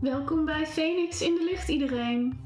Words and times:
Welkom 0.00 0.44
bij 0.44 0.66
Phoenix 0.66 1.22
in 1.22 1.34
de 1.34 1.44
Lucht 1.50 1.68
iedereen. 1.68 2.40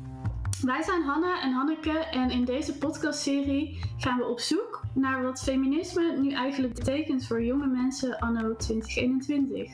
Wij 0.62 0.82
zijn 0.82 1.02
Hanna 1.02 1.42
en 1.42 1.52
Hanneke 1.52 1.98
en 1.98 2.30
in 2.30 2.44
deze 2.44 2.78
podcastserie 2.78 3.80
gaan 3.96 4.18
we 4.18 4.24
op 4.24 4.40
zoek 4.40 4.82
naar 4.94 5.22
wat 5.22 5.42
feminisme 5.42 6.16
nu 6.18 6.32
eigenlijk 6.32 6.74
betekent 6.74 7.26
voor 7.26 7.42
jonge 7.42 7.66
mensen 7.66 8.18
anno 8.18 8.56
2021. 8.56 9.72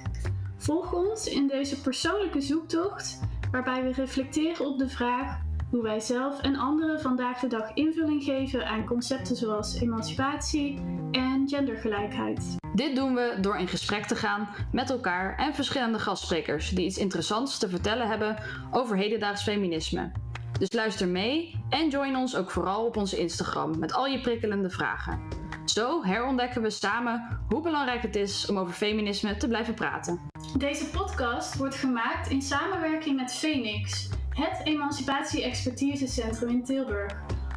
Volg 0.57 0.93
ons 0.93 1.27
in 1.27 1.47
deze 1.47 1.81
persoonlijke 1.81 2.41
zoektocht 2.41 3.21
waarbij 3.51 3.83
we 3.83 3.93
reflecteren 3.93 4.67
op 4.67 4.79
de 4.79 4.89
vraag 4.89 5.39
hoe 5.71 5.83
wij 5.83 6.01
zelf 6.01 6.41
en 6.41 6.57
anderen 6.57 7.01
vandaag 7.01 7.39
de 7.39 7.49
dag 7.49 7.75
invulling 7.75 8.23
geven 8.23 8.67
aan 8.67 8.87
concepten 8.87 9.37
zoals 9.37 9.81
emancipatie 9.81 10.79
en 11.11 11.49
gendergelijkheid. 11.49 12.57
Dit 12.77 12.97
doen 12.97 13.15
we 13.15 13.37
door 13.41 13.57
in 13.57 13.69
gesprek 13.69 14.05
te 14.05 14.17
gaan 14.17 14.49
met 14.73 14.91
elkaar 14.91 15.37
en 15.37 15.55
verschillende 15.55 15.99
gastsprekers 15.99 16.71
die 16.71 16.85
iets 16.85 16.99
interessants 16.99 17.59
te 17.59 17.69
vertellen 17.69 18.09
hebben 18.09 18.37
over 18.71 18.97
hedendaags 18.97 19.43
feminisme. 19.43 20.13
Dus 20.59 20.73
luister 20.73 21.09
mee 21.09 21.61
en 21.69 21.89
join 21.89 22.17
ons 22.17 22.37
ook 22.37 22.51
vooral 22.51 22.87
op 22.87 22.97
onze 22.97 23.19
Instagram 23.19 23.79
met 23.79 23.93
al 23.93 24.07
je 24.07 24.21
prikkelende 24.21 24.71
vragen. 24.71 25.21
Zo 25.65 26.03
herontdekken 26.03 26.63
we 26.63 26.71
samen 26.71 27.41
hoe 27.49 27.63
belangrijk 27.63 28.03
het 28.03 28.17
is 28.17 28.47
om 28.47 28.59
over 28.59 28.75
feminisme 28.75 29.37
te 29.37 29.49
blijven 29.49 29.75
praten. 29.75 30.21
Deze 30.59 30.87
podcast 30.87 31.57
wordt 31.57 31.75
gemaakt 31.75 32.31
in 32.31 32.43
samenwerking 32.43 33.17
met 33.17 33.33
Phoenix, 33.33 34.09
het 34.31 34.61
emancipatie-expertisecentrum 34.65 36.49
in 36.49 36.65
Tilburg. 36.65 37.13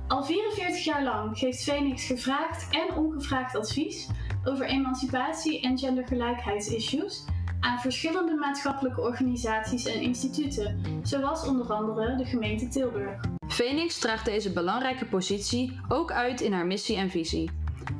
Al 0.08 0.24
44 0.24 0.84
jaar 0.84 1.04
lang 1.04 1.38
geeft 1.38 1.64
Phoenix 1.64 2.06
gevraagd 2.06 2.68
en 2.72 2.96
ongevraagd 2.96 3.56
advies 3.56 4.08
over 4.50 4.66
emancipatie 4.66 5.62
en 5.62 5.78
gendergelijkheidsissues 5.78 7.26
aan 7.60 7.80
verschillende 7.80 8.36
maatschappelijke 8.36 9.02
organisaties 9.02 9.86
en 9.86 10.02
instituten, 10.02 10.82
zoals 11.04 11.48
onder 11.48 11.74
andere 11.74 12.16
de 12.16 12.26
gemeente 12.26 12.68
Tilburg. 12.68 13.20
Phoenix 13.48 14.00
draagt 14.00 14.26
deze 14.26 14.54
belangrijke 14.54 15.06
positie 15.06 15.80
ook 15.88 16.12
uit 16.12 16.42
in 16.42 16.54
haar 16.54 16.66
missie 16.66 16.98
en 16.98 17.10
visie. 17.10 17.52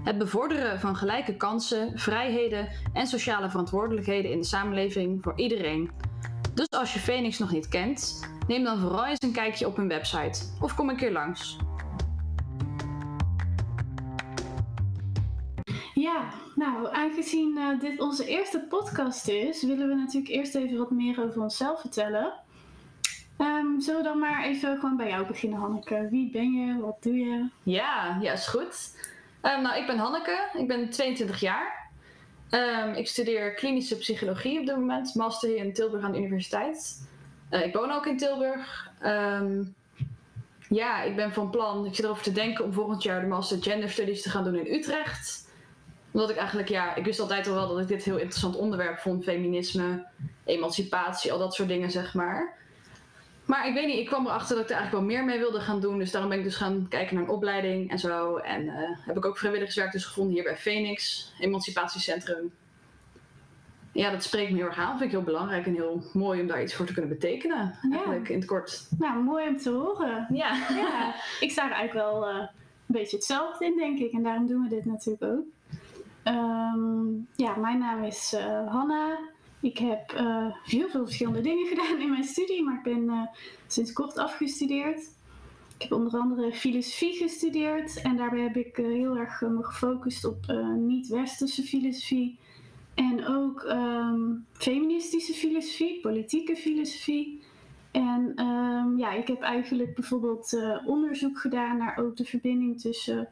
Het 0.04 0.18
bevorderen 0.18 0.80
van 0.80 0.96
gelijke 0.96 1.36
kansen, 1.36 2.00
vrijheden 2.00 2.68
en 2.94 3.08
sociale 3.08 3.50
verantwoordelijkheden 3.50 4.32
in 4.32 4.40
de 4.40 4.46
samenleving 4.46 5.24
voor 5.24 5.34
iedereen. 5.36 5.92
Dus 6.54 6.70
als 6.70 6.94
je 6.94 7.00
Phoenix 7.00 7.38
nog 7.38 7.52
niet 7.52 7.68
kent, 7.68 8.30
neem 8.48 8.64
dan 8.64 8.80
vooral 8.80 9.06
eens 9.06 9.24
een 9.24 9.32
kijkje 9.32 9.68
op 9.68 9.76
hun 9.76 9.88
website 9.88 10.42
of 10.62 10.76
kom 10.76 10.90
een 10.90 10.98
keer 10.98 11.12
langs. 11.12 11.58
Ja, 15.94 16.30
nou, 16.60 16.88
aangezien 16.92 17.58
uh, 17.58 17.80
dit 17.80 18.00
onze 18.00 18.26
eerste 18.26 18.60
podcast 18.70 19.28
is, 19.28 19.64
willen 19.64 19.88
we 19.88 19.96
natuurlijk 19.96 20.34
eerst 20.34 20.56
even 20.56 20.78
wat 20.78 20.92
meer 20.92 21.24
over 21.24 21.42
onszelf 21.42 21.80
vertellen. 21.80 22.34
Um, 23.38 23.82
zullen 23.82 24.02
we 24.02 24.08
dan 24.08 24.20
maar 24.20 24.44
even 24.44 24.76
gewoon 24.80 24.98
bij 24.98 25.10
jou 25.10 25.28
beginnen, 25.28 25.60
Hanneke? 25.60 26.08
Wie 26.10 26.32
ben 26.32 26.52
je? 26.54 26.80
Wat 26.80 27.04
doe 27.04 27.18
je? 27.18 27.48
Ja, 27.64 28.18
ja, 28.22 28.32
is 28.32 28.48
goed. 28.48 28.96
Um, 29.42 29.62
nou, 29.62 29.78
ik 29.80 29.88
ben 29.88 29.98
Hanneke, 29.98 30.50
ik 30.54 30.68
ben 30.68 30.90
22 30.90 31.40
jaar. 31.40 31.90
Um, 32.50 32.94
ik 32.94 33.08
studeer 33.08 33.54
klinische 33.54 33.98
psychologie 33.98 34.60
op 34.60 34.66
dit 34.66 34.76
moment, 34.76 35.16
master 35.16 35.50
hier 35.50 35.58
in 35.58 35.74
Tilburg 35.74 36.04
aan 36.04 36.12
de 36.12 36.18
universiteit. 36.18 37.08
Uh, 37.52 37.66
ik 37.66 37.74
woon 37.74 37.92
ook 37.92 38.06
in 38.06 38.18
Tilburg. 38.18 38.92
ja, 40.70 41.02
ik 41.02 41.16
ben 41.16 41.34
van 41.34 41.50
plan, 41.50 41.86
ik 41.86 41.96
zit 41.96 42.06
erover 42.06 42.24
te 42.24 42.32
denken 42.32 42.66
om 42.66 42.74
volgend 42.74 43.04
jaar 43.04 43.22
de 43.22 43.28
master 43.28 43.64
gender 43.64 43.90
studies 43.90 44.22
te 44.22 44.30
gaan 44.30 44.44
doen 44.44 44.56
in 44.56 44.74
Utrecht 44.74 45.48
omdat 46.12 46.30
ik 46.30 46.36
eigenlijk, 46.36 46.70
ja, 46.70 46.96
ik 46.96 47.06
wist 47.06 47.20
altijd 47.20 47.48
al 47.48 47.54
wel 47.54 47.68
dat 47.68 47.80
ik 47.80 47.88
dit 47.88 48.04
heel 48.04 48.18
interessant 48.18 48.56
onderwerp 48.56 49.00
vond. 49.00 49.24
Feminisme, 49.24 50.06
emancipatie, 50.46 51.32
al 51.32 51.40
dat 51.40 51.54
soort 51.54 51.70
dingen, 51.70 51.92
zeg 51.92 52.14
maar. 52.14 52.58
Maar 53.50 53.68
ik 53.68 53.74
weet 53.74 53.88
niet, 53.88 54.00
ik 54.00 54.06
kwam 54.06 54.26
erachter 54.26 54.56
dat 54.56 54.64
ik 54.64 54.70
er 54.70 54.76
eigenlijk 54.76 55.08
wel 55.08 55.16
meer 55.16 55.26
mee 55.26 55.40
wilde 55.40 55.60
gaan 55.60 55.80
doen. 55.80 56.00
Dus 56.00 56.12
daarom 56.12 56.30
ben 56.30 56.40
ik 56.40 56.46
dus 56.46 56.56
gaan 56.56 56.86
kijken 56.90 57.16
naar 57.16 57.24
een 57.24 57.30
opleiding 57.30 57.92
en 57.92 58.00
zo. 58.00 58.38
En 58.38 58.64
uh, 58.64 58.74
heb 59.06 59.18
ik 59.18 59.26
ook 59.26 59.38
vrijwilligerswerk 59.38 59.92
dus 59.92 60.06
gevonden 60.06 60.34
hier 60.34 60.44
bij 60.44 60.58
Phoenix, 60.58 61.32
Emancipatiecentrum. 61.40 62.54
Ja, 63.92 64.12
dat 64.12 64.24
spreekt 64.24 64.52
me 64.52 64.58
heel 64.58 64.66
erg 64.66 64.78
aan. 64.78 64.98
Vind 64.98 65.04
ik 65.04 65.12
heel 65.12 65.22
belangrijk 65.22 65.66
en 65.66 65.74
heel 65.74 66.04
mooi 66.14 66.42
om 66.42 66.48
daar 66.48 66.62
iets 66.62 66.74
voor 66.74 66.86
te 66.86 66.94
kunnen 66.94 67.12
betekenen. 67.12 67.80
Eigenlijk 67.92 68.30
in 68.30 68.38
het 68.38 68.48
kort. 68.48 68.88
Nou, 68.98 69.24
mooi 69.24 69.48
om 69.48 69.58
te 69.58 69.70
horen. 69.70 70.28
Ja. 70.34 70.68
ja. 70.70 71.16
Ik 71.40 71.52
sta 71.52 71.66
er 71.66 71.72
eigenlijk 71.72 72.08
wel 72.08 72.30
uh, 72.30 72.38
een 72.38 72.48
beetje 72.86 73.16
hetzelfde 73.16 73.66
in, 73.66 73.78
denk 73.78 74.00
ik. 74.00 74.12
En 74.12 74.24
daarom 74.24 74.48
doen 74.48 74.64
we 74.64 74.70
dit 74.70 74.86
natuurlijk 74.86 75.24
ook. 75.24 75.46
Um, 76.24 77.28
ja, 77.36 77.56
mijn 77.56 77.80
naam 77.80 78.04
is 78.04 78.34
uh, 78.34 78.72
Hanna. 78.72 79.20
Ik 79.62 79.78
heb 79.78 80.14
uh, 80.14 80.56
heel 80.64 80.90
veel 80.90 81.04
verschillende 81.04 81.42
dingen 81.42 81.68
gedaan 81.76 82.02
in 82.02 82.10
mijn 82.10 82.24
studie, 82.24 82.64
maar 82.64 82.78
ik 82.78 82.84
ben 82.84 83.04
uh, 83.04 83.22
sinds 83.68 83.94
kort 83.94 84.18
afgestudeerd. 84.18 85.00
Ik 85.76 85.82
heb 85.82 85.92
onder 85.92 86.20
andere 86.20 86.54
filosofie 86.54 87.14
gestudeerd 87.14 88.02
en 88.02 88.16
daarbij 88.16 88.42
heb 88.42 88.56
ik 88.56 88.76
heel 88.76 89.18
erg 89.18 89.42
me 89.42 89.64
gefocust 89.64 90.26
op 90.26 90.46
niet-westerse 90.78 91.64
filosofie 91.64 92.40
en 92.96 93.28
ook 93.28 93.64
um, 93.64 94.46
feministische 94.54 95.34
filosofie, 95.34 96.00
politieke 96.00 96.56
filosofie. 96.56 97.42
En 97.92 98.46
um, 98.46 98.98
ja, 98.98 99.12
ik 99.12 99.28
heb 99.28 99.42
eigenlijk 99.42 99.96
bijvoorbeeld 99.96 100.58
onderzoek 100.86 101.40
gedaan 101.40 101.78
naar 101.78 101.98
ook 101.98 102.18
de 102.18 102.26
verbinding 102.26 102.82
tussen 102.82 103.30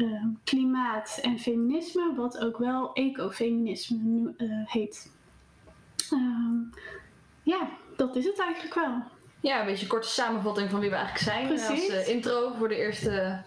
Ehm, 0.00 0.28
klimaat 0.44 1.18
en 1.22 1.38
feminisme, 1.38 2.12
wat 2.16 2.38
ook 2.38 2.58
wel 2.58 2.92
ecofeminisme 2.92 4.34
uh, 4.38 4.66
heet. 4.66 5.12
Um, 6.12 6.70
ja, 7.42 7.70
dat 7.96 8.16
is 8.16 8.24
het 8.24 8.38
eigenlijk 8.38 8.74
wel. 8.74 9.02
Ja, 9.40 9.60
een 9.60 9.66
beetje 9.66 9.82
een 9.82 9.90
korte 9.90 10.08
samenvatting 10.08 10.70
van 10.70 10.80
wie 10.80 10.90
we 10.90 10.94
eigenlijk 10.94 11.24
zijn. 11.24 11.46
Precies. 11.46 11.96
Als 11.96 12.08
uh, 12.08 12.14
intro 12.14 12.52
voor 12.58 12.68
de 12.68 12.76
eerste, 12.76 13.42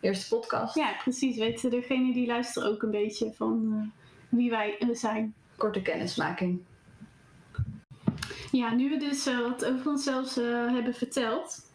eerste 0.00 0.36
podcast. 0.36 0.74
Ja, 0.74 0.92
precies. 1.02 1.36
Weten 1.36 1.70
degene 1.70 2.12
die 2.12 2.26
luisteren 2.26 2.68
ook 2.68 2.82
een 2.82 2.90
beetje 2.90 3.32
van 3.32 3.92
wie 4.28 4.50
wij 4.50 4.88
zijn. 4.92 5.34
Korte 5.56 5.82
kennismaking. 5.82 6.60
Ja, 8.50 8.74
nu 8.74 8.90
we 8.90 8.96
dus 8.96 9.24
wat 9.24 9.64
over 9.64 9.90
onszelf 9.90 10.34
hebben 10.34 10.94
verteld, 10.94 11.69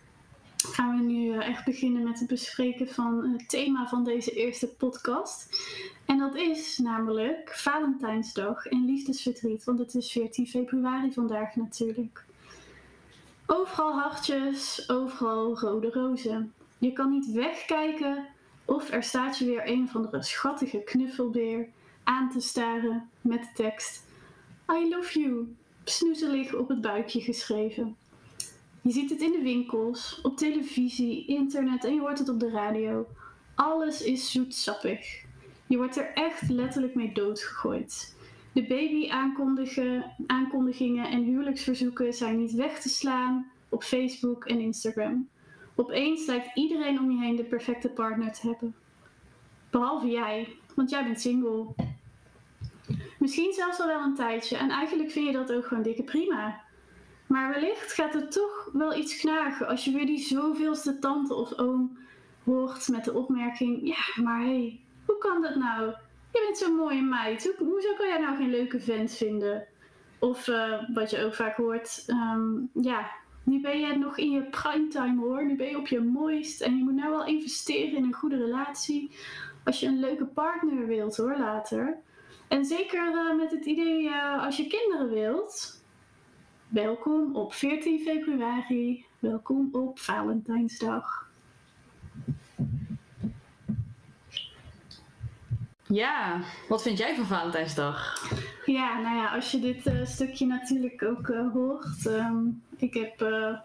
gaan 0.73 0.97
we 0.97 1.03
nu 1.03 1.31
eh, 1.31 1.47
echt 1.47 1.65
beginnen 1.65 2.03
met 2.03 2.19
het 2.19 2.27
bespreken 2.27 2.87
van 2.87 3.23
het 3.23 3.49
thema 3.49 3.87
van 3.87 4.03
deze 4.03 4.31
eerste 4.31 4.67
podcast. 4.67 5.49
En 6.05 6.17
dat 6.17 6.35
is 6.35 6.77
namelijk 6.77 7.51
Valentijnsdag 7.55 8.65
en 8.65 8.85
liefdesverdriet, 8.85 9.63
want 9.63 9.79
het 9.79 9.95
is 9.95 10.11
14 10.11 10.47
februari 10.47 11.13
vandaag 11.13 11.55
natuurlijk. 11.55 12.25
Overal 13.45 13.99
hartjes, 13.99 14.89
overal 14.89 15.59
rode 15.59 15.89
rozen. 15.89 16.53
Je 16.77 16.93
kan 16.93 17.09
niet 17.09 17.31
wegkijken 17.31 18.25
of 18.65 18.91
er 18.91 19.03
staat 19.03 19.37
je 19.37 19.45
weer 19.45 19.69
een 19.69 19.89
van 19.89 20.07
de 20.11 20.23
schattige 20.23 20.77
knuffelbeer 20.77 21.67
aan 22.03 22.29
te 22.29 22.41
staren 22.41 23.09
met 23.21 23.41
de 23.41 23.49
tekst 23.53 24.03
I 24.71 24.89
love 24.89 25.19
you, 25.19 25.55
snoezelig 25.83 26.53
op 26.53 26.69
het 26.69 26.81
buikje 26.81 27.21
geschreven. 27.21 27.95
Je 28.85 28.91
ziet 28.91 29.09
het 29.09 29.21
in 29.21 29.31
de 29.31 29.41
winkels, 29.41 30.19
op 30.21 30.37
televisie, 30.37 31.25
internet 31.25 31.83
en 31.83 31.93
je 31.93 31.99
hoort 31.99 32.19
het 32.19 32.29
op 32.29 32.39
de 32.39 32.49
radio. 32.49 33.07
Alles 33.55 34.01
is 34.01 34.31
zoetsappig. 34.31 35.23
Je 35.67 35.77
wordt 35.77 35.97
er 35.97 36.11
echt 36.13 36.49
letterlijk 36.49 36.95
mee 36.95 37.13
doodgegooid. 37.13 38.15
De 38.53 38.65
baby-aankondigingen 38.65 41.05
en 41.05 41.23
huwelijksverzoeken 41.23 42.13
zijn 42.13 42.37
niet 42.37 42.53
weg 42.53 42.81
te 42.81 42.89
slaan 42.89 43.51
op 43.69 43.83
Facebook 43.83 44.45
en 44.45 44.59
Instagram. 44.59 45.29
Opeens 45.75 46.25
lijkt 46.25 46.57
iedereen 46.57 46.99
om 46.99 47.11
je 47.11 47.25
heen 47.25 47.35
de 47.35 47.43
perfecte 47.43 47.89
partner 47.89 48.33
te 48.33 48.47
hebben. 48.47 48.75
Behalve 49.69 50.07
jij, 50.07 50.57
want 50.75 50.89
jij 50.89 51.03
bent 51.03 51.21
single. 51.21 51.65
Misschien 53.19 53.53
zelfs 53.53 53.79
al 53.79 53.87
wel 53.87 54.03
een 54.03 54.15
tijdje 54.15 54.57
en 54.57 54.69
eigenlijk 54.69 55.11
vind 55.11 55.25
je 55.25 55.31
dat 55.31 55.51
ook 55.51 55.65
gewoon 55.65 55.83
dikke 55.83 56.03
prima. 56.03 56.64
Maar 57.27 57.49
wellicht 57.49 57.93
gaat 57.93 58.13
het 58.13 58.31
toch 58.31 58.69
wel 58.73 58.95
iets 58.95 59.17
knagen 59.17 59.67
als 59.67 59.85
je 59.85 59.91
weer 59.91 60.05
die 60.05 60.19
zoveelste 60.19 60.99
tante 60.99 61.33
of 61.33 61.57
oom 61.57 61.97
hoort 62.43 62.87
met 62.87 63.03
de 63.03 63.13
opmerking: 63.13 63.87
Ja, 63.87 64.23
maar 64.23 64.39
hé, 64.39 64.45
hey, 64.45 64.79
hoe 65.05 65.17
kan 65.17 65.41
dat 65.41 65.55
nou? 65.55 65.93
Je 66.31 66.43
bent 66.45 66.57
zo'n 66.57 66.75
mooie 66.75 67.01
meid. 67.01 67.43
Hoe, 67.43 67.67
hoezo 67.67 67.93
kan 67.97 68.07
jij 68.07 68.19
nou 68.19 68.35
geen 68.35 68.49
leuke 68.49 68.79
vent 68.79 69.13
vinden? 69.13 69.67
Of 70.19 70.47
uh, 70.47 70.83
wat 70.93 71.09
je 71.09 71.23
ook 71.23 71.33
vaak 71.33 71.55
hoort: 71.55 72.03
um, 72.07 72.69
Ja, 72.73 73.11
nu 73.43 73.61
ben 73.61 73.79
je 73.79 73.97
nog 73.97 74.17
in 74.17 74.31
je 74.31 74.43
primetime 74.43 75.21
hoor. 75.21 75.45
Nu 75.45 75.55
ben 75.55 75.69
je 75.69 75.77
op 75.77 75.87
je 75.87 76.01
mooist. 76.01 76.61
En 76.61 76.77
je 76.77 76.83
moet 76.83 76.95
nou 76.95 77.09
wel 77.09 77.25
investeren 77.25 77.95
in 77.95 78.03
een 78.03 78.13
goede 78.13 78.37
relatie. 78.37 79.11
Als 79.63 79.79
je 79.79 79.87
een 79.87 79.99
leuke 79.99 80.25
partner 80.25 80.87
wilt 80.87 81.17
hoor, 81.17 81.37
later. 81.37 81.97
En 82.47 82.65
zeker 82.65 83.11
uh, 83.11 83.37
met 83.37 83.51
het 83.51 83.65
idee 83.65 84.03
uh, 84.03 84.43
als 84.43 84.57
je 84.57 84.67
kinderen 84.67 85.09
wilt. 85.09 85.83
Welkom 86.67 87.35
op 87.35 87.53
14 87.53 87.99
februari. 87.99 89.05
Welkom 89.19 89.69
op 89.71 89.99
Valentijnsdag. 89.99 91.29
Ja, 95.87 96.41
wat 96.67 96.81
vind 96.81 96.97
jij 96.97 97.15
van 97.15 97.25
Valentijnsdag? 97.25 98.29
Ja, 98.65 99.01
nou 99.01 99.15
ja, 99.15 99.35
als 99.35 99.51
je 99.51 99.59
dit 99.59 99.85
eh, 99.85 100.05
stukje 100.05 100.45
natuurlijk 100.45 101.03
ook 101.03 101.29
eh, 101.29 101.51
hoort. 101.51 102.05
ehm, 102.05 102.37
ik 102.77 102.93
heb 102.93 103.21
eh, 103.21 103.57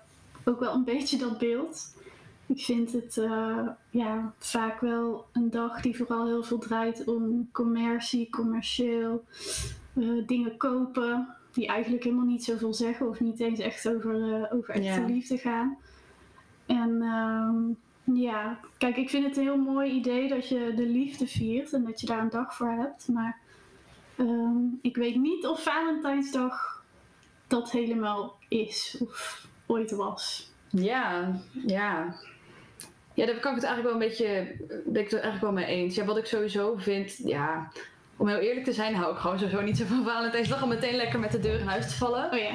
ook 0.44 0.61
wel 0.61 0.75
een 0.75 0.85
beetje 0.85 1.19
dat 1.19 1.38
beeld. 1.38 1.94
Ik 2.47 2.61
vind 2.61 2.93
het 2.93 3.20
ja, 3.91 4.32
vaak 4.38 4.81
wel 4.81 5.26
een 5.32 5.50
dag 5.50 5.81
die 5.81 5.97
vooral 5.97 6.26
heel 6.26 6.43
veel 6.43 6.58
draait 6.58 7.05
om 7.05 7.49
commercie, 7.52 8.31
commercieel, 8.31 9.25
dingen 10.26 10.56
kopen. 10.56 11.39
Die 11.61 11.69
eigenlijk 11.69 12.05
helemaal 12.05 12.25
niet 12.25 12.45
zoveel 12.45 12.75
zeggen 12.75 13.09
of 13.09 13.21
niet 13.21 13.41
eens 13.41 13.59
echt 13.59 13.89
over, 13.89 14.15
eh, 14.15 14.55
over 14.57 14.75
echte 14.75 15.01
Ja. 15.01 15.07
liefde 15.07 15.39
gaan. 15.39 15.79
En 16.67 17.03
ehm, 17.03 17.59
ja, 18.19 18.59
kijk, 18.79 18.97
ik 18.97 19.11
vind 19.11 19.27
het 19.27 19.37
een 19.37 19.43
heel 19.43 19.57
mooi 19.57 19.91
idee 19.91 20.29
dat 20.29 20.49
je 20.49 20.73
de 20.77 20.87
liefde 20.87 21.27
viert 21.27 21.73
en 21.73 21.85
dat 21.85 22.01
je 22.01 22.07
daar 22.07 22.23
een 22.23 22.31
dag 22.31 22.55
voor 22.55 22.69
hebt. 22.71 23.09
Maar 23.09 23.39
ehm, 24.17 24.57
ik 24.83 24.97
weet 24.97 25.17
niet 25.17 25.47
of 25.47 25.62
Valentijnsdag 25.62 26.85
dat 27.47 27.71
helemaal 27.71 28.39
is 28.49 28.97
of 29.01 29.47
ooit 29.67 29.91
was. 29.91 30.53
Ja, 30.71 31.41
ja. 31.67 32.15
Ja, 33.15 33.27
daar 33.27 33.41
kan 33.41 33.55
ik 33.55 33.61
het 33.61 33.65
eigenlijk 33.71 33.83
wel 33.83 33.93
een 33.93 34.09
beetje, 34.09 34.55
ben 34.69 35.03
ik 35.03 35.11
het 35.11 35.21
eigenlijk 35.21 35.41
wel 35.41 35.53
mee 35.53 35.65
eens. 35.65 35.95
Ja, 35.95 36.05
wat 36.05 36.17
ik 36.17 36.27
sowieso 36.27 36.77
vind, 36.77 37.17
ja, 37.17 37.73
om 38.20 38.28
heel 38.28 38.38
eerlijk 38.38 38.64
te 38.64 38.72
zijn, 38.72 38.94
hou 38.94 39.12
ik 39.12 39.19
gewoon 39.19 39.38
sowieso 39.38 39.61
niet 39.62 39.76
zo 39.76 39.84
van 39.84 40.05
Valentijnsdag 40.05 40.62
om 40.62 40.69
meteen 40.69 40.96
lekker 40.96 41.19
met 41.19 41.32
de 41.32 41.40
deur 41.40 41.61
in 41.61 41.67
huis 41.67 41.88
te 41.88 41.94
vallen. 41.94 42.32
Oh 42.32 42.38
ja. 42.38 42.50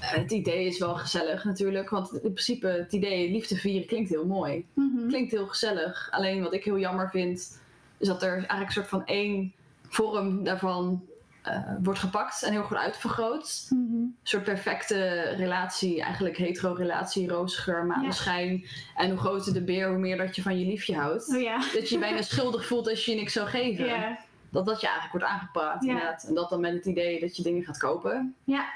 Eh, 0.00 0.10
Het 0.10 0.30
idee 0.30 0.66
is 0.66 0.78
wel 0.78 0.94
gezellig 0.94 1.44
natuurlijk, 1.44 1.90
want 1.90 2.12
in 2.12 2.20
principe 2.20 2.66
het 2.66 2.92
idee 2.92 3.30
liefde 3.30 3.56
vieren 3.56 3.86
klinkt 3.86 4.10
heel 4.10 4.26
mooi. 4.26 4.66
Mhm. 4.74 5.08
Klinkt 5.08 5.30
heel 5.30 5.46
gezellig. 5.46 6.08
Alleen 6.10 6.42
wat 6.42 6.54
ik 6.54 6.64
heel 6.64 6.78
jammer 6.78 7.10
vind, 7.10 7.60
is 7.98 8.06
dat 8.06 8.22
er 8.22 8.32
eigenlijk 8.32 8.66
een 8.66 8.72
soort 8.72 8.88
van 8.88 9.06
één 9.06 9.52
vorm 9.88 10.44
daarvan 10.44 11.04
eh, 11.42 11.58
wordt 11.82 11.98
gepakt 11.98 12.42
en 12.42 12.52
heel 12.52 12.62
goed 12.62 12.76
uitvergroot. 12.76 13.66
Mhm. 13.68 13.94
Een 13.94 14.16
soort 14.22 14.44
perfecte 14.44 15.20
relatie, 15.36 16.02
eigenlijk 16.02 16.36
hetero-relatie, 16.36 17.28
roosgeur, 17.28 17.84
maneschijn. 17.84 18.64
En 18.96 19.10
hoe 19.10 19.18
groter 19.18 19.52
de 19.52 19.62
beer, 19.62 19.88
hoe 19.88 19.98
meer 19.98 20.16
dat 20.16 20.36
je 20.36 20.42
van 20.42 20.58
je 20.58 20.66
liefje 20.66 20.96
houdt. 20.96 21.34
Oh 21.34 21.40
ja. 21.40 21.58
Dat 21.58 21.88
je 21.88 21.94
je 21.94 22.00
bijna 22.00 22.22
schuldig 22.22 22.66
voelt 22.66 22.88
als 22.88 23.04
je 23.04 23.10
je 23.10 23.16
niks 23.16 23.32
zou 23.32 23.48
geven. 23.48 23.86
Ja. 23.86 24.28
Dat 24.50 24.66
dat 24.66 24.80
je 24.80 24.86
eigenlijk 24.86 25.18
wordt 25.18 25.34
aangepraat, 25.34 25.84
Ja. 25.84 25.88
inderdaad. 25.90 26.24
En 26.24 26.34
dat 26.34 26.50
dan 26.50 26.60
met 26.60 26.72
het 26.72 26.86
idee 26.86 27.20
dat 27.20 27.36
je 27.36 27.42
dingen 27.42 27.64
gaat 27.64 27.78
kopen. 27.78 28.34
Ja. 28.44 28.68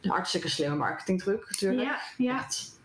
Een 0.00 0.10
hartstikke 0.10 0.48
slimme 0.48 0.76
marketingtruc, 0.76 1.46
natuurlijk. 1.50 1.82
Ja. 1.82 1.98
Ja. 2.16 2.36
Echt 2.38 2.76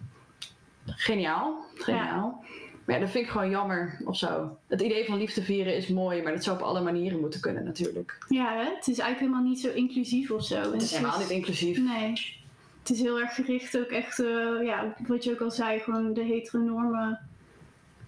Geniaal, 0.85 1.65
geniaal. 1.75 2.43
Maar 2.85 2.95
ja, 2.95 3.01
dat 3.01 3.11
vind 3.11 3.25
ik 3.25 3.31
gewoon 3.31 3.49
jammer 3.49 3.99
of 4.05 4.17
zo. 4.17 4.57
Het 4.67 4.81
idee 4.81 5.05
van 5.05 5.17
liefde 5.17 5.43
vieren 5.43 5.75
is 5.75 5.87
mooi, 5.87 6.21
maar 6.21 6.31
dat 6.33 6.43
zou 6.43 6.57
op 6.57 6.63
alle 6.63 6.81
manieren 6.81 7.19
moeten 7.19 7.41
kunnen 7.41 7.63
natuurlijk. 7.63 8.25
Ja, 8.27 8.53
hè? 8.53 8.63
het 8.63 8.87
is 8.87 8.99
eigenlijk 8.99 9.19
helemaal 9.19 9.49
niet 9.51 9.59
zo 9.59 9.69
inclusief 9.69 10.31
of 10.31 10.43
zo. 10.45 10.71
Het 10.71 10.81
is 10.81 10.91
helemaal 10.91 11.19
niet 11.19 11.29
inclusief. 11.29 11.77
Nee. 11.77 12.41
Het 12.79 12.89
is 12.91 13.01
heel 13.01 13.19
erg 13.19 13.35
gericht 13.35 13.77
ook 13.77 13.87
echt, 13.89 14.19
eh, 14.19 14.63
ja, 14.63 14.95
wat 15.07 15.23
je 15.23 15.31
ook 15.31 15.41
al 15.41 15.51
zei, 15.51 15.79
gewoon 15.79 16.13
de 16.13 16.23
heteronorme, 16.23 17.19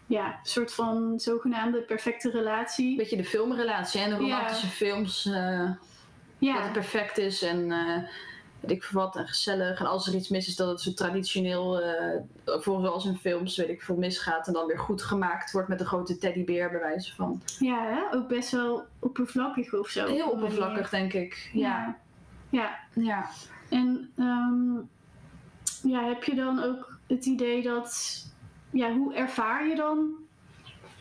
ja, 0.06 0.40
soort 0.44 0.74
van 0.74 1.20
zogenaamde 1.20 1.82
perfecte 1.82 2.30
relatie. 2.30 2.98
Beetje 2.98 3.18
de 3.18 3.26
filmrelatie 3.26 4.02
en 4.02 4.10
de 4.10 4.16
romantische 4.16 4.68
films. 4.68 5.24
Dat 5.24 5.78
Ja, 6.38 6.64
het 6.64 6.72
perfect 6.72 7.18
is 7.18 7.42
en 7.42 7.72
eh 7.72 7.98
weet 8.66 8.78
ik 8.78 8.84
veel 8.84 9.02
wat 9.02 9.16
en 9.16 9.28
gezellig. 9.28 9.80
En 9.80 9.86
als 9.86 10.08
er 10.08 10.16
iets 10.16 10.30
mis 10.30 10.48
is, 10.48 10.56
dat 10.56 10.70
het 10.70 10.82
zo 10.82 10.94
traditioneel, 10.94 11.82
voor 12.46 12.82
zoals 12.82 13.06
in 13.06 13.18
films, 13.18 13.58
weet 13.58 13.70
ik 13.70 13.82
veel, 13.82 13.96
misgaat. 13.96 14.48
En 14.48 14.54
dan 14.54 14.68
weer 14.68 14.80
goed 14.80 15.02
gemaakt 15.02 15.52
wordt 15.52 15.68
met 15.68 15.80
een 15.80 15.86
grote 15.86 16.18
teddybeer, 16.18 16.70
bij 16.70 16.80
wijze 16.80 17.16
van. 17.16 17.42
ja 17.60 17.84
hè? 17.84 18.18
ook 18.18 18.28
best 18.28 18.52
wel 18.52 18.86
oppervlakkig 19.00 19.74
of 19.74 19.90
zo. 19.90 20.08
Heel 20.08 20.30
oppervlakkig, 20.30 20.90
denk 20.90 21.14
ik. 21.14 21.50
Ja. 21.54 21.98
ja. 22.50 22.80
ja. 22.94 23.30
En 23.70 24.12
ehm, 24.18 24.76
ja, 25.92 26.08
heb 26.08 26.24
je 26.24 26.36
dan 26.36 26.64
ook 26.64 27.00
het 27.08 27.26
idee 27.26 27.64
dat, 27.64 28.24
ja, 28.76 28.92
hoe 28.94 29.14
ervaar 29.14 29.68
je 29.68 29.76
dan 29.76 30.14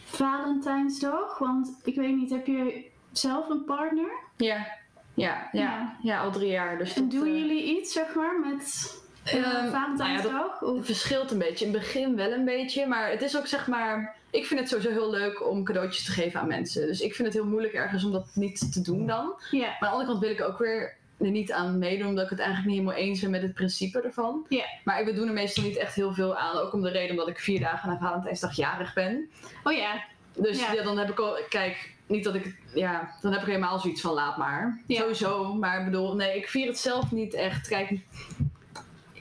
Valentijnsdag? 0.04 1.38
Want 1.38 1.80
ik 1.84 1.94
weet 1.94 2.16
niet, 2.16 2.30
heb 2.30 2.46
je 2.46 2.84
zelf 3.12 3.48
een 3.48 3.64
partner? 3.64 4.10
Ja. 4.36 4.66
Ja, 5.14 5.48
ja, 5.52 5.60
Ja. 5.60 5.96
ja, 6.02 6.20
al 6.20 6.30
drie 6.30 6.50
jaar. 6.50 6.78
Dus 6.78 6.94
En 6.96 7.08
doen 7.08 7.26
eh, 7.26 7.38
jullie 7.38 7.78
iets, 7.78 7.92
zeg 7.92 8.14
maar, 8.14 8.40
met 8.40 8.94
nou 9.24 9.38
ja, 9.38 9.70
Valentijnsdag? 9.70 10.60
Het 10.60 10.86
verschilt 10.86 11.30
een 11.30 11.38
beetje. 11.38 11.66
In 11.66 11.72
het 11.72 11.80
begin 11.80 12.16
wel 12.16 12.32
een 12.32 12.44
beetje. 12.44 12.86
Maar 12.86 13.10
het 13.10 13.22
is 13.22 13.36
ook 13.36 13.46
zeg 13.46 13.66
maar. 13.66 14.16
Ik 14.30 14.46
vind 14.46 14.60
het 14.60 14.68
sowieso 14.68 14.90
heel 14.90 15.10
leuk 15.10 15.48
om 15.50 15.64
cadeautjes 15.64 16.04
te 16.04 16.12
geven 16.12 16.40
aan 16.40 16.48
mensen. 16.48 16.86
Dus 16.86 17.00
ik 17.00 17.14
vind 17.14 17.28
het 17.28 17.36
heel 17.36 17.46
moeilijk 17.46 17.74
ergens 17.74 18.04
om 18.04 18.12
dat 18.12 18.30
niet 18.34 18.72
te 18.72 18.80
doen 18.80 19.06
dan. 19.06 19.34
Ja, 19.50 19.58
Maar 19.60 19.68
aan 19.68 19.78
de 19.80 19.86
andere 19.86 20.06
kant 20.08 20.20
wil 20.20 20.30
ik 20.30 20.42
ook 20.42 20.58
weer 20.58 20.96
er 21.24 21.30
niet 21.30 21.52
aan 21.52 21.78
meedoen, 21.78 22.08
omdat 22.08 22.24
ik 22.24 22.30
het 22.30 22.38
eigenlijk 22.38 22.68
niet 22.68 22.78
helemaal 22.78 23.00
eens 23.00 23.20
ben 23.20 23.30
met 23.30 23.42
het 23.42 23.54
principe 23.54 24.00
ervan. 24.00 24.46
Ja. 24.48 24.64
Maar 24.84 25.00
ik 25.00 25.14
doen 25.14 25.28
er 25.28 25.32
meestal 25.34 25.64
niet 25.64 25.76
echt 25.76 25.94
heel 25.94 26.12
veel 26.14 26.36
aan. 26.36 26.56
Ook 26.56 26.72
om 26.72 26.82
de 26.82 26.90
reden 26.90 27.10
omdat 27.10 27.28
ik 27.28 27.38
vier 27.38 27.60
dagen 27.60 27.88
na 27.88 27.98
Valentijnsdag 27.98 28.56
jarig 28.56 28.94
ben. 28.94 29.30
oh 29.64 29.72
ja, 29.72 30.04
Dus 30.32 30.60
Ja. 30.60 30.72
ja, 30.72 30.82
dan 30.82 30.98
heb 30.98 31.10
ik 31.10 31.18
al. 31.18 31.38
Kijk, 31.48 31.92
niet 32.06 32.24
dat 32.24 32.34
ik. 32.34 32.56
Ja, 32.74 33.14
dan 33.20 33.32
heb 33.32 33.40
ik 33.40 33.46
helemaal 33.46 33.78
zoiets 33.78 34.00
van 34.00 34.12
laat 34.12 34.36
maar. 34.36 34.80
Sowieso. 34.88 35.54
Maar 35.54 35.78
ik 35.78 35.84
bedoel, 35.84 36.14
nee, 36.14 36.36
ik 36.36 36.48
vier 36.48 36.66
het 36.66 36.78
zelf 36.78 37.12
niet 37.12 37.34
echt. 37.34 37.68
Kijk. 37.68 37.98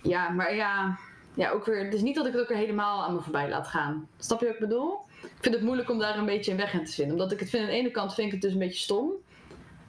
Ja, 0.03 0.29
maar 0.29 0.55
ja. 0.55 0.97
Ja, 1.33 1.49
ook 1.49 1.65
weer. 1.65 1.93
Is 1.93 2.01
niet 2.01 2.15
dat 2.15 2.25
ik 2.25 2.31
het 2.31 2.41
ook 2.41 2.47
weer 2.47 2.57
helemaal 2.57 3.03
aan 3.03 3.15
me 3.15 3.21
voorbij 3.21 3.49
laat 3.49 3.67
gaan. 3.67 4.07
Snap 4.19 4.39
je 4.39 4.45
wat 4.45 4.53
ik 4.53 4.59
bedoel? 4.59 4.99
Ik 5.23 5.29
vind 5.41 5.55
het 5.55 5.63
moeilijk 5.63 5.89
om 5.89 5.99
daar 5.99 6.17
een 6.17 6.25
beetje 6.25 6.51
een 6.51 6.57
weg 6.57 6.73
in 6.73 6.85
te 6.85 6.91
vinden. 6.91 7.13
Omdat 7.13 7.31
ik 7.31 7.39
het 7.39 7.49
vind, 7.49 7.63
aan 7.63 7.69
de 7.69 7.75
ene 7.75 7.91
kant 7.91 8.13
vind 8.13 8.27
ik 8.27 8.33
het 8.33 8.41
dus 8.41 8.51
een 8.51 8.59
beetje 8.59 8.79
stom. 8.79 9.11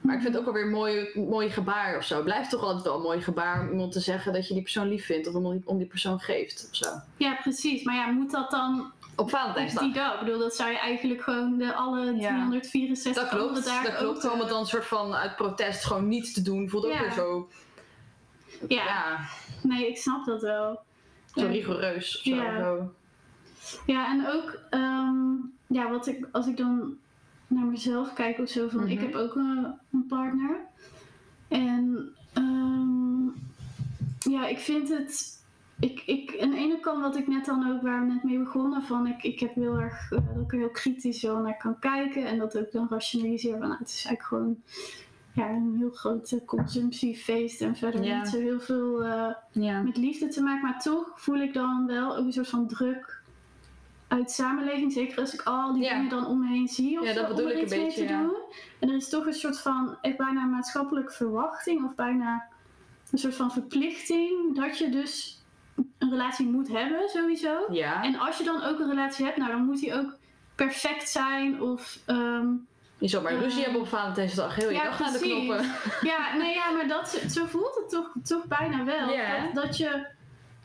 Maar 0.05 0.15
ik 0.15 0.21
vind 0.21 0.33
het 0.33 0.41
ook 0.41 0.47
alweer 0.47 0.63
een 0.63 0.71
mooi, 0.71 1.09
mooi 1.15 1.49
gebaar 1.49 1.97
of 1.97 2.03
zo. 2.03 2.15
Het 2.15 2.23
blijft 2.23 2.49
toch 2.49 2.61
altijd 2.61 2.83
wel 2.83 2.95
een 2.95 3.01
mooi 3.01 3.21
gebaar 3.21 3.61
om 3.61 3.69
iemand 3.71 3.91
te 3.91 3.99
zeggen 3.99 4.33
dat 4.33 4.47
je 4.47 4.53
die 4.53 4.61
persoon 4.63 4.87
lief 4.87 5.05
vindt. 5.05 5.27
Of 5.27 5.33
om 5.33 5.51
die, 5.51 5.61
om 5.65 5.77
die 5.77 5.87
persoon 5.87 6.19
geeft 6.19 6.67
of 6.69 6.75
zo. 6.75 6.87
ja, 7.17 7.33
precies. 7.41 7.83
Maar 7.83 7.95
ja, 7.95 8.05
moet 8.11 8.31
dat 8.31 8.51
dan 8.51 8.91
Op 9.15 9.29
Valentijnsdag. 9.29 9.83
die 9.83 9.93
dag? 9.93 10.13
Ik 10.13 10.19
bedoel, 10.19 10.39
dat 10.39 10.55
zou 10.55 10.71
je 10.71 10.77
eigenlijk 10.79 11.21
gewoon 11.21 11.57
de 11.57 11.73
alle 11.73 12.05
Ja. 12.05 12.47
364 12.47 13.13
Dat 13.23 13.29
klopt, 13.31 13.47
andere 13.47 13.65
dagen 13.65 13.91
dat 13.91 13.99
klopt. 13.99 14.25
ook, 14.25 14.33
Om 14.33 14.39
het 14.39 14.47
eh, 14.47 14.53
dan 14.55 14.65
soort 14.67 14.85
van 14.85 15.13
uit 15.15 15.35
protest 15.35 15.85
gewoon 15.85 16.07
niet 16.07 16.33
te 16.33 16.41
doen, 16.41 16.69
voelt 16.69 16.85
ook 16.85 16.91
Ja. 16.93 16.99
weer 17.01 17.11
zo, 17.11 17.49
Ja, 18.67 18.83
ja, 18.83 19.19
nee, 19.61 19.87
ik 19.89 19.97
snap 19.97 20.25
dat 20.25 20.41
wel. 20.41 20.79
zo 21.35 21.47
rigoureus 21.47 22.21
zo. 22.21 22.35
Ja. 22.35 22.57
zo. 22.59 22.93
Ja, 23.85 24.09
en 24.11 24.27
ook, 24.27 24.59
ehm, 24.69 25.15
ja, 25.67 25.89
wat 25.89 26.07
ik, 26.07 26.27
als 26.31 26.47
ik 26.47 26.57
dan 26.57 26.97
naar 27.47 27.65
mezelf 27.65 28.13
kijk 28.13 28.39
of 28.39 28.49
zo, 28.49 28.67
van 28.69 28.87
ik 28.87 28.95
Mhm. 28.99 29.05
heb 29.05 29.15
ook 29.15 29.35
een, 29.35 29.73
een 29.91 30.05
partner. 30.07 30.59
En 31.47 32.09
ehm, 32.33 33.25
ja, 34.31 34.47
ik 34.47 34.57
vind 34.57 34.89
het, 34.89 35.39
ik, 35.79 36.03
ik, 36.05 36.37
aan 36.41 36.49
de 36.49 36.57
ene 36.57 36.79
kant 36.79 37.01
wat 37.01 37.15
ik 37.17 37.27
net 37.27 37.45
dan 37.45 37.71
ook, 37.71 37.81
waar 37.81 37.99
we 38.07 38.13
net 38.13 38.23
mee 38.23 38.39
begonnen, 38.39 38.83
van 38.83 39.07
ik, 39.07 39.23
ik 39.23 39.39
heb 39.39 39.55
heel 39.55 39.79
erg, 39.79 40.11
eh, 40.11 40.19
dat 40.33 40.43
ik 40.43 40.51
er 40.51 40.57
heel 40.57 40.69
kritisch 40.69 41.21
wel 41.21 41.37
naar 41.37 41.57
kan 41.57 41.79
kijken 41.79 42.25
en 42.25 42.37
dat 42.37 42.57
ook 42.57 42.71
dan 42.71 42.87
rationaliseer 42.89 43.57
van, 43.57 43.67
nou, 43.67 43.79
het 43.79 43.87
is 43.87 44.05
eigenlijk 44.05 44.23
gewoon 44.23 44.61
ja, 45.33 45.49
een 45.49 45.75
heel 45.77 45.89
groot 45.91 46.31
eh, 46.31 46.39
consumptiefeest 46.45 47.61
en 47.61 47.75
verder 47.75 48.03
Ja. 48.03 48.17
niet 48.17 48.27
zo 48.27 48.37
heel 48.37 48.59
veel... 48.59 49.03
eh, 49.03 49.33
Ja. 49.51 49.81
met 49.81 49.97
liefde 49.97 50.27
te 50.27 50.41
maken, 50.41 50.61
maar 50.61 50.81
toch 50.81 51.11
voel 51.15 51.35
ik 51.41 51.53
dan 51.53 51.85
wel 51.85 52.17
ook 52.17 52.25
een 52.25 52.33
soort 52.33 52.49
van 52.49 52.67
druk 52.67 53.14
uit 54.07 54.31
samenleving. 54.31 54.91
Zeker 54.91 55.19
als 55.19 55.33
ik 55.33 55.41
al 55.41 55.73
die 55.73 55.83
Ja. 55.83 55.93
dingen 55.93 56.09
dan 56.09 56.25
om 56.25 56.39
me 56.39 56.47
heen 56.47 56.67
zie 56.67 56.99
of 56.99 57.07
Ja, 57.07 57.13
dat 57.13 57.27
bedoel 57.27 57.49
ik 57.49 57.61
iets 57.61 57.71
een 57.71 57.77
mee 57.77 57.87
beetje, 57.87 58.05
te 58.05 58.13
ja. 58.13 58.21
doen. 58.21 58.35
En 58.79 58.89
er 58.89 58.95
is 58.95 59.09
toch 59.09 59.25
een 59.25 59.33
soort 59.33 59.59
van, 59.59 59.97
echt 60.01 60.17
bijna 60.17 60.45
maatschappelijke 60.45 61.13
verwachting 61.13 61.85
of 61.85 61.95
bijna 61.95 62.47
een 63.11 63.17
soort 63.17 63.35
van 63.35 63.51
verplichting 63.51 64.55
dat 64.55 64.77
je 64.77 64.89
dus 64.89 65.43
een 65.97 66.09
relatie 66.09 66.45
moet 66.47 66.67
hebben 66.67 67.09
sowieso. 67.09 67.65
Ja. 67.69 68.03
En 68.03 68.19
als 68.19 68.37
je 68.37 68.43
dan 68.43 68.63
ook 68.63 68.79
een 68.79 68.89
relatie 68.89 69.25
hebt, 69.25 69.37
nou 69.37 69.51
dan 69.51 69.65
moet 69.65 69.79
die 69.79 69.93
ook 69.93 70.17
perfect 70.55 71.09
zijn 71.09 71.61
of 71.61 71.99
ehm, 72.05 72.47
je 72.97 73.07
zou 73.07 73.23
maar 73.23 73.33
ruzie 73.33 73.59
eh, 73.59 73.63
hebben 73.63 73.81
op 73.81 73.87
Valentijnsdag. 73.87 74.55
Heel 74.55 74.69
je 74.69 74.75
ja, 74.75 74.83
dag 74.83 75.01
aan 75.01 75.13
de 75.13 75.19
knoppen. 75.19 75.71
Ja, 76.01 76.35
nee, 76.37 76.53
ja, 76.53 76.71
maar 76.71 76.87
dat, 76.87 77.09
zo 77.29 77.45
voelt 77.45 77.75
het 77.75 77.89
toch, 77.89 78.13
toch 78.23 78.45
bijna 78.45 78.83
wel. 78.83 79.07
Dat, 79.07 79.63
dat 79.63 79.77
je 79.77 80.07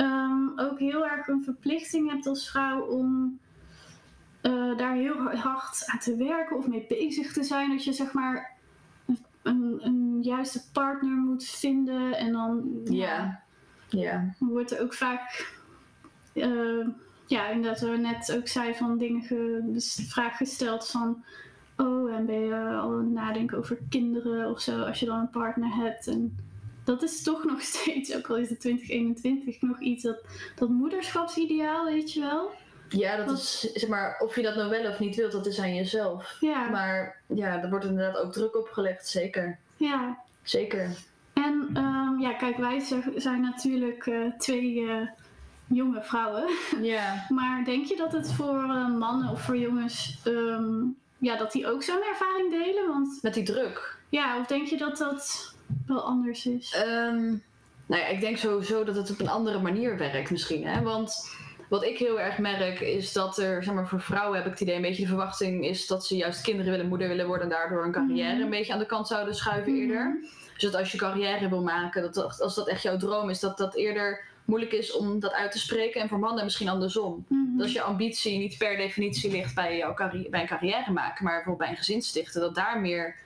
ehm, 0.00 0.58
ook 0.58 0.78
heel 0.78 1.06
erg 1.06 1.28
een 1.28 1.44
verplichting 1.44 2.10
hebt 2.10 2.26
als 2.26 2.50
vrouw 2.50 2.80
om 2.80 3.38
eh, 4.40 4.76
daar 4.76 4.94
heel 4.94 5.16
hard 5.16 5.82
aan 5.86 5.98
te 5.98 6.16
werken 6.16 6.56
of 6.56 6.66
mee 6.66 6.84
bezig 6.88 7.32
te 7.32 7.42
zijn. 7.42 7.70
Dat 7.70 7.84
je 7.84 7.92
zeg 7.92 8.12
maar 8.12 8.56
een, 9.42 9.78
een, 9.80 10.22
juiste 10.22 10.70
partner 10.72 11.16
moet 11.16 11.44
vinden 11.44 12.12
en 12.16 12.32
dan 12.32 12.80
Ja. 12.84 13.42
Ja. 13.88 14.34
dan 14.38 14.48
wordt 14.48 14.70
er 14.70 14.80
ook 14.82 14.94
vaak, 14.94 15.54
eh, 16.32 16.86
ja, 17.26 17.48
inderdaad, 17.48 17.80
we 17.80 17.96
net 17.96 18.36
ook 18.36 18.48
zei, 18.48 18.74
van 18.74 18.98
dingen, 18.98 19.22
ge, 19.22 19.60
dus 19.64 19.94
de 19.94 20.02
vraag 20.02 20.36
gesteld 20.36 20.88
van, 20.88 21.24
oh, 21.76 22.14
en 22.14 22.26
ben 22.26 22.40
je 22.40 22.54
al 22.54 22.92
aan 22.92 22.98
het 22.98 23.12
nadenken 23.12 23.58
over 23.58 23.78
kinderen 23.88 24.50
of 24.50 24.60
zo, 24.60 24.82
als 24.82 25.00
je 25.00 25.06
dan 25.06 25.18
een 25.18 25.30
partner 25.30 25.74
hebt. 25.74 26.06
En 26.06 26.36
dat 26.84 27.02
is 27.02 27.22
toch 27.22 27.44
nog 27.44 27.60
steeds, 27.72 28.14
ook 28.16 28.28
al 28.30 28.36
is 28.36 28.48
het 28.50 28.60
2021, 28.60 29.60
nog 29.62 29.80
iets 29.80 30.02
dat, 30.02 30.20
dat 30.56 30.68
moederschapsideaal, 30.68 31.84
weet 31.84 32.12
je 32.12 32.20
wel. 32.20 32.50
Ja, 32.88 33.16
dat 33.16 33.38
is, 33.38 33.60
zeg 33.60 33.88
maar, 33.88 34.20
of 34.20 34.36
je 34.36 34.42
dat 34.42 34.54
nou 34.54 34.70
wel 34.70 34.90
of 34.90 34.98
niet 34.98 35.16
wilt, 35.16 35.32
dat 35.32 35.46
is 35.46 35.58
aan 35.60 35.74
jezelf. 35.74 36.36
Ja, 36.40 36.68
Maar 36.68 37.22
ja, 37.26 37.62
er 37.62 37.70
wordt 37.70 37.84
inderdaad 37.84 38.16
ook 38.22 38.32
druk 38.32 38.56
opgelegd, 38.56 39.08
zeker. 39.08 39.58
ja. 39.76 40.18
Zeker. 40.42 40.90
En 41.32 41.70
ehm, 41.74 42.18
ja, 42.18 42.32
kijk, 42.32 42.56
wij 42.56 42.80
zijn 43.16 43.40
natuurlijk 43.40 44.06
eh, 44.06 44.20
twee 44.38 44.88
eh, 44.90 45.06
jonge 45.66 46.02
vrouwen. 46.02 46.44
Ja. 46.82 47.24
Maar 47.28 47.64
denk 47.64 47.86
je 47.86 47.96
dat 47.96 48.12
het 48.12 48.32
voor 48.32 48.62
eh, 48.62 48.88
mannen 48.96 49.30
of 49.30 49.42
voor 49.42 49.56
jongens, 49.56 50.20
ehm, 50.24 50.72
ja, 51.18 51.36
dat 51.36 51.52
die 51.52 51.66
ook 51.66 51.82
zo'n 51.82 52.02
ervaring 52.10 52.50
delen? 52.50 52.86
Want 52.88 53.18
Met 53.22 53.34
die 53.34 53.42
druk. 53.44 53.96
ja, 54.08 54.40
of 54.40 54.46
denk 54.46 54.66
je 54.66 54.76
dat 54.76 54.96
dat 54.98 55.49
wel 55.86 56.00
anders 56.02 56.46
is? 56.46 56.74
Ehm, 56.74 57.24
nou 57.86 58.02
ja, 58.02 58.06
ik 58.06 58.20
denk 58.20 58.36
sowieso 58.36 58.84
dat 58.84 58.96
het 58.96 59.10
op 59.10 59.20
een 59.20 59.28
andere 59.28 59.58
manier 59.60 59.98
werkt 59.98 60.30
misschien. 60.30 60.66
Hè? 60.66 60.82
Want 60.82 61.14
wat 61.68 61.84
ik 61.84 61.98
heel 61.98 62.20
erg 62.20 62.38
merk 62.38 62.80
is 62.80 63.12
dat 63.12 63.38
er, 63.38 63.62
zeg 63.64 63.74
maar, 63.74 63.88
voor 63.88 64.00
vrouwen 64.00 64.36
heb 64.36 64.44
ik 64.46 64.52
het 64.52 64.60
idee 64.60 64.74
een 64.74 64.82
beetje 64.82 65.02
de 65.02 65.08
verwachting 65.08 65.64
is 65.64 65.86
dat 65.86 66.06
ze 66.06 66.16
juist 66.16 66.40
kinderen 66.40 66.70
willen, 66.70 66.88
moeder 66.88 67.08
willen 67.08 67.26
worden 67.26 67.44
en 67.44 67.52
daardoor 67.52 67.84
een 67.84 67.92
carrière 67.92 68.32
Mhm. 68.34 68.42
een 68.42 68.50
beetje 68.50 68.72
aan 68.72 68.78
de 68.78 68.86
kant 68.86 69.06
zouden 69.08 69.34
schuiven 69.34 69.74
eerder. 69.74 70.18
Dus 70.52 70.62
dat 70.70 70.74
als 70.80 70.92
je 70.92 70.98
carrière 70.98 71.48
wil 71.48 71.62
maken, 71.62 72.02
dat, 72.02 72.14
dat- 72.14 72.40
als 72.40 72.54
dat 72.54 72.68
echt 72.68 72.82
jouw 72.82 72.96
droom 72.96 73.30
is, 73.30 73.40
dat 73.40 73.58
dat 73.58 73.74
eerder 73.76 74.24
moeilijk 74.44 74.72
is 74.72 74.92
om 74.96 75.20
dat 75.20 75.32
uit 75.32 75.52
te 75.52 75.58
spreken. 75.58 76.00
En 76.00 76.08
voor 76.08 76.18
mannen 76.18 76.44
misschien 76.44 76.68
andersom. 76.68 77.24
Mhm. 77.28 77.52
Dat 77.56 77.62
als 77.62 77.72
je 77.72 77.82
ambitie 77.82 78.38
niet 78.38 78.58
per 78.58 78.76
definitie 78.76 79.30
ligt 79.30 79.54
bij, 79.54 79.76
jouw 79.76 79.94
bij 80.30 80.40
een 80.40 80.46
carrière 80.46 80.92
maken, 80.92 81.24
maar 81.24 81.34
bijvoorbeeld 81.34 81.58
bij 81.58 81.68
een 81.68 81.76
gezin 81.84 82.02
stichten, 82.02 82.40
dat 82.40 82.54
daar 82.54 82.80
meer 82.80 83.16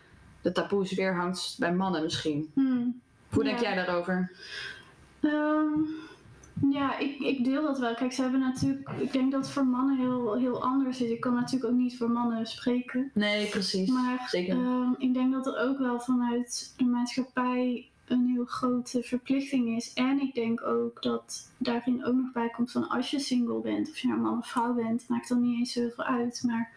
de 0.44 0.52
taboes 0.52 0.94
weer 0.94 1.14
hangt 1.16 1.56
bij 1.58 1.74
mannen 1.74 2.02
misschien. 2.02 2.50
Hmm. 2.54 3.00
Hoe 3.30 3.44
denk 3.44 3.58
Ja. 3.58 3.62
jij 3.74 3.84
daarover? 3.84 4.32
Ehm, 5.20 5.68
ja, 6.70 6.98
ik, 6.98 7.18
ik 7.18 7.44
deel 7.44 7.62
dat 7.62 7.78
wel. 7.78 7.94
Kijk, 7.94 8.12
ze 8.12 8.22
hebben 8.22 8.40
natuurlijk. 8.40 8.88
Ik 8.98 9.12
denk 9.12 9.32
dat 9.32 9.44
het 9.44 9.50
voor 9.52 9.66
mannen 9.66 9.96
heel, 9.96 10.34
heel 10.36 10.62
anders 10.62 11.00
is. 11.00 11.10
Ik 11.10 11.20
kan 11.20 11.34
natuurlijk 11.34 11.72
ook 11.72 11.78
niet 11.78 11.96
voor 11.96 12.10
mannen 12.10 12.46
spreken. 12.46 13.10
Nee, 13.14 13.46
precies. 13.48 13.90
Maar 13.90 14.26
Zeker. 14.28 14.54
ehm, 14.56 14.90
ik 14.98 15.14
denk 15.14 15.32
dat 15.32 15.46
er 15.46 15.56
ook 15.58 15.78
wel 15.78 16.00
vanuit 16.00 16.74
de 16.76 16.84
maatschappij 16.84 17.88
een 18.04 18.26
heel 18.26 18.44
grote 18.44 19.02
verplichting 19.02 19.76
is. 19.76 19.92
En 19.92 20.20
ik 20.20 20.34
denk 20.34 20.62
ook 20.62 21.02
dat 21.02 21.50
daarin 21.58 22.04
ook 22.04 22.14
nog 22.14 22.32
bij 22.32 22.48
komt 22.50 22.70
van 22.70 22.88
als 22.88 23.10
je 23.10 23.18
single 23.18 23.60
bent, 23.60 23.88
of 23.90 23.98
je 23.98 24.08
nou 24.08 24.20
man 24.20 24.38
of 24.38 24.46
vrouw 24.48 24.74
bent, 24.74 25.08
maakt 25.08 25.28
dan 25.28 25.40
niet 25.42 25.58
eens 25.58 25.72
zoveel 25.72 26.04
uit. 26.04 26.42
Maar 26.46 26.70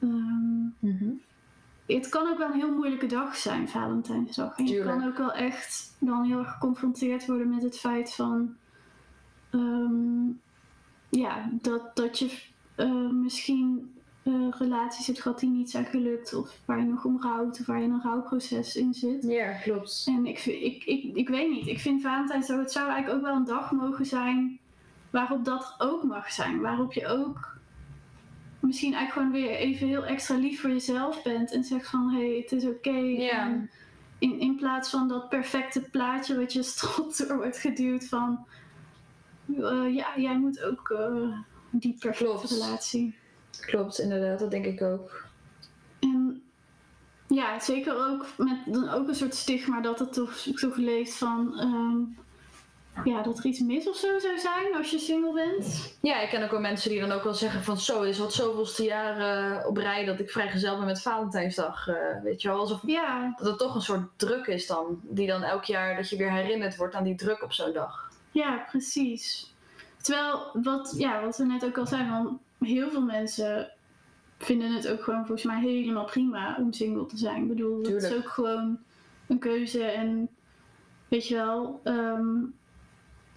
ehm, 0.00 0.64
Mhm. 0.78 1.10
Het 1.86 2.08
kan 2.08 2.28
ook 2.28 2.38
wel 2.38 2.46
een 2.46 2.58
heel 2.58 2.74
moeilijke 2.74 3.06
dag 3.06 3.36
zijn, 3.36 3.68
Valentijnsdag. 3.68 4.58
En 4.58 4.66
je 4.66 4.72
Tuurlijk. 4.72 4.98
kan 4.98 5.08
ook 5.08 5.18
wel 5.18 5.32
echt 5.32 5.96
dan 5.98 6.24
heel 6.24 6.38
erg 6.38 6.52
geconfronteerd 6.52 7.26
worden 7.26 7.48
met 7.48 7.62
het 7.62 7.78
feit 7.78 8.14
van... 8.14 8.54
ehm, 9.50 10.26
ja, 11.08 11.48
dat, 11.52 11.96
dat 11.96 12.18
je 12.18 12.42
eh, 12.74 13.10
misschien 13.10 13.94
eh, 14.22 14.32
relaties 14.50 15.06
hebt 15.06 15.20
gehad 15.20 15.40
die 15.40 15.50
niet 15.50 15.70
zijn 15.70 15.84
gelukt. 15.84 16.34
Of 16.34 16.60
waar 16.64 16.78
je 16.78 16.84
nog 16.84 17.04
om 17.04 17.22
rouwt, 17.22 17.60
of 17.60 17.66
waar 17.66 17.78
je 17.78 17.84
in 17.84 17.92
een 17.92 18.02
rouwproces 18.02 18.76
in 18.76 18.94
zit. 18.94 19.22
Ja, 19.22 19.52
klopt. 19.52 20.04
En 20.08 20.26
ik, 20.26 20.44
ik, 20.44 20.84
ik, 20.84 21.14
ik 21.14 21.28
weet 21.28 21.50
niet, 21.50 21.66
ik 21.66 21.80
vind 21.80 22.02
Valentijnsdag, 22.02 22.58
het 22.58 22.72
zou 22.72 22.90
eigenlijk 22.90 23.18
ook 23.18 23.26
wel 23.30 23.36
een 23.36 23.44
dag 23.44 23.72
mogen 23.72 24.06
zijn 24.06 24.58
waarop 25.10 25.44
dat 25.44 25.74
ook 25.78 26.02
mag 26.02 26.32
zijn. 26.32 26.60
Waarop 26.60 26.92
je 26.92 27.06
ook 27.06 27.55
misschien 28.66 28.94
eigenlijk 28.94 29.28
gewoon 29.28 29.46
weer 29.46 29.56
even 29.58 29.86
heel 29.86 30.04
extra 30.04 30.36
lief 30.36 30.60
voor 30.60 30.70
jezelf 30.70 31.22
bent 31.22 31.52
en 31.52 31.64
zegt 31.64 31.88
van 31.88 32.10
hé, 32.10 32.28
hey, 32.28 32.40
het 32.40 32.52
is 32.52 32.64
oké. 32.64 32.98
In, 34.18 34.40
in 34.40 34.56
plaats 34.56 34.90
van 34.90 35.08
dat 35.08 35.28
perfecte 35.28 35.80
plaatje 35.80 36.36
wat 36.36 36.52
je 36.52 36.62
strot 36.72 37.28
door 37.28 37.36
wordt 37.36 37.58
geduwd 37.58 38.04
van 38.08 38.46
eh, 39.54 39.94
ja, 39.94 40.06
jij 40.16 40.38
moet 40.38 40.62
ook 40.62 40.90
eh, 40.90 41.38
die 41.70 41.96
perfecte 41.98 42.24
Klopt. 42.24 42.50
relatie. 42.50 43.14
Klopt, 43.60 43.98
inderdaad. 43.98 44.38
Dat 44.38 44.50
denk 44.50 44.64
ik 44.64 44.82
ook. 44.82 45.24
En 46.00 46.42
ja, 47.28 47.60
zeker 47.60 48.08
ook 48.08 48.26
met 48.36 48.58
dan 48.66 48.88
ook 48.88 49.08
een 49.08 49.14
soort 49.14 49.34
stigma 49.34 49.80
dat 49.80 49.98
het 49.98 50.12
toch, 50.12 50.32
toch 50.34 50.76
leeft 50.76 51.14
van 51.14 51.58
ehm, 51.58 51.98
ja, 53.04 53.22
dat 53.22 53.38
er 53.38 53.44
iets 53.46 53.60
mis 53.60 53.88
of 53.88 53.96
zo 53.96 54.18
zou 54.18 54.38
zijn 54.38 54.76
als 54.76 54.90
je 54.90 54.98
single 54.98 55.32
bent. 55.32 55.96
Ja, 56.02 56.20
ik 56.20 56.28
ken 56.28 56.42
ook 56.44 56.50
wel 56.50 56.60
mensen 56.60 56.90
die 56.90 57.00
dan 57.00 57.12
ook 57.12 57.22
wel 57.24 57.34
zeggen 57.34 57.62
van 57.62 57.78
zo, 57.78 58.00
het 58.00 58.08
is 58.08 58.18
wat 58.18 58.32
zoveelste 58.32 58.84
jaar 58.84 59.18
eh, 59.60 59.66
op 59.66 59.76
rij 59.76 60.04
dat 60.04 60.20
ik 60.20 60.30
vrijgezel 60.30 60.76
ben 60.76 60.86
met 60.86 61.02
Valentijnsdag. 61.02 61.88
eh, 61.88 61.94
weet 62.22 62.42
je 62.42 62.48
wel, 62.48 62.58
alsof 62.58 62.80
Ja, 62.86 63.34
dat 63.36 63.46
het 63.46 63.58
toch 63.58 63.74
een 63.74 63.80
soort 63.80 64.08
druk 64.16 64.46
is 64.46 64.66
dan. 64.66 65.00
Die 65.02 65.26
dan 65.26 65.42
elk 65.42 65.64
jaar 65.64 65.96
dat 65.96 66.10
je 66.10 66.16
weer 66.16 66.32
herinnerd 66.32 66.76
wordt 66.76 66.94
aan 66.94 67.04
die 67.04 67.14
druk 67.14 67.42
op 67.42 67.52
zo'n 67.52 67.72
dag. 67.72 68.10
ja, 68.30 68.64
precies. 68.70 69.54
Terwijl, 70.02 70.50
wat, 70.52 70.94
ja, 70.96 71.22
wat 71.22 71.36
we 71.36 71.44
net 71.44 71.64
ook 71.64 71.78
al 71.78 71.86
zeiden, 71.86 72.12
van 72.12 72.40
heel 72.68 72.90
veel 72.90 73.02
mensen 73.02 73.70
vinden 74.38 74.72
het 74.74 74.88
ook 74.88 75.02
gewoon 75.02 75.26
volgens 75.26 75.46
mij 75.46 75.60
helemaal 75.60 76.04
prima 76.04 76.56
om 76.58 76.72
single 76.72 77.06
te 77.06 77.16
zijn. 77.16 77.42
Ik 77.42 77.48
bedoel, 77.48 77.82
dat 77.82 77.92
is 78.02 78.14
ook 78.14 78.28
gewoon 78.28 78.78
een 79.28 79.38
keuze 79.38 79.84
en 79.84 80.28
weet 81.08 81.28
je 81.28 81.34
wel, 81.34 81.80
ehm, 81.84 82.34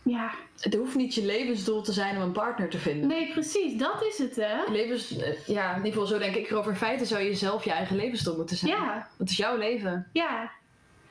ja. 0.03 0.31
Het 0.59 0.73
hoeft 0.75 0.95
niet 0.95 1.13
je 1.13 1.25
levensdoel 1.25 1.81
te 1.81 1.91
zijn 1.91 2.15
om 2.15 2.21
een 2.21 2.31
partner 2.31 2.69
te 2.69 2.77
vinden. 2.77 3.07
Nee, 3.07 3.31
precies, 3.31 3.77
dat 3.77 4.03
is 4.09 4.17
het 4.17 4.35
hè. 4.35 4.71
Levens, 4.71 5.17
eh, 5.17 5.45
ja, 5.47 5.69
in 5.71 5.77
ieder 5.77 5.91
geval 5.91 6.07
zo 6.07 6.17
denk 6.17 6.35
ik 6.35 6.49
erover. 6.49 6.71
In 6.71 6.77
feite 6.77 7.05
zou 7.05 7.21
je 7.23 7.35
zelf 7.35 7.63
je 7.63 7.71
eigen 7.71 7.95
levensdoel 7.95 8.35
moeten 8.35 8.57
zijn. 8.57 8.71
Ja, 8.71 9.07
Het 9.17 9.29
is 9.29 9.37
jouw 9.37 9.57
leven. 9.57 10.07
Ja, 10.13 10.51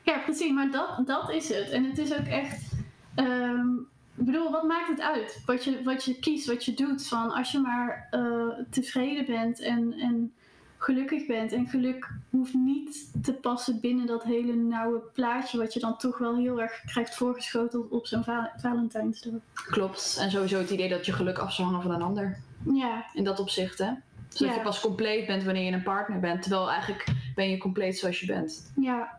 ja 0.03 0.19
precies. 0.19 0.53
Maar 0.53 0.71
dat, 0.71 1.07
dat 1.07 1.31
is 1.31 1.49
het. 1.49 1.71
En 1.71 1.85
het 1.85 1.99
is 1.99 2.13
ook 2.13 2.27
echt. 2.27 2.73
ehm, 3.15 3.77
ik 4.17 4.25
bedoel, 4.25 4.51
wat 4.51 4.63
maakt 4.65 4.89
het 4.89 5.01
uit? 5.01 5.43
Wat 5.47 5.65
je, 5.65 5.83
wat 5.85 6.05
je 6.05 6.19
kiest, 6.19 6.47
wat 6.47 6.65
je 6.65 6.75
doet. 6.75 7.07
Van 7.09 7.31
als 7.31 7.53
je 7.53 7.59
maar 7.59 8.09
eh, 8.11 8.49
tevreden 8.71 9.25
bent 9.27 9.61
en, 9.61 9.93
en 9.99 10.33
gelukkig 10.79 11.27
bent. 11.27 11.53
En 11.53 11.67
geluk 11.69 12.11
hoeft 12.31 12.55
niet 12.55 13.11
te 13.23 13.33
passen 13.33 13.81
binnen 13.81 14.07
dat 14.07 14.23
hele 14.25 14.55
nauwe 14.55 14.99
plaatje. 15.13 15.59
Wat 15.59 15.75
je 15.75 15.81
dan 15.81 15.97
toch 15.99 16.19
wel 16.19 16.37
heel 16.37 16.61
erg 16.61 16.81
krijgt 16.87 17.15
voorgeschoteld 17.17 17.91
op 17.91 18.07
zo'n 18.07 18.25
va- 18.25 18.53
Valentijnsdag. 18.57 19.33
Klopt. 19.53 20.19
En 20.21 20.31
sowieso 20.31 20.59
het 20.59 20.71
idee 20.71 20.89
dat 20.89 21.07
je 21.07 21.13
geluk 21.13 21.39
af 21.39 21.53
zou 21.53 21.69
hangen 21.69 21.83
van 21.83 21.95
een 21.95 22.03
ander. 22.03 22.39
Ja, 22.73 23.05
In 23.15 23.25
dat 23.25 23.41
opzicht, 23.41 23.79
hè. 23.79 23.91
Zodat 24.29 24.55
Ja. 24.55 24.59
je 24.61 24.67
pas 24.67 24.81
compleet 24.81 25.27
bent 25.27 25.43
wanneer 25.45 25.65
je 25.65 25.73
een 25.73 25.83
partner 25.83 26.21
bent. 26.21 26.43
Terwijl 26.43 26.71
eigenlijk 26.71 27.07
ben 27.35 27.51
je 27.51 27.59
compleet 27.59 27.99
zoals 27.99 28.21
je 28.21 28.27
bent. 28.27 28.73
Ja. 28.77 29.17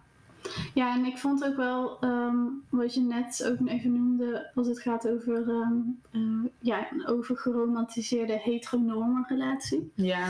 Ja, 0.74 0.94
en 0.96 1.06
ik 1.06 1.18
vond 1.18 1.46
ook 1.46 1.56
wel 1.56 2.00
ehm, 2.00 2.36
wat 2.70 2.94
je 2.94 3.02
net 3.02 3.46
ook 3.52 3.68
even 3.68 3.94
noemde, 3.94 4.50
als 4.56 4.68
het 4.68 4.80
gaat 4.80 5.08
over 5.08 5.50
ehm, 5.50 5.74
eh, 6.12 6.50
ja, 6.60 6.88
een 6.92 7.08
overgeromantiseerde 7.08 8.40
heteronorme 8.44 9.24
relatie. 9.28 9.92
Ja. 9.96 10.28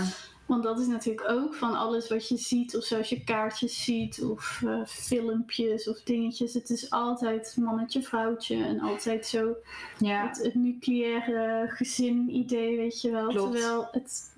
Want 0.50 0.63
dat 0.63 0.79
is 0.79 0.88
natuurlijk 0.88 1.29
ook 1.29 1.56
van 1.56 1.74
alles 1.77 2.10
wat 2.10 2.27
je 2.27 2.38
ziet, 2.38 2.77
of 2.77 2.84
zoals 2.84 3.10
je 3.10 3.24
kaartjes 3.24 3.84
ziet, 3.84 4.24
of 4.24 4.62
eh, 4.65 4.86
filmpjes 4.86 5.89
of 5.89 6.01
dingetjes. 6.01 6.53
Het 6.53 6.70
is 6.70 6.89
altijd 6.89 7.58
mannetje, 7.60 8.01
vrouwtje 8.01 8.63
en 8.63 8.79
altijd 8.79 9.25
zo 9.25 9.56
Ja. 9.98 10.27
het, 10.27 10.44
het 10.44 10.56
nucleaire 10.56 11.65
gezin-idee, 11.70 12.77
weet 12.77 13.01
je 13.01 13.12
wel. 13.12 13.27
Klopt. 13.27 13.51
Terwijl 13.51 13.88
het, 13.91 14.34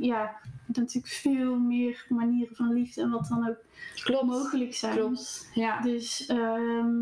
ja, 0.00 0.36
natuurlijk 0.66 1.12
veel 1.14 1.54
meer 1.58 2.06
manieren 2.08 2.56
van 2.56 2.72
liefde 2.72 3.00
en 3.00 3.10
wat 3.10 3.26
dan 3.28 3.48
ook 3.48 3.56
Klopt. 4.04 4.24
mogelijk 4.24 4.74
zijn. 4.74 4.96
Klopt. 4.96 5.48
Ja. 5.54 5.80
Dus 5.80 6.26
ehm, 6.26 6.94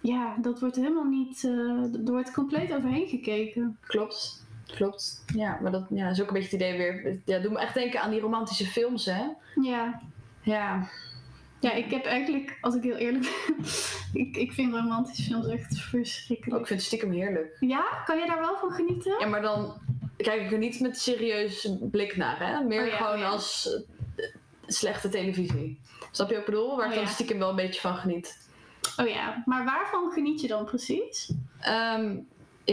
ja, 0.00 0.36
dat 0.40 0.60
wordt 0.60 0.76
helemaal 0.76 1.04
niet, 1.04 1.44
eh 1.44 1.94
er 2.06 2.10
wordt 2.12 2.32
compleet 2.32 2.72
overheen 2.74 3.06
gekeken. 3.08 3.78
Klopt. 3.86 4.44
Klopt. 4.66 5.24
Ja, 5.34 5.58
maar 5.62 5.72
dat 5.72 5.86
ja, 5.90 6.08
is 6.08 6.20
ook 6.20 6.26
een 6.28 6.34
beetje 6.34 6.56
het 6.56 6.60
idee 6.62 6.76
weer. 6.78 7.20
Ja, 7.24 7.38
doe 7.38 7.52
me 7.52 7.58
echt 7.58 7.74
denken 7.74 8.00
aan 8.00 8.10
die 8.10 8.20
romantische 8.20 8.66
films, 8.66 9.04
hè? 9.04 9.24
Ja, 9.62 10.00
Ja. 10.42 10.88
ja 11.60 11.72
ik 11.72 11.90
heb 11.90 12.04
eigenlijk, 12.04 12.58
als 12.60 12.74
ik 12.74 12.82
heel 12.82 12.96
eerlijk 12.96 13.24
ben, 13.24 13.64
ik, 14.22 14.36
ik 14.36 14.52
vind 14.52 14.74
romantische 14.74 15.22
films 15.22 15.46
echt 15.46 15.78
verschrikkelijk. 15.80 16.60
ik 16.60 16.66
vind 16.66 16.78
het 16.78 16.88
stiekem 16.88 17.12
heerlijk. 17.12 17.56
Ja, 17.60 17.84
kan 18.04 18.18
je 18.18 18.26
daar 18.26 18.40
wel 18.40 18.56
van 18.58 18.70
genieten? 18.70 19.16
Ja, 19.18 19.26
maar 19.26 19.42
dan 19.42 19.72
kijk 20.16 20.42
ik 20.42 20.52
er 20.52 20.58
niet 20.58 20.80
met 20.80 20.98
serieus 20.98 21.68
blik 21.80 22.16
naar, 22.16 22.38
hè? 22.38 22.64
Meer 22.64 22.82
Oh 22.82 22.88
ja, 22.88 22.96
gewoon 22.96 23.12
oh 23.12 23.18
ja. 23.18 23.28
als 23.28 23.68
eh, 24.16 24.24
slechte 24.66 25.08
televisie. 25.08 25.80
Snap 26.10 26.28
je 26.28 26.34
wat 26.34 26.44
ik 26.46 26.50
bedoel? 26.50 26.76
Waar 26.76 26.84
ik 26.86 26.90
Oh 26.90 26.96
dan 26.96 27.04
ja. 27.06 27.10
stiekem 27.10 27.38
wel 27.38 27.50
een 27.50 27.56
beetje 27.56 27.80
van 27.80 27.96
geniet. 27.96 28.48
Oh 28.96 29.08
ja, 29.08 29.42
maar 29.46 29.64
waarvan 29.64 30.10
geniet 30.12 30.40
je 30.40 30.48
dan 30.48 30.64
precies? 30.64 31.32
Ehm, 31.60 32.16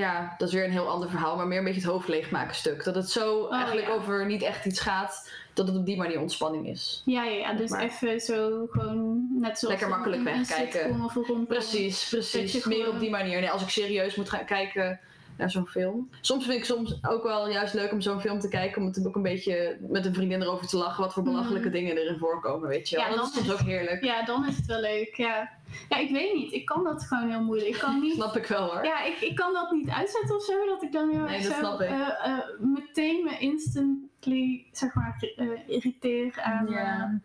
ja, 0.01 0.35
dat 0.37 0.47
is 0.47 0.53
weer 0.53 0.63
een 0.63 0.71
heel 0.71 0.87
ander 0.89 1.09
verhaal, 1.09 1.35
maar 1.35 1.47
meer 1.47 1.57
een 1.57 1.63
beetje 1.63 1.81
het 1.81 1.89
hoofd 1.89 2.07
leegmaken 2.07 2.55
stuk. 2.55 2.83
Dat 2.83 2.95
het 2.95 3.09
zo 3.09 3.49
eigenlijk 3.49 3.87
Oh, 3.87 3.93
ja. 3.95 3.99
over 4.01 4.25
niet 4.25 4.41
echt 4.41 4.65
iets 4.65 4.79
gaat, 4.79 5.31
dat 5.53 5.67
het 5.67 5.77
op 5.77 5.85
die 5.85 5.97
manier 5.97 6.19
ontspanning 6.19 6.67
is. 6.67 7.01
Ja, 7.05 7.23
ja, 7.23 7.31
ja 7.37 7.53
dus 7.53 7.69
Maar- 7.69 7.81
even 7.83 8.19
zo 8.19 8.67
gewoon 8.71 9.27
net 9.39 9.59
zoals 9.59 9.73
Lekker 9.79 9.89
makkelijk 9.89 10.23
wegkijken. 10.23 11.01
of 11.03 11.15
een. 11.15 11.45
Precies, 11.47 12.07
precies. 12.09 12.65
Meer 12.65 12.77
gewoon- 12.77 12.93
op 12.95 12.99
die 12.99 13.09
manier. 13.09 13.39
Nee, 13.39 13.49
als 13.51 13.61
ik 13.61 13.69
serieus 13.69 14.15
moet 14.15 14.29
gaan 14.29 14.45
kijken, 14.45 14.99
naar 15.37 15.51
zo'n 15.51 15.67
film. 15.67 16.09
Soms 16.21 16.45
vind 16.45 16.57
ik 16.57 16.65
soms 16.65 16.99
ook 17.09 17.23
wel 17.23 17.49
juist 17.49 17.73
leuk 17.73 17.91
om 17.91 18.01
zo'n 18.01 18.19
film 18.21 18.39
te 18.39 18.47
kijken, 18.49 18.81
om 18.81 18.87
het 18.87 19.07
ook 19.07 19.15
een 19.15 19.21
beetje 19.21 19.77
met 19.89 20.05
een 20.05 20.13
vriendin 20.13 20.41
erover 20.41 20.67
te 20.67 20.77
lachen, 20.77 21.03
wat 21.03 21.13
voor 21.13 21.23
belachelijke 21.23 21.67
Mm. 21.67 21.73
dingen 21.73 21.97
erin 21.97 22.17
voorkomen, 22.17 22.69
weet 22.69 22.89
je 22.89 22.95
wel. 22.95 23.05
Ja, 23.09 23.15
dat 23.15 23.25
is 23.25 23.33
soms 23.33 23.51
ook 23.51 23.59
heerlijk. 23.59 24.03
Ja, 24.03 24.25
dan 24.25 24.47
is 24.47 24.55
het 24.57 24.65
wel 24.65 24.79
leuk. 24.81 25.15
Ja. 25.15 25.49
ja, 25.89 25.97
ik 25.97 26.09
weet 26.11 26.33
niet. 26.33 26.53
Ik 26.53 26.65
kan 26.65 26.83
dat 26.83 27.03
gewoon 27.03 27.29
heel 27.29 27.43
moeilijk. 27.43 27.69
Ik 27.69 27.79
kan 27.79 27.99
niet. 28.01 28.13
Snap 28.13 28.35
ik 28.35 28.45
wel 28.47 28.71
hoor. 28.71 28.83
Ja, 28.85 29.03
ik, 29.03 29.19
ik 29.21 29.35
kan 29.35 29.53
dat 29.53 29.71
niet 29.71 29.89
uitzetten 29.89 30.35
of 30.35 30.43
zo. 30.43 30.65
Dat 30.65 30.83
ik 30.83 30.91
dan 30.91 31.09
heel 31.09 31.23
Nee, 31.23 31.41
zo 31.41 31.51
snap 31.51 31.81
ik. 31.81 31.87
eh, 31.89 32.09
eh, 32.25 32.39
meteen 32.59 33.23
me 33.23 33.37
instantly 33.39 34.65
zeg 34.71 34.93
maar 34.93 35.31
eh, 35.35 35.47
irriteer 35.67 36.41
aan, 36.41 36.67
Ja. 36.69 37.19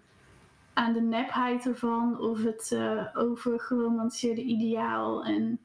aan 0.72 0.92
de 0.92 1.00
nepheid 1.00 1.66
ervan. 1.66 2.20
Of 2.20 2.42
het 2.44 2.76
overgeromantiseerde 3.14 4.42
ideaal. 4.42 5.24
En 5.24 5.58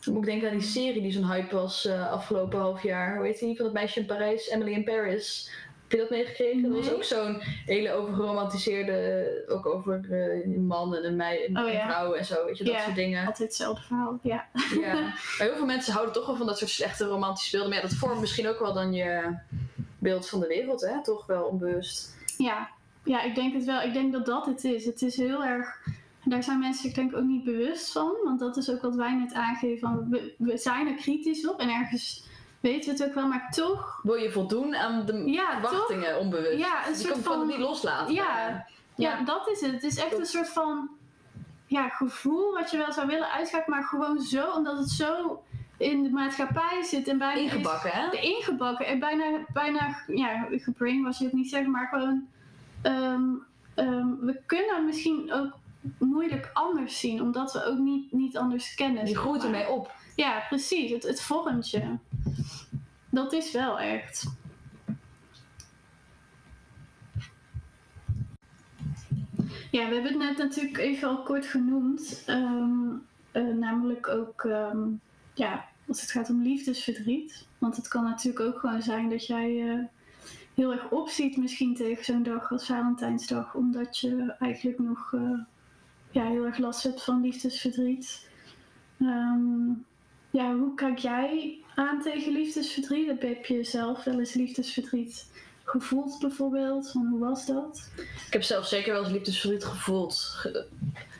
Dan 0.00 0.14
moet 0.14 0.22
ik 0.26 0.30
denken 0.30 0.50
aan 0.50 0.58
die 0.58 0.66
serie 0.66 1.02
die 1.02 1.12
zo'n 1.12 1.30
hype 1.30 1.54
was 1.54 1.84
eh, 1.86 2.10
afgelopen 2.12 2.58
half 2.58 2.82
jaar. 2.82 3.16
Hoe 3.16 3.26
heet 3.26 3.38
die 3.38 3.56
van 3.56 3.64
het 3.64 3.74
meisje 3.74 4.00
in 4.00 4.06
Parijs? 4.06 4.48
Emily 4.48 4.72
in 4.72 4.84
Paris. 4.84 5.50
Heb 5.82 5.90
je 5.90 5.96
dat 5.98 6.10
meegekregen? 6.18 6.62
Dat 6.62 6.72
was 6.72 6.92
ook 6.92 7.04
zo'n 7.04 7.42
hele 7.66 7.92
overgeromantiseerde, 7.92 9.26
ook 9.48 9.66
over 9.66 10.10
een 10.10 10.66
man 10.66 10.96
en 10.96 11.04
een, 11.04 11.16
mei, 11.16 11.44
een, 11.46 11.58
Oh, 11.58 11.72
ja. 11.72 11.88
vrouw 11.88 12.12
en 12.12 12.24
zo, 12.24 12.44
weet 12.44 12.58
je, 12.58 12.64
dat 12.64 12.80
soort 12.80 12.94
dingen. 12.94 13.20
altijd 13.26 13.48
hetzelfde 13.48 13.82
verhaal. 13.82 14.18
Ja. 14.22 14.48
Ja. 14.80 14.92
Maar 15.38 15.46
heel 15.48 15.54
veel 15.54 15.64
mensen 15.66 15.92
houden 15.92 16.14
toch 16.14 16.26
wel 16.26 16.36
van 16.36 16.46
dat 16.46 16.58
soort 16.58 16.70
slechte 16.70 17.04
romantische 17.04 17.50
beelden. 17.50 17.70
Maar 17.70 17.82
ja, 17.82 17.88
dat 17.88 17.96
vormt 17.98 18.20
misschien 18.20 18.48
ook 18.48 18.58
wel 18.58 18.72
dan 18.72 18.92
je 18.92 19.36
beeld 19.98 20.28
van 20.28 20.40
de 20.40 20.46
wereld, 20.46 20.80
hè? 20.80 21.02
Toch 21.02 21.26
wel 21.26 21.44
onbewust. 21.44 22.14
Ja. 22.38 22.68
ja, 23.04 23.22
ik 23.22 23.34
denk 23.34 23.54
het 23.54 23.64
wel. 23.64 23.80
Ik 23.82 23.92
denk 23.92 24.12
dat 24.12 24.26
dat 24.26 24.46
het 24.46 24.64
is. 24.64 24.84
Het 24.84 25.02
is 25.02 25.16
heel 25.16 25.44
erg. 25.44 25.78
Daar 26.24 26.42
zijn 26.42 26.58
mensen 26.58 26.88
ik 26.88 26.94
denk 26.94 27.16
ook 27.16 27.22
niet 27.24 27.44
bewust 27.44 27.92
van. 27.92 28.12
Want 28.24 28.38
dat 28.38 28.56
is 28.56 28.70
ook 28.70 28.82
wat 28.82 28.94
wij 28.94 29.14
net 29.14 29.32
aangeven. 29.34 29.78
Van 29.88 30.06
we, 30.10 30.34
we 30.38 30.56
zijn 30.58 30.86
er 30.86 30.94
kritisch 30.94 31.46
op. 31.48 31.60
En 31.60 31.68
ergens 31.68 32.24
weten 32.60 32.92
we 32.92 32.98
het 33.00 33.08
ook 33.08 33.14
wel. 33.14 33.28
Maar 33.28 33.50
toch. 33.50 34.00
Wil 34.02 34.14
je 34.14 34.30
voldoen 34.30 34.74
aan 34.76 35.06
de 35.06 35.12
Ja, 35.30 35.60
toch? 35.60 35.70
verwachtingen 35.70 36.18
onbewust? 36.18 36.58
Ja, 36.58 36.86
een 36.86 36.92
je 36.92 36.98
soort 36.98 37.08
kan 37.08 37.16
het 37.18 37.26
gewoon 37.26 37.38
van- 37.38 37.48
niet 37.48 37.58
loslaten. 37.66 38.14
Ja. 38.14 38.48
Ja, 38.96 39.18
Ja. 39.18 39.22
dat 39.24 39.48
is 39.48 39.60
het. 39.60 39.72
Het 39.72 39.82
is 39.82 39.96
echt 39.96 40.18
een 40.18 40.26
soort 40.26 40.48
van 40.48 40.88
ja, 41.66 41.88
gevoel 41.88 42.52
wat 42.52 42.70
je 42.70 42.76
wel 42.76 42.92
zou 42.92 43.06
willen 43.06 43.30
uitschakelen, 43.30 43.78
maar 43.78 43.88
gewoon 43.88 44.20
zo, 44.20 44.50
omdat 44.50 44.78
het 44.78 44.90
zo 44.90 45.42
in 45.76 46.02
de 46.02 46.10
maatschappij 46.10 46.82
zit 46.82 47.08
en 47.08 47.18
bijna 47.18 47.40
is- 47.40 47.52
Ingebakken, 47.52 47.90
hè? 47.90 48.10
de 48.10 48.20
ingebakken 48.20 48.86
en 48.86 48.98
bijna, 48.98 49.24
bijna 49.52 50.02
ja, 50.06 50.46
gebrainwashed 50.50 51.18
wil 51.18 51.28
ik 51.28 51.34
niet 51.34 51.50
zeggen, 51.50 51.70
maar 51.70 51.88
gewoon 51.88 52.26
ehm, 52.82 53.28
ehm, 53.74 54.06
we 54.20 54.40
kunnen 54.46 54.84
misschien 54.84 55.32
ook 55.32 55.52
moeilijk 55.98 56.50
anders 56.52 57.00
zien, 57.00 57.22
omdat 57.22 57.52
we 57.52 57.64
ook 57.64 57.78
niet, 57.78 58.12
niet 58.12 58.36
anders 58.36 58.74
kennen. 58.74 59.04
Die 59.04 59.16
groeit 59.16 59.44
ermee 59.44 59.68
op. 59.68 59.94
Ja, 60.16 60.44
precies. 60.48 60.90
Het, 60.90 61.02
het 61.02 61.22
vormt 61.22 61.70
je. 61.70 61.96
Dat 63.10 63.32
is 63.32 63.52
wel 63.52 63.78
echt. 63.78 64.26
Ja, 69.70 69.88
we 69.88 69.94
hebben 69.94 70.12
het 70.12 70.18
net 70.18 70.38
natuurlijk 70.38 70.78
even 70.78 71.08
al 71.08 71.22
kort 71.22 71.46
genoemd. 71.46 72.22
Ehm, 72.26 72.88
eh, 73.32 73.42
namelijk 73.42 74.08
ook 74.08 74.44
ehm, 74.44 74.88
ja, 75.34 75.64
als 75.88 76.00
het 76.00 76.10
gaat 76.10 76.30
om 76.30 76.42
liefdesverdriet. 76.42 77.46
Want 77.58 77.76
het 77.76 77.88
kan 77.88 78.04
natuurlijk 78.04 78.44
ook 78.46 78.58
gewoon 78.58 78.82
zijn 78.82 79.10
dat 79.10 79.26
jij 79.26 79.70
eh, 79.70 79.84
heel 80.54 80.72
erg 80.72 80.90
opziet 80.90 81.36
misschien 81.36 81.74
tegen 81.74 82.04
zo'n 82.04 82.22
dag 82.22 82.50
als 82.50 82.66
Valentijnsdag. 82.66 83.54
Omdat 83.54 83.98
je 83.98 84.34
eigenlijk 84.38 84.78
nog 84.78 85.12
eh, 85.14 85.38
ja, 86.10 86.24
heel 86.28 86.44
erg 86.44 86.58
last 86.58 86.82
hebt 86.82 87.02
van 87.02 87.20
liefdesverdriet. 87.20 88.28
Ehm, 89.00 89.68
ja, 90.30 90.54
hoe 90.54 90.74
kijk 90.74 90.98
jij 90.98 91.58
aan 91.74 92.02
tegen 92.02 92.32
liefdesverdriet? 92.32 93.22
Heb 93.22 93.44
je 93.44 93.64
zelf 93.64 94.04
wel 94.04 94.18
eens 94.18 94.34
liefdesverdriet 94.34 95.26
gevoeld 95.64 96.18
bijvoorbeeld? 96.20 96.90
Van 96.90 97.06
hoe 97.06 97.18
was 97.20 97.46
dat? 97.46 97.90
Ik 98.26 98.32
heb 98.32 98.42
zelf 98.42 98.66
zeker 98.66 98.92
wel 98.92 99.02
eens 99.02 99.12
liefdesverdriet 99.12 99.64
gevoeld. 99.64 100.14
Ge- 100.14 100.66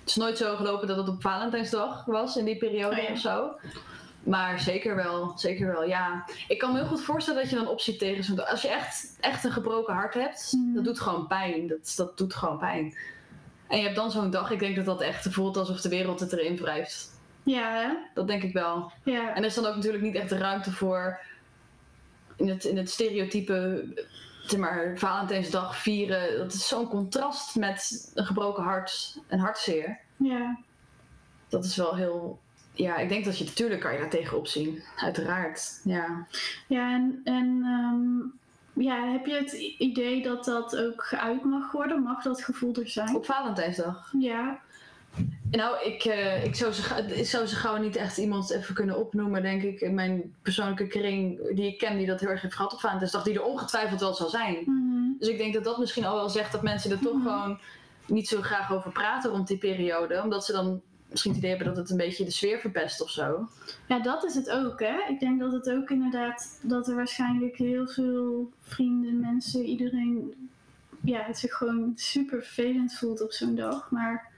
Het 0.01 0.09
is 0.09 0.17
nooit 0.17 0.37
zo 0.39 0.57
gelopen 0.57 0.89
dat 0.89 0.97
het 0.97 1.09
op 1.09 1.23
Valentijnsdag 1.23 2.05
was 2.05 2.37
in 2.37 2.45
die 2.45 2.57
periode 2.57 2.97
Oh 2.97 3.03
ja. 3.03 3.13
of 3.13 3.19
zo. 3.19 3.51
Maar 4.23 4.61
zeker 4.61 4.97
wel, 4.97 5.33
zeker 5.39 5.67
wel, 5.67 5.85
ja. 5.85 6.25
Ik 6.49 6.59
kan 6.59 6.73
me 6.73 6.79
heel 6.79 6.87
goed 6.89 7.01
voorstellen 7.01 7.41
dat 7.41 7.51
je 7.51 7.57
dan 7.57 7.69
opziet 7.69 7.99
tegen 7.99 8.25
zo'n. 8.25 8.47
Als 8.49 8.63
je 8.63 8.69
echt, 8.69 9.17
echt 9.21 9.45
een 9.45 9.53
gebroken 9.53 9.95
hart 9.95 10.15
hebt, 10.15 10.53
Mhm. 10.57 10.75
dat 10.75 10.85
doet 10.85 11.01
gewoon 11.01 11.27
pijn. 11.27 11.67
Dat, 11.67 11.93
dat 11.97 12.19
doet 12.19 12.35
gewoon 12.35 12.59
pijn. 12.59 12.95
En 13.71 13.79
je 13.79 13.85
hebt 13.85 13.97
dan 13.97 14.11
zo'n 14.11 14.31
dag, 14.31 14.51
ik 14.51 14.59
denk 14.59 14.77
dat 14.77 14.85
dat 14.85 15.01
echt 15.01 15.29
voelt 15.29 15.57
alsof 15.57 15.81
de 15.81 15.89
wereld 15.89 16.21
het 16.21 16.33
erin 16.33 16.57
wrijft. 16.57 17.21
Ja, 17.43 17.75
hè? 17.75 17.97
Dat 18.15 18.27
denk 18.27 18.43
ik 18.43 18.53
wel. 18.53 18.93
Ja. 19.05 19.35
En 19.35 19.43
er 19.43 19.49
is 19.49 19.55
dan 19.55 19.67
ook 19.67 19.75
natuurlijk 19.75 20.03
niet 20.03 20.15
echt 20.15 20.29
de 20.29 20.39
ruimte 20.39 20.73
voor 20.73 21.21
in 22.37 22.49
het, 22.49 22.65
in 22.65 22.77
het 22.77 22.91
stereotype, 22.91 23.85
zeg 24.43 24.61
maar, 24.61 24.93
Valentijnsdag 24.99 25.77
vieren. 25.77 26.39
Dat 26.39 26.53
is 26.53 26.69
zo'n 26.69 26.89
contrast 26.89 27.57
met 27.57 28.11
een 28.15 28.27
gebroken 28.27 28.63
hart 28.63 29.19
en 29.27 29.39
hartzeer. 29.39 29.99
Ja. 30.17 30.59
Dat 31.49 31.65
is 31.65 31.77
wel 31.77 31.97
heel. 31.97 32.39
Ja, 32.73 32.97
ik 32.97 33.09
denk 33.09 33.25
dat 33.25 33.39
je 33.39 33.45
natuurlijk 33.45 33.81
kan 33.81 33.93
je 33.93 33.99
daar 33.99 34.11
tegen 34.11 34.39
opzien. 34.39 34.83
Uiteraard. 34.97 35.81
Ja. 35.85 36.27
Ja, 36.67 36.95
en, 36.95 37.21
en 37.25 37.63
ehm, 37.65 38.39
ja, 38.83 39.13
heb 39.13 39.27
je 39.27 39.35
het 39.35 39.53
idee 39.79 40.23
dat 40.23 40.45
dat 40.45 40.77
ook 40.77 41.05
geuit 41.05 41.45
mag 41.45 41.73
worden? 41.73 42.03
Mag 42.03 42.23
dat 42.23 42.45
gevoel 42.45 42.75
er 42.75 42.89
zijn? 42.89 43.17
Op 43.17 43.25
Valentijnsdag. 43.25 44.13
Ja. 44.19 44.61
Nou, 45.51 45.85
ik, 45.85 46.05
eh, 46.05 46.45
ik, 46.45 46.55
zou 46.55 46.73
ze, 46.73 47.05
ik 47.15 47.27
zou 47.27 47.47
ze 47.47 47.57
gauw 47.57 47.77
niet 47.77 47.97
echt 47.97 48.19
iemand 48.19 48.51
even 48.51 48.75
kunnen 48.75 48.99
opnoemen, 48.99 49.43
denk 49.43 49.63
ik, 49.63 49.81
in 49.81 49.95
mijn 49.95 50.35
persoonlijke 50.43 50.87
kring 50.87 51.51
die 51.55 51.67
ik 51.67 51.79
ken 51.79 51.97
die 51.97 52.07
dat 52.07 52.21
heel 52.21 52.29
erg 52.29 52.43
heeft 52.43 52.55
gehad 52.55 52.73
op 52.73 52.81
Valentijnsdag, 52.81 53.23
die 53.23 53.35
er 53.35 53.45
ongetwijfeld 53.45 54.01
wel 54.01 54.15
zal 54.15 54.29
zijn. 54.29 54.57
Mhm. 54.67 55.19
Dus 55.19 55.29
ik 55.29 55.39
denk 55.39 55.55
dat 55.55 55.65
dat 55.65 55.79
misschien 55.79 56.05
al 56.05 56.15
wel 56.17 56.29
zegt 56.29 56.53
dat 56.53 56.63
mensen 56.63 56.91
er 56.91 56.99
toch 56.99 57.15
Mhm. 57.15 57.23
gewoon 57.23 57.59
niet 58.07 58.29
zo 58.29 58.41
graag 58.43 58.73
over 58.73 58.93
praten 58.93 59.31
rond 59.31 59.49
die 59.49 59.59
periode. 59.59 60.23
Omdat 60.23 60.45
ze 60.45 60.53
dan 60.53 60.81
misschien 61.11 61.31
het 61.33 61.41
idee 61.41 61.57
hebben 61.57 61.69
dat 61.69 61.77
het 61.77 61.91
een 61.91 61.97
beetje 61.97 62.25
de 62.25 62.31
sfeer 62.31 62.59
verpest 62.59 63.03
of 63.03 63.11
zo. 63.11 63.49
Ja, 63.89 64.01
dat 64.01 64.25
is 64.25 64.35
het 64.35 64.51
ook, 64.51 64.81
hè? 64.81 64.99
Ik 65.09 65.21
denk 65.21 65.41
dat 65.41 65.53
het 65.53 65.71
ook 65.71 65.91
inderdaad, 65.91 66.61
dat 66.63 66.89
er 66.89 66.95
waarschijnlijk 66.95 67.57
heel 67.57 67.87
veel 67.87 68.53
vrienden, 68.61 69.21
mensen, 69.21 69.65
iedereen, 69.65 70.35
ja, 71.01 71.23
het 71.23 71.39
zich 71.39 71.53
gewoon 71.53 71.93
super 71.95 72.43
vervelend 72.43 72.95
voelt 72.95 73.23
op 73.23 73.33
zo'n 73.33 73.55
dag. 73.55 73.91
Maar 73.91 74.33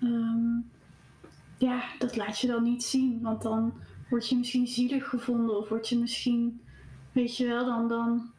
ehm, 0.00 0.58
ja, 1.58 1.82
dat 1.98 2.16
laat 2.16 2.38
je 2.38 2.46
dan 2.46 2.62
niet 2.62 2.82
zien, 2.82 3.20
want 3.22 3.42
dan 3.42 3.72
word 4.08 4.28
je 4.28 4.36
misschien 4.36 4.66
zielig 4.66 5.08
gevonden 5.08 5.58
of 5.58 5.68
word 5.68 5.88
je 5.88 5.98
misschien, 5.98 6.60
weet 7.12 7.36
je 7.36 7.46
wel, 7.46 7.64
dan, 7.64 7.88
dan 7.88 7.98
Dan 7.98 8.32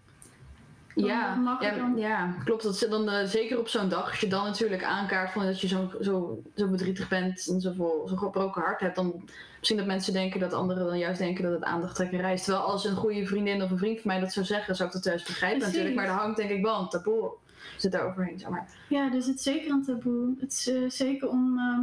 Ja, 0.96 1.36
mag 1.36 1.62
ja, 1.64 1.76
dan- 1.76 1.98
ja, 1.98 2.34
klopt. 2.44 2.64
Dat 2.64 2.78
ze 2.78 2.88
dan 2.88 3.10
eh, 3.10 3.26
zeker 3.26 3.60
op 3.60 3.68
zo'n 3.68 3.90
dag, 3.90 4.10
als 4.10 4.20
je 4.20 4.28
dan 4.28 4.44
natuurlijk 4.46 4.84
aankaart 4.84 5.32
van 5.32 5.46
dat 5.46 5.62
je 5.62 5.68
zo, 5.68 5.92
zo, 6.02 6.42
zo 6.56 6.68
verdrietig 6.68 7.08
bent 7.08 7.48
en 7.48 7.62
zoveel, 7.62 8.04
zo'n 8.08 8.18
gebroken 8.18 8.62
hart 8.62 8.80
hebt, 8.80 8.96
dan 8.96 9.30
misschien 9.58 9.78
dat 9.78 9.88
mensen 9.88 10.14
denken 10.14 10.40
dat 10.40 10.54
anderen 10.54 10.86
dan 10.86 10.98
juist 10.98 11.20
denken 11.20 11.44
dat 11.44 11.54
het 11.54 11.64
aandachttrekkerij 11.64 12.34
is. 12.34 12.44
Terwijl 12.44 12.64
als 12.66 12.86
een 12.86 12.96
goede 12.96 13.26
vriendin 13.26 13.62
of 13.64 13.72
een 13.72 13.78
vriend 13.78 14.02
van 14.02 14.12
mij 14.12 14.20
dat 14.20 14.34
zou 14.34 14.46
zeggen, 14.46 14.76
zou 14.76 14.88
ik 14.90 14.96
dat 14.96 15.04
juist 15.04 15.26
begrijpen 15.28 15.60
Precies. 15.60 15.78
natuurlijk. 15.78 16.08
Maar 16.08 16.16
er 16.16 16.22
hangt 16.22 16.38
denk 16.38 16.50
ik 16.50 16.62
wel 16.64 16.80
een 16.80 16.90
taboe 16.90 17.32
zit 17.78 17.92
daar 17.92 18.06
overheen, 18.06 18.40
zeg 18.40 18.50
maar. 18.50 18.68
Ja, 18.90 19.10
dus 19.10 19.26
het 19.26 19.36
is 19.36 19.44
zeker 19.44 19.72
een 19.72 19.84
taboe. 19.86 20.36
Het 20.40 20.52
is 20.52 20.68
eh, 20.70 20.90
zeker 20.90 21.30
om. 21.30 21.58
ehm, 21.58 21.82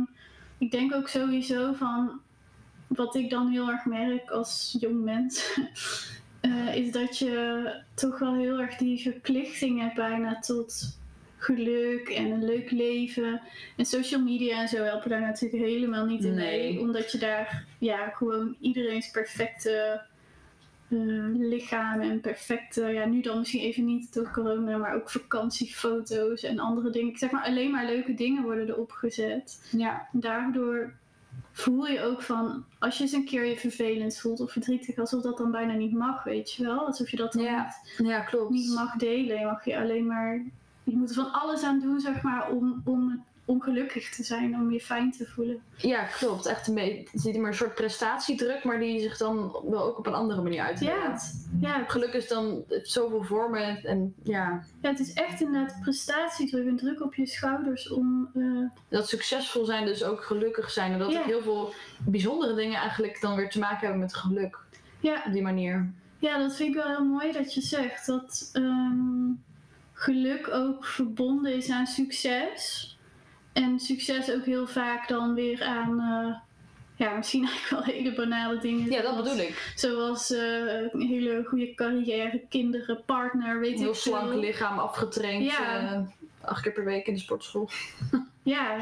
ik 0.59 0.71
denk 0.71 0.95
ook 0.95 1.09
sowieso 1.09 1.73
van. 1.73 2.21
Wat 2.87 3.15
ik 3.15 3.31
dan 3.31 3.49
heel 3.49 3.69
erg 3.71 3.85
merk 3.85 4.31
als 4.31 4.77
jong 4.81 5.05
mens. 5.05 5.45
eh, 6.41 6.75
is 6.77 6.93
dat 6.93 7.19
je 7.19 7.73
toch 7.95 8.19
wel 8.19 8.35
heel 8.35 8.59
erg 8.59 8.77
die 8.77 9.01
verplichting 9.01 9.81
hebt 9.81 9.95
bijna 9.95 10.39
tot 10.41 10.99
geluk 11.39 12.09
en 12.09 12.31
een 12.31 12.45
leuk 12.45 12.71
leven. 12.71 13.41
En 13.77 13.85
social 13.85 14.23
media 14.23 14.61
en 14.61 14.69
zo 14.69 14.83
helpen 14.83 15.11
daar 15.11 15.21
natuurlijk 15.21 15.63
helemaal 15.63 16.07
niet 16.07 16.25
in 16.25 16.35
Nee. 16.35 16.73
mee. 16.73 16.81
Omdat 16.81 17.13
je 17.13 17.19
daar 17.19 17.65
ja, 17.79 18.09
gewoon 18.09 18.57
iedereen's 18.61 19.11
perfecte 19.11 20.03
eh, 20.89 20.99
lichaam 21.35 22.01
en 22.01 22.21
perfecte, 22.21 22.87
ja, 22.87 23.05
nu 23.05 23.21
dan 23.21 23.39
misschien 23.39 23.61
even 23.61 23.85
niet 23.85 24.15
door 24.15 24.31
corona, 24.31 24.77
maar 24.77 24.95
ook 24.95 25.11
vakantiefoto's 25.11 26.43
en 26.43 26.59
andere 26.59 26.91
dingen. 26.91 27.19
Zeg 27.19 27.31
maar 27.31 27.45
alleen 27.45 27.71
maar 27.71 27.87
leuke 27.87 28.15
dingen 28.15 28.43
worden 28.43 28.69
erop 28.69 28.91
gezet. 28.91 29.69
Ja. 29.71 30.09
Daardoor 30.13 30.93
voel 31.59 31.87
je 31.87 32.03
ook 32.03 32.23
van, 32.23 32.65
als 32.79 32.97
je 32.97 33.03
eens 33.03 33.13
een 33.13 33.25
keer 33.25 33.45
je 33.45 33.57
vervelend 33.59 34.19
voelt 34.19 34.41
of 34.41 34.53
verdrietig, 34.53 34.99
alsof 34.99 35.23
dat 35.23 35.39
dan 35.39 35.51
bijna 35.51 35.73
niet 35.73 35.93
mag, 35.93 36.25
weet 36.25 36.53
je 36.53 36.65
wel? 36.65 36.87
Alsof 36.87 37.11
je 37.11 37.17
dat 37.17 37.33
dan 37.33 37.43
Ja. 37.43 37.75
niet, 37.97 38.09
Ja, 38.09 38.21
klopt. 38.21 38.51
niet 38.51 38.75
mag 38.75 38.97
delen. 38.97 39.39
Je 39.39 39.45
mag 39.45 39.65
je 39.65 39.79
alleen 39.79 40.07
maar, 40.07 40.43
je 40.85 40.97
moet 40.97 41.09
er 41.09 41.15
van 41.15 41.33
alles 41.33 41.63
aan 41.63 41.81
doen, 41.81 42.01
zeg 42.01 42.23
maar, 42.23 42.51
om, 42.51 42.83
om, 42.85 43.25
om 43.49 43.61
gelukkig 43.61 44.11
te 44.11 44.23
zijn, 44.25 44.55
om 44.55 44.71
je 44.73 44.81
fijn 44.81 45.13
te 45.13 45.27
voelen. 45.27 45.63
Ja, 45.77 46.03
klopt. 46.05 46.47
Echt 46.47 46.67
een 46.69 46.75
beetje, 46.75 47.39
meer 47.39 47.47
een 47.47 47.55
soort 47.55 47.75
prestatiedruk, 47.75 48.65
maar 48.65 48.79
die 48.79 49.01
zich 49.01 49.17
dan 49.17 49.57
wel 49.69 49.83
ook 49.83 49.99
op 49.99 50.07
een 50.07 50.15
andere 50.15 50.43
manier 50.43 50.63
uit. 50.63 50.81
Ja. 50.81 51.19
Ja, 51.61 51.85
Geluk 51.87 52.13
is 52.13 52.29
dan 52.29 52.65
zoveel 52.83 53.23
vormen 53.25 53.85
en 53.85 54.15
ja, 54.23 54.63
Ja, 54.83 54.89
het 54.91 54.99
is 55.01 55.13
echt 55.13 55.41
inderdaad 55.41 55.81
prestatiedruk 55.81 56.67
en 56.67 56.77
druk 56.77 57.03
op 57.03 57.15
je 57.15 57.27
schouders 57.27 57.91
om. 57.91 58.31
eh, 58.35 58.81
dat 58.89 59.09
succesvol 59.09 59.65
zijn 59.65 59.85
dus 59.87 60.05
ook 60.05 60.25
gelukkig 60.25 60.71
zijn. 60.71 60.93
En 60.93 60.99
dat 60.99 61.13
Ja. 61.13 61.23
heel 61.23 61.43
veel 61.43 61.73
bijzondere 61.99 62.55
dingen 62.55 62.79
eigenlijk 62.81 63.21
dan 63.21 63.37
weer 63.37 63.51
te 63.51 63.59
maken 63.59 63.81
hebben 63.81 63.99
met 64.01 64.15
geluk. 64.15 64.59
Ja, 65.01 65.23
op 65.27 65.33
die 65.33 65.43
manier. 65.43 65.91
ja, 66.19 66.39
dat 66.39 66.57
vind 66.57 66.69
ik 66.69 66.75
wel 66.75 66.87
heel 66.89 67.05
mooi 67.05 67.33
dat 67.33 67.55
je 67.55 67.61
zegt. 67.61 68.07
Dat 68.07 68.51
ehm, 68.53 69.31
geluk 69.93 70.49
ook 70.53 70.85
verbonden 70.85 71.57
is 71.57 71.71
aan 71.71 71.87
succes. 71.87 72.93
En 73.63 73.81
succes 73.81 74.33
ook 74.33 74.45
heel 74.45 74.67
vaak 74.67 75.09
dan 75.09 75.35
weer 75.35 75.63
aan, 75.65 76.01
eh, 76.01 76.35
ja, 76.97 77.17
misschien 77.17 77.45
eigenlijk 77.49 77.71
wel 77.87 77.95
hele 77.95 78.15
banale 78.15 78.59
dingen. 78.59 78.91
Ja, 78.91 79.03
dat 79.03 79.11
zoals- 79.13 79.29
bedoel 79.29 79.43
ik. 79.47 79.73
Zoals 79.77 80.31
eh, 80.31 80.83
een 80.93 81.01
hele 81.01 81.45
goede 81.49 81.75
carrière, 81.75 82.41
kinderen, 82.49 83.05
partner, 83.05 83.61
weet 83.61 83.79
heel 83.79 83.89
ik 83.91 83.97
veel. 83.97 84.13
slank 84.17 84.35
lichaam, 84.35 84.79
afgetraind. 84.79 85.45
Ja. 85.45 85.93
eh, 85.93 86.01
acht 86.41 86.63
keer 86.63 86.73
per 86.73 86.85
week 86.85 87.07
in 87.07 87.15
de 87.15 87.21
sportschool. 87.21 87.69
Ja. 88.43 88.77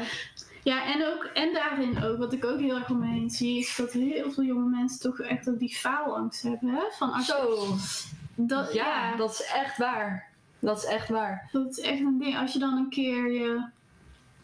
Ja, 0.63 0.85
en, 0.93 1.05
ook, 1.05 1.23
en 1.33 1.53
daarin 1.53 2.03
ook, 2.03 2.17
wat 2.17 2.33
ik 2.33 2.45
ook 2.45 2.59
heel 2.59 2.75
erg 2.75 2.89
om 2.89 2.99
me 2.99 3.05
heen 3.07 3.29
zie, 3.29 3.59
is 3.59 3.75
dat 3.75 3.91
heel 3.91 4.31
veel 4.31 4.43
jonge 4.43 4.69
mensen 4.69 4.99
toch 4.99 5.19
echt 5.19 5.49
ook 5.49 5.59
die 5.59 5.75
faalangst 5.75 6.41
hebben. 6.41 6.69
Hè? 6.69 6.81
Van 6.97 7.11
als 7.13 7.25
je- 7.27 7.31
Zo, 7.31 7.75
dat, 8.35 8.73
ja, 8.73 9.09
ja, 9.09 9.15
dat 9.15 9.31
is 9.31 9.51
echt 9.53 9.77
waar. 9.77 10.27
Dat 10.59 10.77
is 10.77 10.85
echt 10.85 11.09
waar. 11.09 11.49
dat 11.51 11.69
is 11.69 11.79
echt 11.79 11.99
een 11.99 12.17
ding. 12.19 12.37
Als 12.37 12.53
je 12.53 12.59
dan 12.59 12.77
een 12.77 12.89
keer 12.89 13.31
je, 13.31 13.61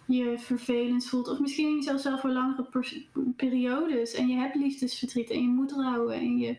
je 0.06 0.34
vervelend 0.38 1.06
voelt, 1.08 1.28
of 1.28 1.40
misschien 1.40 1.82
zelfs 1.84 2.04
wel 2.04 2.18
voor 2.18 2.30
langere 2.30 2.66
periodes, 3.36 4.14
en 4.14 4.28
je 4.28 4.36
hebt 4.36 4.56
liefdesverdriet 4.56 5.30
en 5.30 5.42
je 5.42 5.48
moet 5.48 5.72
rouwen, 5.72 6.16
en 6.16 6.38
je, 6.38 6.58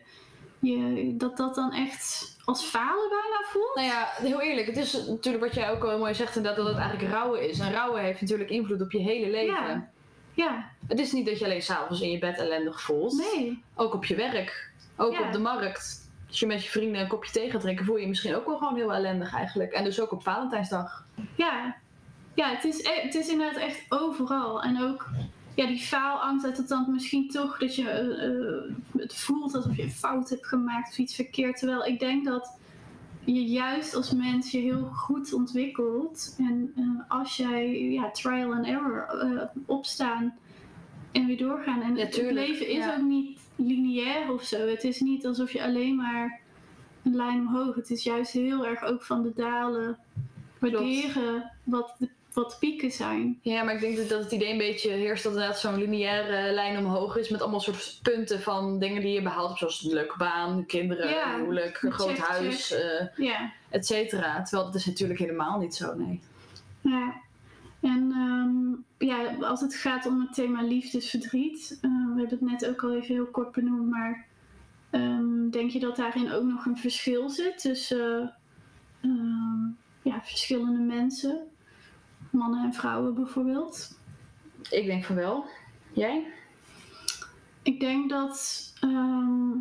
je, 0.59 1.13
dat 1.17 1.37
dat 1.37 1.55
dan 1.55 1.73
echt 1.73 2.35
als 2.45 2.63
falen 2.63 3.09
bijna 3.09 3.43
voelt. 3.49 3.75
Nou 3.75 3.87
ja, 3.87 4.07
heel 4.17 4.41
eerlijk. 4.41 4.67
Het 4.67 4.77
is 4.77 5.05
natuurlijk 5.07 5.43
wat 5.43 5.53
jij 5.53 5.71
ook 5.71 5.83
al 5.83 5.97
mooi 5.99 6.13
zegt, 6.13 6.35
inderdaad, 6.35 6.63
dat 6.63 6.73
het 6.73 6.81
eigenlijk 6.83 7.13
rouwen 7.13 7.49
is. 7.49 7.59
En 7.59 7.71
rouwen 7.73 8.01
heeft 8.01 8.21
natuurlijk 8.21 8.49
invloed 8.49 8.81
op 8.81 8.91
je 8.91 8.99
hele 8.99 9.29
leven. 9.31 9.53
Ja. 9.53 9.89
Ja, 10.33 10.69
Het 10.87 10.99
is 10.99 11.11
niet 11.11 11.25
dat 11.25 11.39
je 11.39 11.45
alleen 11.45 11.61
s'avonds 11.61 12.01
in 12.01 12.11
je 12.11 12.19
bed 12.19 12.37
ellendig 12.37 12.81
voelt. 12.81 13.13
nee. 13.35 13.63
Ook 13.75 13.93
op 13.93 14.05
je 14.05 14.15
werk. 14.15 14.69
Ook 14.97 15.13
Ja. 15.13 15.21
op 15.25 15.31
de 15.31 15.39
markt. 15.39 16.09
Als 16.27 16.39
je 16.39 16.45
met 16.45 16.63
je 16.63 16.69
vrienden 16.69 17.01
een 17.01 17.07
kopje 17.07 17.31
thee 17.31 17.49
gaat 17.51 17.61
drinken, 17.61 17.85
voel 17.85 17.95
je 17.95 18.01
je 18.01 18.07
misschien 18.07 18.35
ook 18.35 18.45
wel 18.45 18.57
gewoon 18.57 18.75
heel 18.75 18.93
ellendig 18.93 19.33
eigenlijk. 19.33 19.71
En 19.71 19.83
dus 19.83 19.99
ook 20.01 20.11
op 20.11 20.23
Valentijnsdag. 20.23 21.05
Ja, 21.35 21.75
ja 22.35 22.49
het, 22.49 22.63
is, 22.63 22.83
e- 22.83 23.01
het 23.01 23.15
is 23.15 23.27
inderdaad 23.27 23.61
echt 23.61 23.85
overal. 23.89 24.63
En 24.63 24.81
ook 24.81 25.09
ja, 25.55 25.67
die 25.67 25.79
faalangst, 25.79 26.45
dat 26.45 26.57
het 26.57 26.67
dan 26.67 26.91
misschien 26.91 27.29
toch 27.29 27.57
dat 27.57 27.75
je 27.75 27.89
eh, 27.89 28.27
eh, 28.27 28.71
het 28.97 29.15
voelt 29.15 29.55
alsof 29.55 29.75
je 29.75 29.83
een 29.83 29.91
fout 29.91 30.29
hebt 30.29 30.47
gemaakt 30.47 30.89
of 30.89 30.97
iets 30.97 31.15
verkeerd. 31.15 31.57
Terwijl 31.57 31.85
ik 31.85 31.99
denk 31.99 32.25
dat 32.25 32.57
je 33.23 33.45
juist 33.45 33.95
als 33.95 34.13
mens 34.13 34.51
je 34.51 34.57
heel 34.57 34.83
goed 34.93 35.33
ontwikkelt. 35.33 36.35
En 36.37 36.73
eh, 36.75 36.83
als 37.17 37.37
jij 37.37 37.81
ja, 37.81 38.11
trial 38.11 38.53
and 38.53 38.65
error 38.65 39.07
opstaan 39.65 40.33
en 41.11 41.25
weer 41.25 41.37
doorgaan. 41.37 41.81
En 41.81 41.95
Ja, 41.95 42.05
het 42.05 42.31
leven 42.31 42.67
is 42.67 42.85
ja. 42.85 42.95
ook 42.95 43.03
niet 43.03 43.39
lineair 43.55 44.31
of 44.31 44.43
zo. 44.43 44.67
Het 44.67 44.83
is 44.83 44.99
niet 44.99 45.25
alsof 45.25 45.51
je 45.51 45.63
alleen 45.63 45.95
maar 45.95 46.39
een 47.03 47.15
lijn 47.15 47.39
omhoog. 47.39 47.75
Het 47.75 47.89
is 47.89 48.03
juist 48.03 48.31
heel 48.31 48.65
erg 48.65 48.83
ook 48.83 49.03
van 49.03 49.23
de 49.23 49.33
dalen 49.35 49.97
waarderen 50.59 51.51
wat 51.63 51.95
de, 51.99 52.09
wat 52.35 52.57
pieken 52.59 52.91
zijn. 52.91 53.39
Ja, 53.41 53.63
maar 53.63 53.73
ik 53.73 53.79
denk 53.79 53.97
dat- 53.97 54.09
dat 54.09 54.23
het 54.23 54.31
idee 54.31 54.51
een 54.51 54.57
beetje 54.57 54.89
heerst 54.91 55.23
dat 55.23 55.31
inderdaad 55.33 55.59
zo'n 55.59 55.75
lineaire 55.77 56.53
lijn 56.53 56.77
omhoog 56.77 57.17
is. 57.17 57.29
Met 57.29 57.41
allemaal 57.41 57.59
soort 57.59 57.99
punten 58.01 58.41
van 58.41 58.79
dingen 58.79 59.01
die 59.01 59.11
je 59.13 59.21
behaalt 59.21 59.47
hebt. 59.47 59.59
Zoals 59.59 59.83
een 59.83 59.93
leuke 59.93 60.17
baan, 60.17 60.65
kinderen, 60.65 61.09
Ja, 61.09 61.35
huwelijk, 61.37 61.81
een 61.81 61.91
groot 61.91 62.07
check, 62.15 62.17
huis, 62.27 62.71
eh 62.71 63.07
Ja. 63.17 63.51
et 63.69 63.85
cetera. 63.85 64.41
Terwijl 64.43 64.65
dat 64.71 64.75
is 64.75 64.85
natuurlijk 64.85 65.19
helemaal 65.19 65.59
niet 65.59 65.75
zo, 65.75 65.95
nee. 65.95 66.21
ja. 66.81 67.13
En 67.81 68.11
ehm, 68.11 69.07
ja, 69.09 69.47
als 69.47 69.61
het 69.61 69.75
gaat 69.75 70.05
om 70.05 70.19
het 70.21 70.33
thema 70.33 70.61
liefdesverdriet, 70.63 71.77
eh, 71.81 71.89
we 71.91 72.19
hebben 72.19 72.29
het 72.29 72.41
net 72.41 72.67
ook 72.69 72.83
al 72.83 72.93
even 72.95 73.15
heel 73.15 73.25
kort 73.25 73.51
benoemd, 73.51 73.89
maar 73.89 74.25
ehm, 74.89 75.49
denk 75.49 75.69
je 75.71 75.79
dat 75.79 75.95
daarin 75.95 76.31
ook 76.31 76.43
nog 76.43 76.65
een 76.65 76.77
verschil 76.77 77.29
zit 77.29 77.57
tussen 77.59 78.33
ehm, 79.01 79.65
ja, 80.01 80.21
verschillende 80.23 80.79
mensen, 80.79 81.39
mannen 82.35 82.63
en 82.63 82.73
vrouwen 82.73 83.13
bijvoorbeeld? 83.15 83.97
Ik 84.69 84.85
denk 84.85 85.03
van 85.03 85.15
wel. 85.15 85.45
Jij? 85.93 86.27
Ik 87.63 87.79
denk 87.79 88.09
dat, 88.09 88.63
ehm, 88.79 89.51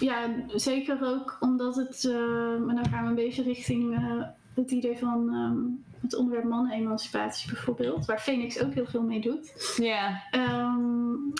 ja, 0.00 0.34
zeker 0.54 0.98
ook 1.02 1.36
omdat 1.40 1.76
het, 1.76 2.04
ehm, 2.04 2.68
en 2.68 2.74
dan 2.74 2.88
gaan 2.88 3.02
we 3.02 3.08
een 3.08 3.14
beetje 3.14 3.42
richting 3.42 3.94
eh, 3.94 4.22
het 4.54 4.70
idee 4.70 4.98
van 4.98 5.28
ehm, 5.34 5.90
het 6.00 6.14
onderwerp 6.14 6.44
mannen-emancipatie 6.44 7.52
bijvoorbeeld, 7.52 8.06
waar 8.06 8.20
Phoenix 8.20 8.62
ook 8.62 8.74
heel 8.74 8.86
veel 8.86 9.02
mee 9.02 9.20
doet. 9.20 9.74
Ja. 9.76 10.22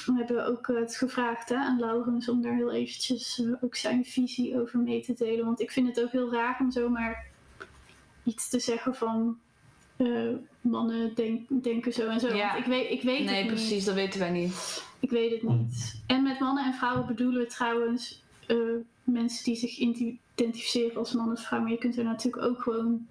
We 0.07 0.13
hebben 0.17 0.47
ook 0.47 0.67
het 0.67 0.97
gevraagd 0.97 1.49
hè, 1.49 1.55
aan 1.55 1.79
Laurens 1.79 2.29
om 2.29 2.43
daar 2.43 2.55
heel 2.55 2.73
eventjes 2.73 3.41
eh, 3.41 3.53
ook 3.61 3.77
zijn 3.77 4.05
visie 4.05 4.61
over 4.61 4.79
mee 4.79 5.03
te 5.03 5.15
delen. 5.15 5.45
Want 5.45 5.61
ik 5.61 5.71
vind 5.71 5.87
het 5.87 6.03
ook 6.03 6.11
heel 6.11 6.33
raar 6.33 6.57
om 6.61 6.71
zomaar 6.71 7.27
iets 8.25 8.49
te 8.49 8.59
zeggen 8.59 8.95
van 8.95 9.39
eh, 10.01 10.29
mannen 10.61 11.15
denk- 11.15 11.49
denken 11.63 11.93
zo 11.93 12.09
en 12.09 12.21
zo. 12.21 12.35
Ja. 12.35 12.47
Want 12.53 12.59
ik 12.59 12.65
weet, 12.71 12.91
ik 12.91 13.03
weet 13.03 13.25
Nee, 13.25 13.35
het 13.35 13.45
niet. 13.45 13.53
precies, 13.55 13.85
dat 13.85 13.95
weten 13.95 14.21
wij 14.21 14.31
niet. 14.31 14.85
Ik 15.01 15.11
weet 15.11 15.31
het 15.31 15.43
niet. 15.43 16.03
En 16.07 16.23
met 16.23 16.39
mannen 16.39 16.65
en 16.65 16.75
vrouwen 16.75 17.07
bedoelen 17.07 17.41
we 17.41 17.47
trouwens 17.47 18.23
eh, 18.47 18.57
mensen 19.05 19.45
die 19.45 19.57
zich 19.57 19.77
identificeren 19.79 20.97
als 20.97 21.13
man 21.13 21.33
of 21.33 21.41
vrouw. 21.41 21.61
Maar 21.61 21.71
je 21.71 21.79
kunt 21.79 21.99
er 21.99 22.05
natuurlijk 22.05 22.45
ook 22.45 22.63
gewoon 22.63 23.07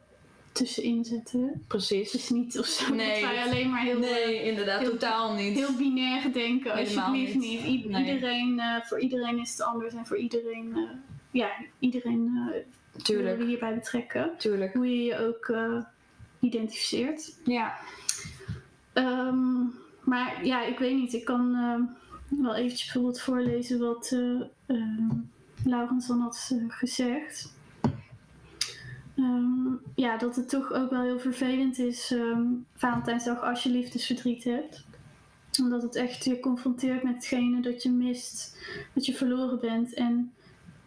tussenin 0.51 1.05
zetten. 1.05 1.63
Precies. 1.67 2.13
is 2.13 2.29
niet 2.29 2.59
of 2.59 2.65
zo 2.65 2.93
Nee, 2.93 3.21
dat 3.21 3.29
wij 3.31 3.43
alleen 3.43 3.69
maar 3.69 3.81
heel, 3.81 3.95
eh, 3.95 3.99
Nee, 4.01 4.43
inderdaad, 4.43 4.79
heel- 4.81 4.89
totaal 4.89 5.33
niet. 5.33 5.55
heel 5.57 5.75
binair 5.77 6.33
denken. 6.33 6.77
Helemaal 6.77 7.05
Alsjeblieft 7.05 7.35
niet. 7.35 7.65
niet. 7.65 7.85
I- 7.85 7.89
Nee. 7.89 8.13
Iedereen, 8.13 8.59
eh, 8.59 8.81
voor 8.81 8.99
iedereen 8.99 9.39
is 9.39 9.51
het 9.51 9.61
anders. 9.61 9.93
En 9.93 10.05
voor 10.05 10.17
iedereen, 10.17 10.73
eh, 10.75 10.81
ja, 11.31 11.49
iedereen 11.79 12.31
eh 12.35 12.45
willen 12.45 12.65
Tuurlijk, 13.03 13.37
we 13.37 13.45
hierbij 13.45 13.73
betrekken. 13.73 14.31
tuurlijk. 14.37 14.73
Hoe 14.73 14.87
je 14.97 15.03
je 15.03 15.17
ook 15.27 15.47
eh, 15.49 15.81
identificeert. 16.39 17.35
Ja. 17.43 17.77
Ehm, 18.93 19.63
maar 20.03 20.45
ja, 20.45 20.63
ik 20.63 20.79
weet 20.79 20.95
niet. 20.95 21.13
Ik 21.13 21.25
kan 21.25 21.55
ehm, 21.55 21.81
wel 22.41 22.55
eventjes 22.55 22.83
bijvoorbeeld 22.83 23.21
voorlezen 23.21 23.79
wat 23.79 24.11
eh 24.11 24.41
ehm, 24.65 25.09
Laurens 25.63 26.07
dan 26.07 26.19
had 26.19 26.49
eh, 26.53 26.63
gezegd. 26.67 27.57
Ja, 29.95 30.17
dat 30.17 30.35
het 30.35 30.49
toch 30.49 30.73
ook 30.73 30.89
wel 30.89 31.01
heel 31.01 31.19
vervelend 31.19 31.77
is, 31.77 32.11
ehm, 32.11 32.45
Valentijnsdag, 32.75 33.41
als 33.41 33.63
je 33.63 33.69
liefdesverdriet 33.69 34.43
hebt. 34.43 34.85
Omdat 35.61 35.81
het 35.81 35.95
echt 35.95 36.23
je 36.23 36.39
confronteert 36.39 37.03
met 37.03 37.15
hetgene 37.15 37.61
dat 37.61 37.83
je 37.83 37.89
mist, 37.89 38.57
dat 38.93 39.05
je 39.05 39.13
verloren 39.13 39.59
bent. 39.59 39.93
En 39.93 40.33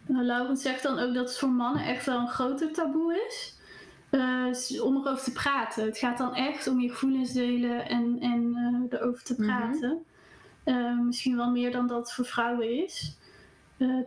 eh, 0.07 0.21
Laurens 0.21 0.61
zegt 0.61 0.83
dan 0.83 0.99
ook 0.99 1.13
dat 1.13 1.27
het 1.27 1.37
voor 1.37 1.49
mannen 1.49 1.85
echt 1.85 2.05
wel 2.05 2.19
een 2.19 2.29
groter 2.29 2.71
taboe 2.71 3.25
is 3.27 3.57
eh, 4.13 4.83
om 4.83 4.95
erover 4.97 5.23
te 5.23 5.31
praten. 5.31 5.85
Het 5.85 5.97
gaat 5.97 6.17
dan 6.17 6.35
echt 6.35 6.67
om 6.67 6.79
je 6.79 6.89
gevoelens 6.89 7.31
delen 7.31 7.87
en, 7.89 8.17
en 8.19 8.55
eh, 8.89 8.99
erover 8.99 9.23
te 9.23 9.33
Mhm. 9.37 9.45
praten. 9.45 10.03
Eh, 10.63 10.99
misschien 10.99 11.35
wel 11.35 11.51
meer 11.51 11.71
dan 11.71 11.87
dat 11.87 12.13
voor 12.13 12.25
vrouwen 12.25 12.83
is. 12.83 13.17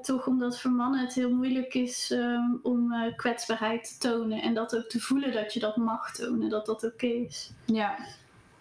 Toch 0.03 0.27
omdat 0.27 0.61
voor 0.61 0.71
mannen 0.71 1.01
het 1.01 1.15
heel 1.15 1.35
moeilijk 1.35 1.75
is 1.75 2.11
ehm, 2.11 2.51
om 2.63 2.95
kwetsbaarheid 3.17 3.85
te 3.99 4.09
tonen. 4.09 4.43
En 4.43 4.55
dat 4.55 4.77
ook 4.77 4.89
te 4.89 5.01
voelen 5.01 5.33
dat 5.33 5.53
je 5.53 5.61
dat 5.61 5.77
mag 5.77 6.13
tonen, 6.15 6.49
dat 6.49 6.67
dat 6.67 6.85
oké 6.85 7.07
is. 7.07 7.51
Ja. 7.65 7.97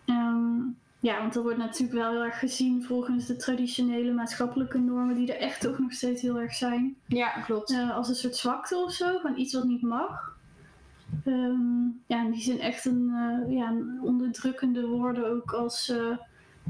Ehm, 0.05 0.57
ja, 0.99 1.19
want 1.19 1.33
dat 1.33 1.43
wordt 1.43 1.57
natuurlijk 1.57 1.93
wel 1.99 2.11
heel 2.11 2.23
erg 2.23 2.39
gezien 2.39 2.83
volgens 2.83 3.25
de 3.25 3.35
traditionele 3.35 4.11
maatschappelijke 4.13 4.77
normen, 4.77 5.15
die 5.15 5.33
er 5.33 5.39
echt 5.41 5.61
toch 5.61 5.79
nog 5.79 5.91
steeds 5.93 6.21
heel 6.21 6.39
erg 6.39 6.53
zijn. 6.53 6.95
Ja, 7.05 7.29
klopt. 7.29 7.75
Als 7.93 8.09
een 8.09 8.15
soort 8.15 8.35
zwakte 8.35 8.75
of 8.75 8.91
zo, 8.93 9.19
van 9.19 9.37
iets 9.37 9.53
wat 9.53 9.63
niet 9.63 9.81
mag. 9.81 10.34
Ehm, 11.25 11.85
ja, 12.07 12.23
in 12.23 12.31
die 12.31 12.41
zin 12.41 12.59
echt 12.59 12.85
een, 12.85 13.09
eh, 13.13 13.53
ja, 13.55 13.69
een 13.69 13.99
onderdrukkende 14.01 14.87
woorden 14.87 15.29
ook 15.31 15.51
als 15.53 15.89
eh, 15.89 16.17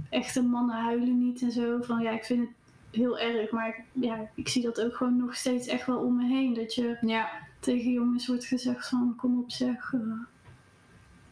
echte 0.09 0.43
mannen 0.43 0.75
huilen 0.75 1.17
niet 1.19 1.41
en 1.41 1.51
zo. 1.51 1.81
Van 1.81 2.01
ja, 2.01 2.11
ik 2.11 2.23
vind 2.25 2.39
het 2.47 2.49
heel 2.91 3.19
erg, 3.19 3.51
maar 3.51 3.67
ik- 3.67 3.83
ja, 4.03 4.27
ik 4.35 4.47
zie 4.47 4.61
dat 4.63 4.81
ook 4.81 4.95
gewoon 4.95 5.17
nog 5.17 5.35
steeds 5.35 5.67
echt 5.67 5.85
wel 5.85 5.99
om 5.99 6.15
me 6.15 6.25
heen. 6.25 6.53
Dat 6.53 6.75
je 6.75 6.97
Ja. 7.01 7.29
tegen 7.59 7.91
jongens 7.91 8.27
wordt 8.27 8.45
gezegd 8.45 8.89
van 8.89 9.13
kom 9.17 9.37
op 9.39 9.51
zeg, 9.51 9.93
eh, 9.93 9.99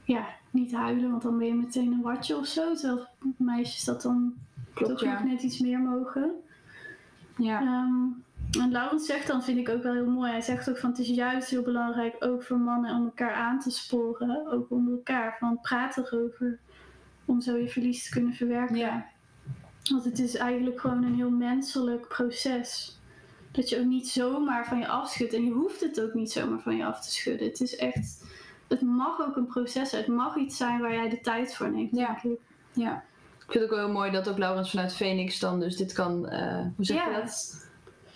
ja, 0.03 0.25
niet 0.51 0.71
huilen, 0.73 1.09
want 1.09 1.21
dan 1.21 1.37
ben 1.37 1.47
je 1.47 1.53
meteen 1.55 1.91
een 1.91 2.01
watje 2.01 2.37
of 2.37 2.45
zo. 2.47 2.73
Terwijl 2.73 3.07
meisjes 3.37 3.83
dat 3.83 4.01
dan 4.01 4.33
Klopt, 4.73 4.91
toch 4.91 5.01
ja. 5.01 5.13
nog 5.13 5.23
net 5.31 5.41
iets 5.43 5.59
meer 5.59 5.79
mogen. 5.79 6.31
Ja. 7.37 7.61
Ehm, 7.61 8.03
en 8.51 8.71
Laurens 8.71 9.05
zegt 9.05 9.27
dan, 9.27 9.43
vind 9.43 9.57
ik 9.57 9.69
ook 9.69 9.83
wel 9.83 9.93
heel 9.93 10.09
mooi. 10.09 10.31
Hij 10.31 10.41
zegt 10.41 10.69
ook 10.69 10.77
van 10.77 10.89
het 10.89 10.99
is 10.99 11.07
juist 11.07 11.49
heel 11.49 11.61
belangrijk 11.61 12.15
ook 12.19 12.43
voor 12.43 12.57
mannen 12.57 12.95
om 12.95 13.03
elkaar 13.03 13.33
aan 13.33 13.59
te 13.59 13.71
sporen. 13.71 14.51
Ook 14.51 14.71
onder 14.71 14.93
elkaar. 14.93 15.35
Van 15.39 15.59
praat 15.61 15.97
erover. 15.97 16.59
Om 17.25 17.41
zo 17.41 17.55
je 17.57 17.69
verlies 17.69 18.03
te 18.03 18.09
kunnen 18.11 18.33
verwerken. 18.33 18.75
Ja. 18.75 19.05
Want 19.91 20.03
het 20.03 20.19
is 20.19 20.35
eigenlijk 20.35 20.79
gewoon 20.79 21.03
een 21.03 21.15
heel 21.15 21.29
menselijk 21.29 22.07
proces. 22.07 22.99
Dat 23.51 23.69
je 23.69 23.79
ook 23.79 23.85
niet 23.85 24.07
zomaar 24.09 24.65
van 24.65 24.79
je 24.79 24.87
afschudt. 24.87 25.33
En 25.33 25.43
je 25.45 25.51
hoeft 25.51 25.81
het 25.81 26.01
ook 26.01 26.13
niet 26.13 26.31
zomaar 26.31 26.59
van 26.59 26.75
je 26.75 26.85
af 26.85 27.05
te 27.05 27.11
schudden. 27.11 27.47
Het 27.47 27.61
is 27.61 27.75
echt. 27.75 28.23
Het 28.67 28.81
mag 28.81 29.19
ook 29.21 29.35
een 29.35 29.47
proces 29.47 29.89
zijn. 29.89 30.03
Het 30.03 30.13
mag 30.13 30.35
iets 30.35 30.57
zijn 30.57 30.79
waar 30.81 30.93
jij 30.93 31.09
de 31.09 31.21
tijd 31.21 31.55
voor 31.55 31.71
neemt, 31.71 31.95
Ja. 31.95 32.05
denk 32.21 32.33
ik. 32.37 32.39
Ja. 32.73 33.03
Ik 33.45 33.51
vind 33.51 33.53
het 33.53 33.63
ook 33.63 33.69
wel 33.69 33.85
heel 33.85 33.93
mooi 33.95 34.11
dat 34.11 34.29
ook 34.29 34.37
Laurens 34.37 34.69
vanuit 34.69 34.95
Phoenix 34.95 35.39
dan 35.39 35.59
dus 35.59 35.77
dit 35.77 35.93
kan, 35.93 36.27
eh, 36.27 36.61
hoe 36.75 36.85
zeg 36.85 37.03
je 37.05 37.11
Ja. 37.11 37.19
dat? 37.19 37.67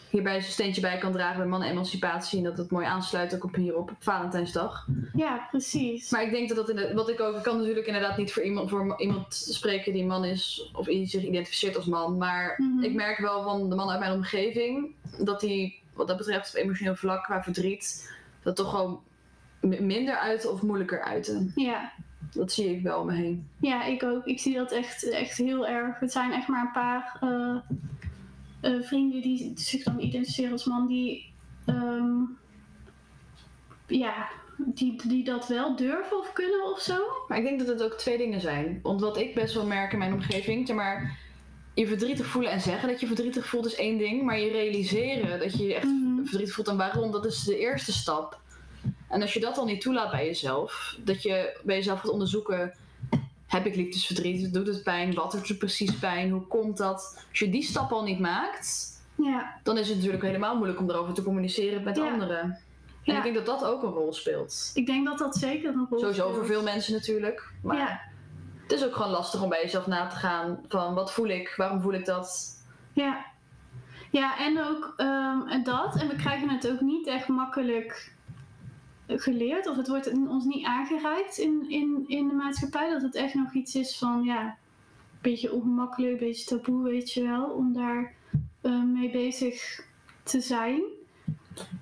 Hierbij 0.10 0.39
zijn 0.39 0.52
steentje 0.52 0.82
bij 0.82 0.98
kan 0.98 1.12
dragen 1.12 1.38
bij 1.38 1.48
mannen-emancipatie. 1.48 2.38
En 2.38 2.43
dat 2.43 2.58
het 2.58 2.72
mooi 2.72 2.86
aansluit 2.86 3.36
ook 3.36 3.43
op 3.43 3.56
hierop, 3.56 3.89
op 3.91 3.96
Valentijnsdag. 4.00 4.88
Ja, 5.13 5.48
precies. 5.50 6.10
Maar 6.12 6.24
ik 6.24 6.32
denk 6.32 6.48
dat 6.48 6.58
dat 6.58 6.70
in 6.70 6.76
de, 6.76 6.93
wat 6.93 7.10
ik 7.10 7.20
ook, 7.20 7.36
ik 7.36 7.43
kan 7.43 7.58
natuurlijk 7.58 7.88
inderdaad 7.88 8.17
niet 8.17 8.34
voor 8.34 8.43
iemand, 8.43 8.70
voor 8.70 8.96
iemand 8.98 9.34
spreken 9.36 9.93
die 9.93 10.06
man 10.06 10.26
is 10.26 10.70
of 10.74 10.86
die 10.86 11.06
zich 11.06 11.24
identificeert 11.24 11.76
als 11.76 11.86
man. 11.86 12.17
Maar 12.17 12.56
Mhm. 12.58 12.84
ik 12.84 12.93
merk 12.93 13.17
wel 13.17 13.43
van 13.43 13.70
de 13.70 13.76
man 13.76 13.89
uit 13.89 14.00
mijn 14.00 14.12
omgeving 14.13 14.91
dat 15.20 15.39
die, 15.39 15.82
wat 15.93 16.08
dat 16.08 16.17
betreft, 16.17 16.50
op 16.50 16.56
emotioneel 16.63 16.96
vlak 16.96 17.24
qua 17.24 17.43
verdriet, 17.43 18.13
dat 18.43 18.56
toch 18.56 18.70
gewoon 18.70 19.00
minder 19.60 20.15
uiten 20.17 20.52
of 20.52 20.62
moeilijker 20.62 21.02
uiten. 21.02 21.52
Ja. 21.56 21.91
Dat 22.34 22.52
zie 22.52 22.76
ik 22.76 22.84
wel 22.84 23.00
om 23.00 23.06
me 23.06 23.13
heen. 23.13 23.48
Ja, 23.60 23.84
ik 23.86 24.04
ook. 24.04 24.26
Ik 24.26 24.39
zie 24.39 24.56
dat 24.56 24.72
echt, 24.72 25.10
echt 25.10 25.38
heel 25.38 25.67
erg. 25.67 26.00
Het 26.00 26.12
zijn 26.12 26.32
echt 26.32 26.48
maar 26.48 26.62
een 26.65 26.72
paar 26.72 27.17
eh, 27.22 27.56
eh, 28.68 28.82
vrienden 28.82 29.22
die 29.22 29.52
zich 29.56 29.84
dan 29.84 30.00
identificeren 30.00 30.52
als 30.52 30.66
man, 30.66 30.88
die, 30.88 31.34
ehm, 31.66 32.20
ja, 33.88 34.30
die, 34.58 35.08
die 35.08 35.24
dat 35.24 35.48
wel 35.48 35.76
durven 35.76 36.18
of 36.20 36.34
kunnen 36.34 36.72
of 36.72 36.80
zo. 36.80 36.98
Maar 37.28 37.38
ik 37.38 37.44
denk 37.44 37.60
dat 37.60 37.68
het 37.68 37.84
ook 37.84 37.98
twee 37.98 38.18
dingen 38.18 38.42
zijn. 38.42 38.80
Want 38.84 39.02
wat 39.02 39.18
ik 39.18 39.36
best 39.36 39.54
wel 39.54 39.66
merk 39.66 39.92
in 39.92 39.98
mijn 39.98 40.14
omgeving, 40.14 40.74
maar, 40.74 41.18
je 41.74 41.88
verdrietig 41.88 42.26
voelen 42.26 42.52
en 42.52 42.62
zeggen 42.62 42.90
dat 42.90 43.00
je 43.00 43.08
verdrietig 43.08 43.48
voelt 43.48 43.66
is 43.66 43.76
één 43.76 43.98
ding, 43.98 44.24
maar 44.24 44.40
je 44.40 44.52
realiseren 44.52 45.40
dat 45.40 45.58
je 45.58 45.64
je 45.64 45.76
echt 45.76 45.86
Mhm. 45.86 46.24
verdrietig 46.24 46.54
voelt 46.56 46.68
en 46.68 46.78
waarom, 46.78 47.12
dat 47.12 47.26
is 47.26 47.44
de 47.44 47.58
eerste 47.58 47.94
stap. 47.94 48.40
En 49.10 49.22
als 49.22 49.34
je 49.34 49.40
dat 49.40 49.56
dan 49.56 49.66
niet 49.66 49.82
toelaat 49.82 50.12
bij 50.12 50.26
jezelf, 50.26 50.98
dat 51.04 51.22
je 51.24 51.60
bij 51.64 51.76
jezelf 51.76 52.00
gaat 52.00 52.12
onderzoeken, 52.12 52.74
heb 53.48 53.66
ik 53.66 53.76
liefdesverdriet, 53.76 54.54
doet 54.54 54.68
het 54.68 54.84
pijn, 54.84 55.14
wat 55.14 55.32
doet 55.32 55.50
er 55.50 55.56
precies 55.56 55.96
pijn, 56.00 56.30
hoe 56.32 56.48
komt 56.48 56.78
dat? 56.78 57.26
Als 57.30 57.40
je 57.40 57.50
die 57.50 57.64
stap 57.64 57.92
al 57.92 58.04
niet 58.04 58.20
maakt, 58.20 58.96
Ja, 59.16 59.60
dan 59.64 59.78
is 59.78 59.88
het 59.88 59.96
natuurlijk 59.98 60.24
helemaal 60.24 60.56
moeilijk 60.56 60.80
om 60.80 60.90
erover 60.90 61.14
te 61.14 61.24
communiceren 61.24 61.84
met 61.84 61.98
Ja. 61.98 62.12
anderen. 62.12 62.40
En 62.40 63.14
Ja. 63.14 63.18
ik 63.18 63.24
denk 63.24 63.36
dat 63.36 63.46
dat 63.46 63.64
ook 63.64 63.84
een 63.84 63.90
rol 63.90 64.14
speelt. 64.14 64.72
ik 64.74 64.86
denk 64.86 65.06
dat 65.06 65.18
dat 65.18 65.36
zeker 65.36 65.70
een 65.74 65.88
rol 65.90 66.00
Sowieso 66.00 66.24
voor 66.24 66.32
speelt. 66.34 66.48
veel 66.48 66.64
mensen 66.64 66.94
natuurlijk. 66.94 67.52
Maar 67.64 67.78
Ja, 67.78 68.02
het 68.64 68.72
is 68.72 68.86
ook 68.86 68.96
gewoon 68.96 69.12
lastig 69.12 69.42
om 69.44 69.50
bij 69.50 69.62
jezelf 69.62 69.88
na 69.88 70.08
te 70.08 70.16
gaan 70.16 70.60
van 70.68 70.94
wat 70.94 71.12
voel 71.14 71.28
ik, 71.28 71.54
waarom 71.58 71.82
voel 71.82 71.94
ik 71.94 72.06
dat? 72.06 72.56
ja. 72.94 73.26
Ja, 74.12 74.40
en 74.40 74.60
ook 74.64 74.94
ehm, 74.98 75.64
dat. 75.64 75.96
En 76.00 76.08
we 76.08 76.16
krijgen 76.16 76.50
het 76.50 76.72
ook 76.72 76.82
niet 76.82 77.08
echt 77.08 77.28
makkelijk 77.28 78.14
geleerd. 79.08 79.67
Of 79.67 79.76
het 79.76 79.88
wordt 79.88 80.12
ons 80.12 80.46
niet 80.46 80.65
aangereikt 80.65 81.38
in, 81.38 81.65
in, 81.70 82.04
in 82.08 82.28
de 82.28 82.34
maatschappij. 82.34 82.89
Dat 82.89 83.02
het 83.02 83.15
echt 83.15 83.34
nog 83.34 83.54
iets 83.54 83.76
is 83.76 83.98
van, 83.98 84.24
ja, 84.24 84.46
een 84.46 84.54
beetje 85.22 85.54
ongemakkelijk, 85.54 86.12
een 86.22 86.28
beetje 86.28 86.46
taboe, 86.46 86.84
weet 86.84 87.13
je 87.13 87.22
wel. 87.22 87.46
Om 87.46 87.74
daar 87.74 88.13
eh, 88.62 88.84
mee 88.84 89.12
bezig 89.12 89.86
te 90.24 90.41
zijn. 90.41 90.82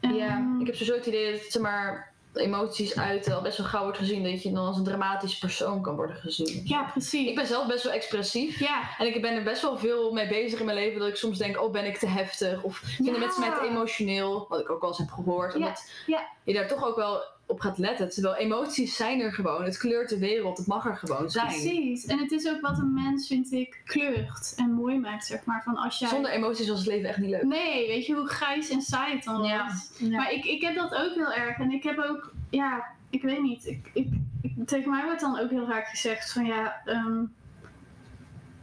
Ja, 0.02 0.28
Ehm, 0.28 0.60
ik 0.60 0.66
heb 0.66 0.76
sowieso 0.76 0.98
het 0.98 1.06
idee 1.06 1.32
dat 1.32 1.42
zeg 1.42 1.62
maar, 1.62 2.14
emoties 2.36 2.98
uiten 3.00 3.36
al 3.36 3.42
best 3.42 3.58
wel 3.58 3.68
gauw 3.68 3.84
wordt 3.84 3.98
gezien 3.98 4.24
dat 4.24 4.44
je 4.44 4.52
dan 4.52 4.66
als 4.68 4.78
een 4.78 4.84
dramatische 4.84 5.40
persoon 5.40 5.82
kan 5.82 5.96
worden 5.96 6.16
gezien. 6.16 6.62
Ja, 6.64 6.84
precies. 6.84 7.28
Ik 7.30 7.36
ben 7.36 7.46
zelf 7.46 7.68
best 7.68 7.84
wel 7.84 7.94
expressief. 7.94 8.60
Ja, 8.60 8.82
En 8.98 9.06
ik 9.16 9.22
ben 9.22 9.36
er 9.36 9.44
best 9.44 9.62
wel 9.62 9.78
veel 9.78 10.12
mee 10.14 10.28
bezig 10.28 10.60
in 10.60 10.66
mijn 10.66 10.78
leven 10.78 11.00
dat 11.00 11.08
ik 11.08 11.16
soms 11.16 11.38
denk, 11.38 11.62
oh 11.62 11.72
ben 11.72 11.86
ik 11.86 11.98
te 11.98 12.08
heftig? 12.08 12.64
Of 12.64 12.78
vinden 12.78 13.14
Ja. 13.14 13.20
mensen 13.20 13.42
mij 13.50 13.60
te 13.60 13.68
emotioneel? 13.68 14.46
Wat 14.50 14.60
ik 14.60 14.70
ook 14.70 14.82
wel 14.82 14.90
eens 14.90 15.00
heb 15.00 15.10
gehoord. 15.12 15.52
Ja, 15.54 15.58
Omdat 15.58 15.90
ja. 16.06 16.28
je 16.44 16.54
daar 16.54 16.68
toch 16.68 16.86
ook 16.86 16.96
wel 16.96 17.24
op 17.46 17.60
gaat 17.60 17.78
letten. 17.78 18.10
Terwijl 18.10 18.36
emoties 18.36 18.96
zijn 18.96 19.20
er 19.20 19.34
gewoon. 19.34 19.64
Het 19.64 19.78
kleurt 19.78 20.10
de 20.10 20.18
wereld. 20.20 20.58
Het 20.58 20.68
mag 20.68 20.86
er 20.86 20.98
gewoon 20.98 21.30
zijn. 21.32 21.48
precies. 21.48 22.06
En 22.06 22.18
het 22.20 22.32
is 22.32 22.48
ook 22.50 22.62
wat 22.62 22.78
een 22.78 22.94
mens, 22.94 23.28
vind 23.28 23.52
ik, 23.52 23.82
kleurt 23.86 24.54
en 24.58 24.72
mooi 24.72 25.00
maakt, 25.00 25.26
zeg 25.26 25.46
maar. 25.46 25.62
Van 25.64 25.76
als 25.78 26.00
jij... 26.00 26.10
Zonder 26.10 26.32
emoties 26.32 26.70
was 26.70 26.78
het 26.78 26.88
leven 26.88 27.10
echt 27.10 27.18
niet 27.18 27.30
leuk. 27.30 27.44
Nee, 27.44 27.88
weet 27.88 28.06
je 28.06 28.14
hoe 28.16 28.28
grijs 28.28 28.70
en 28.70 28.82
saai 28.82 29.16
het 29.16 29.24
dan 29.24 29.44
Ja. 29.44 29.66
was. 29.66 29.90
Ja. 29.98 30.18
Maar 30.18 30.32
ik, 30.32 30.46
ik 30.46 30.62
heb 30.62 30.76
dat 30.76 30.94
ook 30.96 31.14
heel 31.14 31.34
erg. 31.34 31.58
En 31.58 31.72
ik 31.72 31.84
heb 31.84 31.98
ook, 32.10 32.34
ja, 32.50 32.86
ik 33.10 33.22
weet 33.22 33.42
niet. 33.42 33.66
Ik, 33.68 33.90
ik, 33.94 34.08
ik- 34.42 34.68
tegen 34.68 34.90
mij 34.90 35.04
wordt 35.04 35.22
dan 35.22 35.40
ook 35.40 35.50
heel 35.50 35.66
vaak 35.68 35.88
gezegd 35.88 36.32
van 36.32 36.46
ja, 36.46 36.82
ehm, 36.86 37.24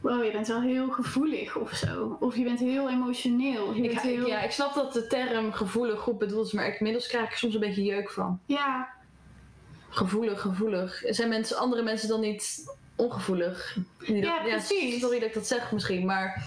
wow, 0.03 0.25
je 0.25 0.31
bent 0.31 0.47
wel 0.47 0.61
heel 0.61 0.88
gevoelig 0.91 1.57
of 1.57 1.73
zo. 1.73 2.17
Of 2.21 2.37
je 2.37 2.43
bent 2.45 2.59
heel 2.59 2.88
emotioneel. 2.91 3.73
Je 3.75 3.83
Ik, 3.83 3.88
bent 3.95 4.05
ik- 4.05 4.11
heel, 4.17 4.27
ja, 4.27 4.41
ik 4.43 4.51
snap 4.51 4.75
dat 4.75 4.93
de 4.93 5.07
term 5.07 5.53
gevoelig 5.53 5.99
goed 6.01 6.19
bedoeld 6.19 6.47
is, 6.47 6.53
maar 6.53 6.77
inmiddels 6.77 7.07
krijg 7.07 7.25
ik 7.25 7.31
er 7.33 7.38
soms 7.38 7.55
een 7.55 7.61
beetje 7.61 7.85
jeuk 7.85 8.11
van. 8.11 8.41
ja, 8.47 8.88
Gevoelig, 9.95 10.41
gevoelig. 10.41 11.03
Zijn 11.07 11.29
mensen, 11.29 11.57
andere 11.57 11.83
mensen 11.83 12.09
dan 12.09 12.21
niet 12.21 12.75
ongevoelig? 12.97 13.77
Die 13.99 14.15
dat- 14.23 14.31
Ja, 14.31 14.43
precies. 14.43 15.01
sorry 15.01 15.19
dat 15.19 15.29
ik 15.29 15.35
dat 15.35 15.47
zeg 15.47 15.73
misschien, 15.73 16.07
maar 16.07 16.45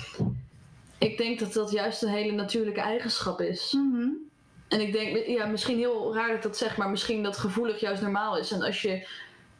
ik 0.98 1.18
denk 1.18 1.40
dat 1.40 1.54
dat 1.54 1.72
juist 1.72 2.02
een 2.02 2.10
hele 2.10 2.32
natuurlijke 2.32 2.82
eigenschap 2.82 3.42
is. 3.42 3.74
mhm. 3.78 4.08
En 4.68 4.82
ik 4.82 4.92
denk, 4.94 5.26
ja, 5.28 5.46
misschien 5.46 5.78
heel 5.78 6.14
raar 6.16 6.28
dat 6.28 6.36
ik 6.36 6.42
dat 6.44 6.58
zeg, 6.58 6.78
maar 6.78 6.90
misschien 6.90 7.24
dat 7.24 7.38
gevoelig 7.38 7.80
juist 7.80 8.02
normaal 8.02 8.38
is. 8.38 8.52
En 8.52 8.62
als 8.62 8.82
je 8.82 9.08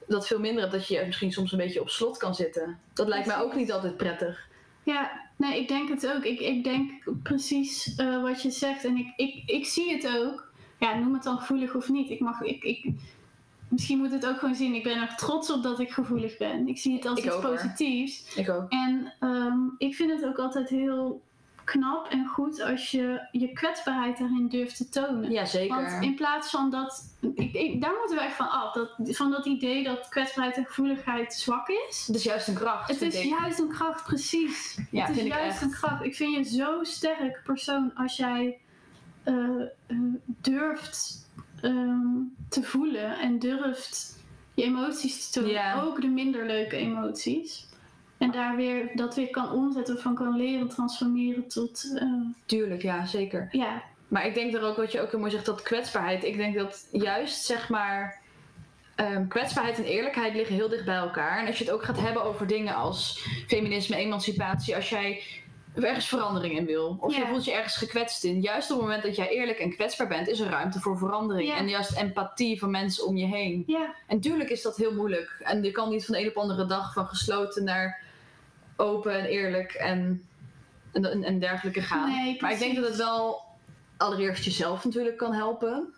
dat 0.08 0.28
veel 0.28 0.40
minder 0.40 0.62
hebt, 0.62 0.74
dat 0.74 0.88
je 0.88 1.04
misschien 1.06 1.32
soms 1.32 1.52
een 1.52 1.58
beetje 1.58 1.82
op 1.82 1.90
slot 1.90 2.18
kan 2.18 2.36
zitten. 2.36 2.80
Dat 2.94 3.08
lijkt 3.08 3.28
mij 3.28 3.40
ook 3.40 3.56
niet 3.56 3.72
altijd 3.72 3.98
prettig. 3.98 4.48
Ja, 4.84 5.22
nee, 5.36 5.60
ik 5.62 5.68
denk 5.68 5.90
het 5.90 6.08
ook. 6.08 6.24
Ik, 6.24 6.40
ik 6.40 6.64
denk 6.64 7.04
precies 7.24 7.96
eh, 7.96 8.22
wat 8.22 8.42
je 8.42 8.52
zegt. 8.52 8.86
En 8.86 8.98
ik, 8.98 9.14
ik, 9.16 9.44
ik 9.46 9.66
zie 9.66 9.92
het 9.92 10.18
ook. 10.18 10.52
Ja, 10.80 10.96
noem 10.96 11.14
het 11.14 11.24
dan 11.24 11.38
gevoelig 11.38 11.76
of 11.76 11.90
niet. 11.90 12.10
Ik 12.10 12.20
mag, 12.20 12.42
ik, 12.42 12.64
ik, 12.64 12.92
misschien 13.70 13.98
moet 13.98 14.12
het 14.12 14.28
ook 14.28 14.40
gewoon 14.40 14.56
zien. 14.56 14.74
Ik 14.74 14.84
ben 14.84 15.02
er 15.02 15.16
trots 15.16 15.52
op 15.52 15.64
dat 15.64 15.80
ik 15.80 15.92
gevoelig 15.92 16.38
ben. 16.38 16.68
Ik 16.68 16.78
zie 16.78 16.96
het 16.96 17.06
als 17.06 17.20
Ik 17.20 17.26
iets 17.26 17.40
positiefs. 17.40 18.36
Ik 18.36 18.50
ook. 18.50 18.72
En 18.72 19.14
ehm, 19.20 19.60
ik 19.78 19.96
vind 19.96 20.12
het 20.12 20.26
ook 20.26 20.38
altijd 20.38 20.70
heel 20.70 21.22
knap 21.66 22.08
en 22.10 22.28
goed 22.28 22.62
als 22.62 22.92
je 22.92 23.28
je 23.32 23.52
kwetsbaarheid 23.54 24.18
daarin 24.18 24.48
durft 24.48 24.78
te 24.78 24.90
tonen. 24.90 25.32
Ja, 25.32 25.46
zeker. 25.46 25.76
Want 25.76 26.04
in 26.04 26.16
plaats 26.16 26.50
van 26.50 26.70
dat, 26.70 27.04
ik, 27.36 27.54
ik- 27.54 27.82
daar 27.82 27.94
moeten 28.00 28.18
we 28.18 28.24
echt 28.24 28.36
van 28.36 28.50
af. 28.50 28.74
Dat, 28.74 28.90
van 28.98 29.32
dat 29.32 29.46
idee 29.46 29.84
dat 29.84 30.08
kwetsbaarheid 30.10 30.58
en 30.58 30.66
gevoeligheid 30.66 31.34
zwak 31.34 31.68
is. 31.68 32.04
Het 32.08 32.16
is 32.16 32.24
juist 32.24 32.48
een 32.48 32.54
kracht. 32.56 32.90
Het 32.90 33.02
is 33.02 33.16
ik. 33.24 33.40
juist 33.40 33.60
een 33.60 33.68
kracht, 33.70 34.04
precies. 34.04 34.80
Ja, 34.92 35.06
het 35.06 35.18
is 35.18 35.24
juist 35.24 35.46
echt. 35.46 35.62
een 35.62 35.72
kracht. 35.72 36.04
Ik 36.04 36.16
vind 36.16 36.36
je 36.50 36.56
zo 36.58 36.84
sterk 36.84 37.42
persoon 37.44 37.92
als 37.96 38.16
jij 38.18 38.60
eh, 39.24 39.34
eh, 39.88 39.98
durft 40.26 41.30
ehm, 41.62 42.08
te 42.50 42.64
voelen 42.64 43.20
en 43.20 43.40
durft 43.40 44.24
je 44.54 44.64
emoties 44.64 45.30
te 45.30 45.40
tonen. 45.40 45.52
Ja. 45.56 45.82
Ook 45.82 46.02
de 46.02 46.08
minder 46.08 46.46
leuke 46.46 46.76
emoties. 46.76 47.66
En 48.26 48.32
daar 48.32 48.56
weer 48.56 48.90
dat 48.94 49.16
weer 49.16 49.30
kan 49.30 49.52
omzetten, 49.52 50.00
van 50.00 50.16
kan 50.16 50.36
leren, 50.36 50.70
transformeren 50.70 51.48
tot 51.48 51.92
eh, 51.96 52.08
Tuurlijk, 52.46 52.82
ja, 52.82 53.06
zeker. 53.06 53.48
ja, 53.52 53.84
Maar 54.08 54.26
ik 54.26 54.34
denk 54.34 54.54
er 54.54 54.62
ook, 54.64 54.78
wat 54.78 54.92
je 54.92 55.02
ook 55.02 55.12
heel 55.12 55.20
mooi 55.20 55.32
zegt, 55.32 55.46
dat 55.46 55.62
kwetsbaarheid. 55.62 56.24
Ik 56.24 56.38
denk 56.38 56.56
dat 56.56 56.88
juist, 56.92 57.46
zeg 57.46 57.70
maar, 57.70 58.22
ehm, 58.96 59.28
kwetsbaarheid 59.28 59.78
en 59.78 59.84
eerlijkheid 59.84 60.34
liggen 60.36 60.56
heel 60.56 60.70
dicht 60.70 60.86
bij 60.86 60.96
elkaar. 60.96 61.40
En 61.40 61.48
als 61.48 61.58
je 61.58 61.64
het 61.64 61.74
ook 61.74 61.84
gaat 61.84 62.00
hebben 62.00 62.24
over 62.24 62.48
dingen 62.48 62.76
als 62.76 63.28
feminisme, 63.48 63.96
emancipatie, 63.96 64.76
als 64.76 64.90
jij 64.90 65.22
ergens 65.84 66.08
verandering 66.08 66.58
in 66.58 66.66
wil, 66.66 66.98
of 67.00 67.16
je 67.16 67.26
voelt 67.26 67.46
je 67.46 67.52
ergens 67.52 67.76
gekwetst 67.76 68.24
in, 68.24 68.42
juist 68.42 68.72
op 68.72 68.78
het 68.78 68.86
moment 68.86 69.04
dat 69.04 69.16
jij 69.16 69.30
eerlijk 69.30 69.60
en 69.60 69.76
kwetsbaar 69.76 70.08
bent, 70.08 70.28
is 70.28 70.40
er 70.40 70.50
ruimte 70.50 70.80
voor 70.80 70.98
verandering. 70.98 71.50
Ja. 71.50 71.58
En 71.58 71.70
juist 71.70 71.98
empathie 71.98 72.60
van 72.60 72.72
mensen 72.72 73.06
om 73.06 73.18
je 73.18 73.26
heen. 73.26 73.64
ja, 73.68 73.94
En 74.08 74.20
tuurlijk 74.20 74.50
is 74.50 74.62
dat 74.62 74.78
heel 74.78 74.94
moeilijk. 74.94 75.36
En 75.40 75.64
je 75.64 75.72
kan 75.72 75.90
niet 75.90 76.06
van 76.06 76.14
de 76.16 76.22
een 76.22 76.28
op 76.28 76.34
de 76.34 76.40
andere 76.40 76.66
dag 76.66 76.94
van 76.94 77.08
gesloten 77.08 77.64
naar 77.64 78.04
open 78.76 79.20
en 79.20 79.26
eerlijk 79.26 79.74
en, 79.74 80.24
en, 80.92 81.24
en, 81.24 81.40
dergelijke 81.40 81.82
gaan. 81.82 82.10
Nee, 82.10 82.38
maar 82.42 82.52
ik 82.52 82.60
denk 82.60 82.76
dat 82.76 82.88
het 82.88 82.96
wel 82.96 83.42
allereerst 83.98 84.44
jezelf 84.44 84.84
natuurlijk 84.84 85.18
kan 85.18 85.34
helpen. 85.34 85.94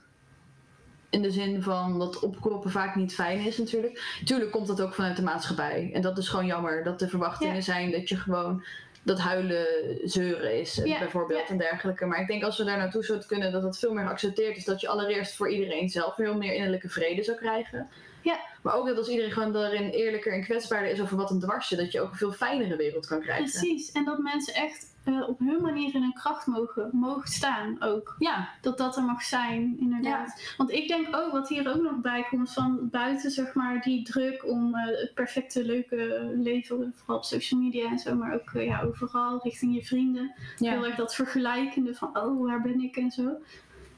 In 1.10 1.22
de 1.22 1.32
zin 1.32 1.62
van 1.62 2.00
dat 2.00 2.20
opkroppen 2.20 2.72
vaak 2.72 2.96
niet 2.96 3.14
fijn 3.14 3.40
is 3.40 3.58
natuurlijk. 3.58 4.20
Tuurlijk 4.26 4.52
komt 4.52 4.68
dat 4.68 4.82
ook 4.82 4.94
vanuit 4.94 5.16
de 5.16 5.22
maatschappij. 5.22 5.90
En 5.94 6.02
dat 6.02 6.18
is 6.18 6.28
gewoon 6.30 6.46
jammer. 6.46 6.84
Dat 6.84 7.00
de 7.00 7.10
verwachtingen 7.10 7.56
Ja. 7.56 7.62
zijn 7.62 7.92
dat 7.92 8.10
je 8.10 8.16
gewoon 8.16 8.64
dat 9.04 9.20
huilen 9.20 9.66
zeuren 10.04 10.60
is. 10.60 10.82
Ja, 10.84 11.00
Bijvoorbeeld 11.00 11.48
ja. 11.48 11.48
en 11.48 11.58
dergelijke. 11.58 12.06
Maar 12.06 12.22
ik 12.22 12.28
denk 12.28 12.44
als 12.44 12.58
we 12.58 12.64
daar 12.64 12.78
naartoe 12.78 13.04
zouden 13.04 13.28
kunnen 13.28 13.52
dat 13.52 13.64
het 13.64 13.80
veel 13.80 13.94
meer 13.94 14.06
geaccepteerd 14.06 14.58
is. 14.58 14.66
Dat 14.66 14.82
je 14.82 14.88
allereerst 14.88 15.36
voor 15.36 15.52
iedereen 15.52 15.90
zelf 15.90 16.16
veel 16.16 16.38
meer 16.38 16.54
innerlijke 16.54 16.90
vrede 16.90 17.24
zou 17.24 17.38
krijgen. 17.38 17.90
Ja. 18.28 18.40
Maar 18.62 18.76
ook 18.76 18.88
dat 18.88 18.98
als 18.98 19.08
iedereen 19.08 19.32
gewoon 19.32 19.54
daarin 19.54 19.90
eerlijker 19.90 20.34
en 20.34 20.44
kwetsbaarder 20.44 20.92
is 20.92 21.02
over 21.02 21.18
wat 21.18 21.30
hem 21.30 21.40
dwars 21.40 21.68
zit. 21.68 21.78
Dat 21.78 21.92
je 21.92 22.02
ook 22.02 22.12
een 22.12 22.18
veel 22.18 22.32
fijnere 22.32 22.76
wereld 22.76 23.08
kan 23.08 23.22
krijgen. 23.22 23.60
precies. 23.60 23.92
En 23.92 24.06
dat 24.06 24.18
mensen 24.18 24.54
echt 24.54 24.96
eh, 25.04 25.30
op 25.30 25.40
hun 25.40 25.62
manier 25.62 25.96
in 25.96 26.02
hun 26.02 26.14
kracht 26.14 26.48
mogen, 26.48 26.90
mogen 26.94 27.28
staan 27.28 27.78
ook. 27.80 28.16
Ja, 28.20 28.50
dat 28.62 28.78
dat 28.78 28.98
er 28.98 29.04
mag 29.04 29.24
zijn, 29.24 29.78
inderdaad. 29.80 30.54
Want 30.58 30.72
ik 30.72 30.88
denk 30.88 31.16
ook, 31.16 31.32
wat 31.32 31.50
hier 31.50 31.70
ook 31.70 31.82
nog 31.82 32.02
bij 32.02 32.26
komt, 32.30 32.54
van 32.54 32.90
buiten 32.92 33.32
zeg 33.32 33.54
maar 33.54 33.82
die 33.82 34.04
druk 34.04 34.46
om 34.46 34.76
eh, 34.76 34.86
het 34.86 35.14
perfecte, 35.14 35.66
leuke 35.66 36.32
leven, 36.36 36.94
vooral 36.96 37.18
op 37.18 37.24
social 37.24 37.60
media 37.60 37.90
en 37.90 38.00
zo, 38.00 38.16
maar 38.16 38.34
ook 38.34 38.52
eh, 38.54 38.66
ja, 38.66 38.82
overal 38.82 39.40
richting 39.44 39.76
je 39.76 39.86
vrienden. 39.86 40.34
ja. 40.58 40.72
Heel 40.72 40.86
erg 40.86 40.96
dat 40.96 41.16
vergelijkende 41.16 41.96
van, 41.96 42.18
oh, 42.18 42.46
waar 42.46 42.62
ben 42.62 42.82
ik 42.82 42.96
en 42.98 43.12
zo. 43.12 43.32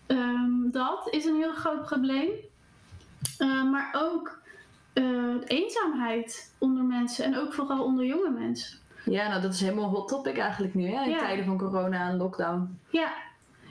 Ehm, 0.07 0.71
dat 0.71 1.07
is 1.11 1.25
een 1.25 1.35
heel 1.35 1.53
groot 1.53 1.85
probleem. 1.85 2.29
Eh, 3.37 3.63
maar 3.71 3.89
ook 3.95 4.41
eh, 4.93 5.03
eenzaamheid 5.45 6.53
onder 6.57 6.83
mensen 6.83 7.25
en 7.25 7.37
ook 7.37 7.53
vooral 7.53 7.83
onder 7.83 8.05
jonge 8.05 8.29
mensen. 8.29 8.77
Ja, 9.05 9.27
nou 9.29 9.41
dat 9.41 9.53
is 9.53 9.61
helemaal 9.61 9.83
een 9.83 9.89
hot 9.89 10.07
topic 10.07 10.37
eigenlijk 10.37 10.73
nu, 10.73 10.87
hè? 10.87 11.03
In 11.03 11.09
Ja. 11.09 11.17
tijden 11.19 11.45
van 11.45 11.57
corona 11.57 12.09
en 12.09 12.17
lockdown. 12.17 12.79
Ja, 12.89 13.11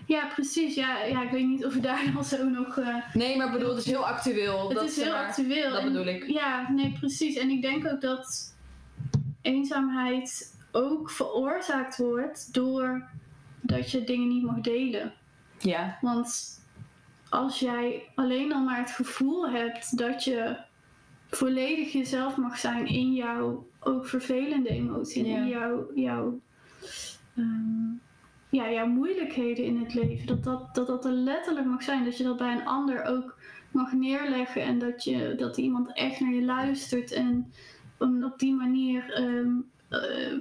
Ja, 0.06 0.26
precies. 0.34 0.74
Ja, 0.74 1.02
ja, 1.04 1.22
ik 1.22 1.30
weet 1.30 1.46
niet 1.46 1.64
of 1.64 1.74
we 1.74 1.80
daar 1.80 2.12
al 2.16 2.24
zo 2.24 2.44
nog... 2.48 2.78
eh, 2.78 2.96
Nee, 3.14 3.36
maar 3.36 3.50
bedoel, 3.50 3.68
het 3.68 3.78
is 3.78 3.86
heel 3.86 4.06
actueel. 4.06 4.68
het 4.68 4.78
dat 4.78 4.88
is 4.88 4.96
heel 4.96 5.12
maar- 5.12 5.26
actueel. 5.26 5.70
Dat 5.70 5.80
en- 5.80 5.92
bedoel 5.92 6.06
ik. 6.06 6.26
Ja, 6.30 6.70
nee, 6.70 6.92
precies. 6.98 7.36
En 7.36 7.48
ik 7.50 7.62
denk 7.62 7.86
ook 7.86 8.00
dat 8.00 8.54
eenzaamheid 9.42 10.56
ook 10.72 11.10
veroorzaakt 11.10 11.96
wordt 11.96 12.54
door 12.54 13.02
dat 13.60 13.90
je 13.90 14.04
dingen 14.04 14.28
niet 14.28 14.42
mag 14.42 14.60
delen. 14.60 15.12
Ja. 15.58 15.98
Want 16.00 16.57
als 17.30 17.58
jij 17.58 18.02
alleen 18.14 18.52
al 18.52 18.64
maar 18.64 18.78
het 18.78 18.90
gevoel 18.90 19.48
hebt 19.50 19.98
dat 19.98 20.24
je 20.24 20.56
volledig 21.30 21.92
jezelf 21.92 22.36
mag 22.36 22.58
zijn 22.58 22.86
in 22.86 23.12
jouw 23.12 23.66
ook 23.80 24.06
vervelende 24.06 24.68
emotie, 24.68 25.26
Ja. 25.26 25.36
in 25.36 25.48
jouw, 25.48 25.90
jouw, 25.94 26.40
ehm, 27.36 27.90
ja, 28.50 28.70
jouw 28.70 28.86
moeilijkheden 28.86 29.64
in 29.64 29.78
het 29.78 29.94
leven, 29.94 30.26
dat 30.26 30.44
dat, 30.44 30.74
dat 30.74 30.86
dat 30.86 31.04
er 31.04 31.12
letterlijk 31.12 31.66
mag 31.66 31.82
zijn. 31.82 32.04
Dat 32.04 32.16
je 32.16 32.24
dat 32.24 32.36
bij 32.36 32.52
een 32.52 32.66
ander 32.66 33.04
ook 33.04 33.38
mag 33.70 33.92
neerleggen 33.92 34.62
en 34.62 34.78
dat, 34.78 35.04
je, 35.04 35.34
dat 35.36 35.56
iemand 35.56 35.92
echt 35.96 36.20
naar 36.20 36.32
je 36.32 36.44
luistert 36.44 37.12
en 37.12 37.52
om 37.98 38.24
op 38.24 38.38
die 38.38 38.54
manier 38.54 39.12
ehm, 39.12 39.50
eh, 39.88 40.38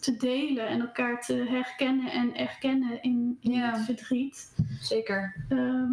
te 0.00 0.16
delen 0.16 0.66
en 0.68 0.80
elkaar 0.80 1.20
te 1.22 1.34
herkennen 1.34 2.10
en 2.10 2.36
erkennen 2.36 3.02
in, 3.02 3.38
in 3.40 3.50
Ja. 3.52 3.70
het 3.72 3.84
verdriet. 3.84 4.54
Zeker. 4.80 5.44
Ehm, 5.48 5.92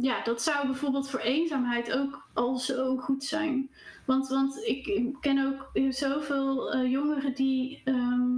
ja, 0.00 0.22
dat 0.22 0.42
zou 0.42 0.66
bijvoorbeeld 0.66 1.10
voor 1.10 1.20
eenzaamheid 1.20 1.92
ook 1.92 2.28
al 2.32 2.56
zo 2.56 2.96
goed 2.96 3.24
zijn. 3.24 3.70
Want, 4.04 4.28
want 4.28 4.56
ik 4.66 5.14
ken 5.20 5.46
ook 5.46 5.70
zoveel 5.92 6.72
eh, 6.72 6.90
jongeren 6.90 7.34
die 7.34 7.80
ehm, 7.84 8.30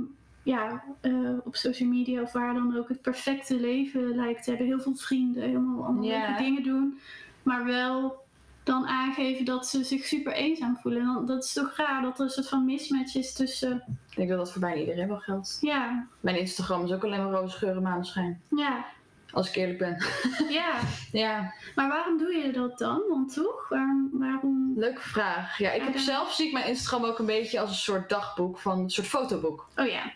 ja, 0.42 0.84
eh, 1.00 1.32
op 1.44 1.56
social 1.56 1.88
media 1.88 2.22
of 2.22 2.32
waar 2.32 2.54
dan 2.54 2.76
ook 2.76 2.88
het 2.88 3.02
perfecte 3.02 3.60
leven 3.60 4.14
lijkt 4.16 4.44
te 4.44 4.50
hebben. 4.50 4.68
Heel 4.68 4.80
veel 4.80 4.94
vrienden, 4.96 5.42
helemaal 5.42 6.02
Ja. 6.02 6.26
leuke 6.26 6.42
dingen 6.42 6.62
doen. 6.62 6.98
Maar 7.42 7.64
wel 7.64 8.24
dan 8.62 8.86
aangeven 8.86 9.44
dat 9.44 9.66
ze 9.66 9.84
zich 9.84 10.04
super 10.06 10.32
eenzaam 10.32 10.76
voelen. 10.82 11.00
En 11.00 11.06
dan, 11.06 11.26
dat 11.26 11.44
is 11.44 11.52
toch 11.52 11.76
raar 11.76 12.02
dat 12.02 12.18
er 12.18 12.24
een 12.24 12.30
soort 12.30 12.48
van 12.48 12.64
mismatch 12.64 13.14
is 13.14 13.32
tussen... 13.32 13.84
Ik 14.10 14.16
denk 14.16 14.28
dat 14.28 14.38
dat 14.38 14.52
voor 14.52 14.60
bijna 14.60 14.80
iedereen 14.80 15.08
wel 15.08 15.18
geldt. 15.18 15.58
Ja, 15.60 16.06
Mijn 16.20 16.38
Instagram 16.38 16.84
is 16.84 16.92
ook 16.92 17.04
alleen 17.04 17.22
maar 17.22 17.32
roze 17.40 17.56
geuren 17.56 17.82
maneschijn. 17.82 18.40
ja, 18.56 18.84
Als 19.32 19.48
ik 19.48 19.54
eerlijk 19.54 19.78
ben. 19.78 19.96
ja. 20.60 20.78
Ja, 21.12 21.52
Maar 21.74 21.88
waarom 21.88 22.18
doe 22.18 22.32
je 22.34 22.52
dat 22.52 22.78
dan? 22.78 23.02
Want 23.08 23.34
toch? 23.34 23.68
Waarom... 23.68 24.10
waarom... 24.12 24.72
leuke 24.76 25.00
vraag. 25.00 25.58
Ja, 25.58 25.70
ik 25.70 25.82
heb 25.82 25.96
zelf 25.96 26.32
zie 26.32 26.46
ik 26.46 26.52
mijn 26.52 26.66
Instagram 26.68 27.04
ook 27.04 27.18
een 27.18 27.26
beetje 27.26 27.60
als 27.60 27.70
een 27.70 27.76
soort 27.76 28.08
dagboek 28.08 28.58
van 28.58 28.78
een 28.78 28.90
soort 28.90 29.06
fotoboek. 29.06 29.68
Oh 29.76 29.86
ja, 29.86 30.12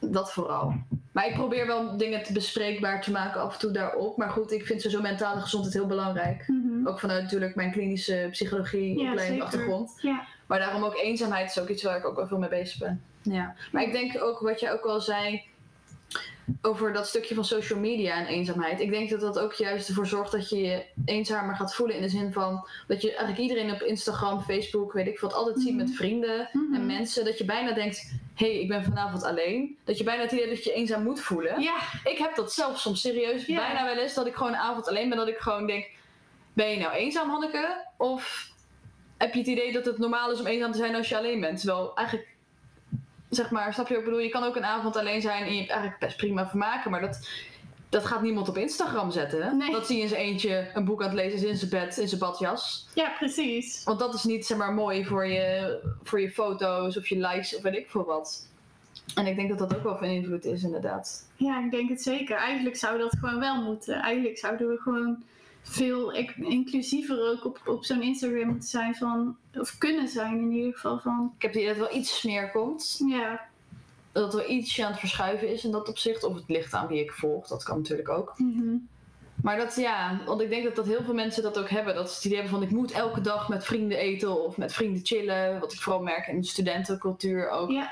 Dat 0.00 0.32
vooral. 0.32 0.74
Maar 1.12 1.26
ik 1.26 1.34
probeer 1.34 1.66
wel 1.66 1.96
dingen 1.96 2.22
te 2.22 2.32
bespreekbaar 2.32 3.02
te 3.02 3.10
maken 3.10 3.40
af 3.40 3.52
en 3.52 3.58
toe 3.58 3.70
daarop. 3.70 4.16
Maar 4.16 4.30
goed, 4.30 4.52
ik 4.52 4.66
vind 4.66 4.80
sowieso 4.80 5.02
mentale 5.02 5.40
gezondheid 5.40 5.74
heel 5.74 5.86
belangrijk. 5.86 6.44
Mhm. 6.46 6.88
Ook 6.88 7.00
vanuit 7.00 7.22
natuurlijk 7.22 7.54
mijn 7.54 7.72
klinische 7.72 8.28
psychologie 8.30 8.98
Ja, 8.98 9.10
opleiding 9.10 9.42
achtergrond. 9.42 9.98
Ja. 10.00 10.24
Maar 10.46 10.58
daarom 10.58 10.84
ook 10.84 10.96
eenzaamheid 10.96 11.50
is 11.50 11.58
ook 11.58 11.68
iets 11.68 11.82
waar 11.82 11.96
ik 11.96 12.06
ook 12.06 12.16
wel 12.16 12.26
veel 12.26 12.38
mee 12.38 12.48
bezig 12.48 12.78
ben. 12.78 13.02
Ja. 13.22 13.54
Maar 13.72 13.82
ik 13.82 13.92
denk 13.92 14.22
ook 14.22 14.40
wat 14.40 14.60
jij 14.60 14.72
ook 14.72 14.84
al 14.84 15.00
zei 15.00 15.42
over 16.62 16.92
dat 16.92 17.08
stukje 17.08 17.34
van 17.34 17.44
social 17.44 17.78
media 17.78 18.14
en 18.16 18.26
eenzaamheid. 18.26 18.80
Ik 18.80 18.90
denk 18.90 19.10
dat 19.10 19.20
dat 19.20 19.38
ook 19.38 19.52
juist 19.52 19.88
ervoor 19.88 20.06
zorgt 20.06 20.32
dat 20.32 20.48
je 20.48 20.60
je 20.60 20.84
eenzamer 21.04 21.54
gaat 21.56 21.74
voelen. 21.74 21.96
In 21.96 22.02
de 22.02 22.08
zin 22.08 22.32
van 22.32 22.66
dat 22.86 23.02
je 23.02 23.08
eigenlijk 23.08 23.38
iedereen 23.38 23.72
op 23.72 23.80
Instagram, 23.82 24.40
Facebook, 24.42 24.92
weet 24.92 25.06
ik 25.06 25.20
wat, 25.20 25.32
altijd 25.34 25.60
ziet 25.60 25.74
Mhm. 25.74 25.76
met 25.76 25.94
vrienden 25.94 26.48
Mhm. 26.52 26.74
en 26.74 26.86
mensen. 26.86 27.24
Dat 27.24 27.38
je 27.38 27.44
bijna 27.44 27.72
denkt, 27.72 28.12
hé, 28.34 28.46
hey, 28.46 28.60
ik 28.60 28.68
ben 28.68 28.84
vanavond 28.84 29.22
alleen. 29.22 29.76
Dat 29.84 29.98
je 29.98 30.04
bijna 30.04 30.22
het 30.22 30.32
idee 30.32 30.48
dat 30.48 30.64
je 30.64 30.70
je 30.70 30.76
eenzaam 30.76 31.02
moet 31.02 31.20
voelen. 31.20 31.60
Ja, 31.60 31.76
Ik 32.04 32.18
heb 32.18 32.34
dat 32.36 32.52
zelf 32.52 32.78
soms 32.78 33.00
serieus 33.00 33.46
Ja. 33.46 33.56
bijna 33.56 33.84
wel 33.84 34.02
eens. 34.02 34.14
Dat 34.14 34.26
ik 34.26 34.34
gewoon 34.34 34.52
een 34.52 34.58
avond 34.58 34.88
alleen 34.88 35.08
ben. 35.08 35.18
Dat 35.18 35.28
ik 35.28 35.38
gewoon 35.38 35.66
denk, 35.66 35.90
ben 36.52 36.70
je 36.70 36.76
nou 36.76 36.92
eenzaam 36.92 37.28
Hanneke? 37.30 37.84
Of 37.96 38.48
heb 39.16 39.32
je 39.32 39.38
het 39.38 39.48
idee 39.48 39.72
dat 39.72 39.84
het 39.84 39.98
normaal 39.98 40.30
is 40.32 40.40
om 40.40 40.46
eenzaam 40.46 40.72
te 40.72 40.78
zijn 40.78 40.94
als 40.94 41.08
je 41.08 41.16
alleen 41.16 41.40
bent? 41.40 41.58
Terwijl 41.60 41.92
eigenlijk, 41.96 42.28
zeg 43.30 43.50
maar, 43.50 43.72
snap 43.72 43.88
je 43.88 43.94
wat 43.94 44.02
ik 44.02 44.08
bedoel? 44.08 44.24
Je 44.24 44.30
kan 44.30 44.44
ook 44.44 44.56
een 44.56 44.64
avond 44.64 44.96
alleen 44.96 45.20
zijn 45.20 45.44
en 45.44 45.52
je 45.52 45.58
hebt 45.58 45.70
eigenlijk 45.70 46.00
best 46.00 46.16
prima 46.16 46.48
vermaken. 46.48 46.90
Maar 46.90 47.00
dat, 47.00 47.28
dat 47.88 48.04
gaat 48.04 48.22
niemand 48.22 48.48
op 48.48 48.56
Instagram 48.56 49.10
zetten. 49.10 49.56
Nee. 49.56 49.72
Dat 49.72 49.86
zie 49.86 49.96
je 49.96 50.02
in 50.02 50.08
zijn 50.08 50.20
eentje 50.20 50.70
een 50.74 50.84
boek 50.84 51.02
aan 51.02 51.08
het 51.08 51.16
lezen 51.16 51.38
is 51.38 51.44
in 51.44 51.56
zijn 51.56 51.70
bed, 51.70 51.98
in 51.98 52.08
zijn 52.08 52.20
badjas. 52.20 52.88
ja, 52.94 53.10
precies. 53.18 53.84
Want 53.84 53.98
dat 53.98 54.14
is 54.14 54.24
niet, 54.24 54.46
zeg 54.46 54.58
maar, 54.58 54.72
mooi 54.72 55.04
voor 55.04 55.26
je, 55.26 55.78
voor 56.02 56.20
je 56.20 56.30
foto's 56.30 56.96
of 56.96 57.08
je 57.08 57.16
likes 57.16 57.56
of 57.56 57.62
weet 57.62 57.76
ik 57.76 57.90
veel 57.90 58.04
wat. 58.04 58.48
En 59.14 59.26
ik 59.26 59.36
denk 59.36 59.48
dat 59.48 59.58
dat 59.58 59.74
ook 59.76 59.82
wel 59.82 59.96
van 59.96 60.08
invloed 60.08 60.44
is, 60.44 60.62
inderdaad. 60.62 61.28
Ja, 61.36 61.64
ik 61.64 61.70
denk 61.70 61.88
het 61.88 62.02
zeker. 62.02 62.36
Eigenlijk 62.36 62.76
zou 62.76 62.98
dat 62.98 63.16
gewoon 63.20 63.40
wel 63.40 63.62
moeten. 63.62 63.94
Eigenlijk 63.94 64.38
zouden 64.38 64.68
we 64.68 64.76
gewoon 64.76 65.22
veel 65.62 66.12
inclusiever 66.36 67.30
ook 67.30 67.44
op, 67.44 67.60
op 67.66 67.84
zo'n 67.84 68.02
Instagram 68.02 68.46
moeten 68.48 68.68
zijn 68.68 68.94
van, 68.94 69.36
of 69.54 69.78
kunnen 69.78 70.08
zijn 70.08 70.38
in 70.38 70.52
ieder 70.52 70.72
geval 70.72 70.98
van, 70.98 71.32
Ik 71.36 71.42
heb 71.42 71.52
het 71.52 71.60
idee 71.62 71.74
dat 71.74 71.88
wel 71.88 71.98
iets 71.98 72.22
meer 72.22 72.50
komt. 72.50 73.02
ja, 73.08 73.40
Dat 74.12 74.34
er 74.34 74.46
ietsje 74.46 74.84
aan 74.84 74.90
het 74.90 75.00
verschuiven 75.00 75.48
is 75.52 75.64
in 75.64 75.70
dat 75.70 75.88
opzicht. 75.88 76.24
Of 76.24 76.34
het 76.34 76.48
ligt 76.48 76.74
aan 76.74 76.86
wie 76.86 77.02
ik 77.02 77.12
volg, 77.12 77.46
dat 77.46 77.62
kan 77.62 77.76
natuurlijk 77.76 78.08
ook. 78.08 78.34
mhm. 78.38 78.76
Maar 79.42 79.56
dat 79.56 79.76
ja, 79.76 80.20
want 80.26 80.40
ik 80.40 80.48
denk 80.48 80.64
dat, 80.64 80.76
dat 80.76 80.86
heel 80.86 81.02
veel 81.02 81.14
mensen 81.14 81.42
dat 81.42 81.58
ook 81.58 81.68
hebben. 81.70 81.94
Dat 81.94 82.08
ze 82.08 82.14
het 82.14 82.24
idee 82.24 82.38
hebben 82.38 82.54
van 82.58 82.62
ik 82.68 82.70
moet 82.74 82.90
elke 82.90 83.20
dag 83.20 83.48
met 83.48 83.64
vrienden 83.64 83.98
eten 83.98 84.44
of 84.44 84.56
met 84.56 84.72
vrienden 84.72 85.06
chillen. 85.06 85.60
Wat 85.60 85.72
ik 85.72 85.80
vooral 85.80 86.02
merk 86.02 86.26
in 86.26 86.40
de 86.40 86.46
studentencultuur 86.46 87.48
ook. 87.48 87.70
ja, 87.70 87.90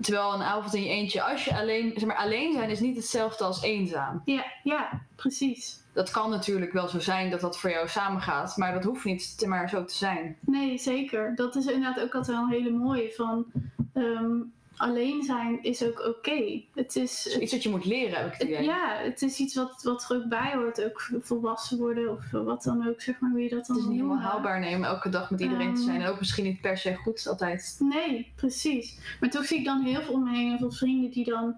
Terwijl 0.00 0.34
een 0.34 0.42
avond 0.42 0.74
in 0.74 0.82
je 0.82 0.88
eentje, 0.88 1.22
als 1.22 1.44
je 1.44 1.56
alleen, 1.56 1.92
zeg 1.94 2.04
maar 2.04 2.16
alleen 2.16 2.52
zijn 2.52 2.70
is 2.70 2.80
niet 2.80 2.96
hetzelfde 2.96 3.44
als 3.44 3.62
eenzaam. 3.62 4.22
ja, 4.24 4.44
ja, 4.62 5.02
precies. 5.16 5.80
Dat 5.92 6.10
kan 6.10 6.30
natuurlijk 6.30 6.72
wel 6.72 6.88
zo 6.88 6.98
zijn 6.98 7.30
dat 7.30 7.40
dat 7.40 7.58
voor 7.58 7.70
jou 7.70 7.88
samengaat. 7.88 8.56
Maar 8.56 8.72
dat 8.72 8.84
hoeft 8.84 9.04
niet 9.04 9.38
te 9.38 9.48
maar 9.48 9.68
zo 9.68 9.84
te 9.84 9.94
zijn. 9.94 10.36
Nee, 10.40 10.78
zeker. 10.78 11.34
Dat 11.34 11.56
is 11.56 11.66
inderdaad 11.66 12.00
ook 12.00 12.14
altijd 12.14 12.36
wel 12.36 12.46
een 12.46 12.52
hele 12.52 12.70
mooie 12.70 13.12
van, 13.16 13.46
ehm, 13.92 14.36
alleen 14.78 15.22
zijn 15.22 15.62
is 15.62 15.82
ook 15.84 16.00
oké. 16.06 16.60
Het 16.74 16.96
is, 16.96 17.36
iets 17.38 17.52
wat 17.52 17.62
je 17.62 17.68
moet 17.68 17.84
leren, 17.84 18.18
heb 18.18 18.26
ik 18.26 18.32
het 18.32 18.42
idee. 18.48 18.62
ja, 18.62 18.96
het 19.02 19.22
is 19.22 19.38
iets 19.38 19.54
wat, 19.54 19.80
wat 19.82 20.06
er 20.10 20.16
ook 20.16 20.28
bij 20.28 20.52
hoort. 20.54 20.84
Ook 20.84 21.10
volwassen 21.22 21.78
worden 21.78 22.10
of 22.10 22.30
wat 22.30 22.62
dan 22.62 22.88
ook, 22.88 23.00
zeg 23.00 23.20
maar, 23.20 23.30
hoe 23.30 23.42
je 23.42 23.48
dat 23.48 23.66
dan 23.66 23.76
Het 23.76 23.84
is 23.84 23.90
niet 23.90 24.00
helemaal 24.00 24.20
haalbaar 24.22 24.60
nemen 24.60 24.88
elke 24.88 25.08
dag 25.08 25.30
met 25.30 25.40
iedereen 25.40 25.74
te 25.74 25.80
Ehm. 25.80 25.88
zijn. 25.88 26.00
En 26.02 26.08
ook 26.08 26.18
misschien 26.18 26.44
niet 26.44 26.60
per 26.60 26.78
se 26.78 26.94
goed 26.94 27.26
altijd. 27.26 27.76
Nee, 27.78 28.32
precies. 28.36 28.98
Maar 29.20 29.30
toch 29.30 29.44
zie 29.44 29.58
ik 29.58 29.64
dan 29.64 29.82
heel 29.82 30.00
veel 30.02 30.14
om 30.14 30.22
me 30.22 30.30
heen, 30.36 30.48
heel 30.48 30.58
veel 30.58 30.70
vrienden 30.72 31.10
die 31.10 31.24
dan 31.24 31.54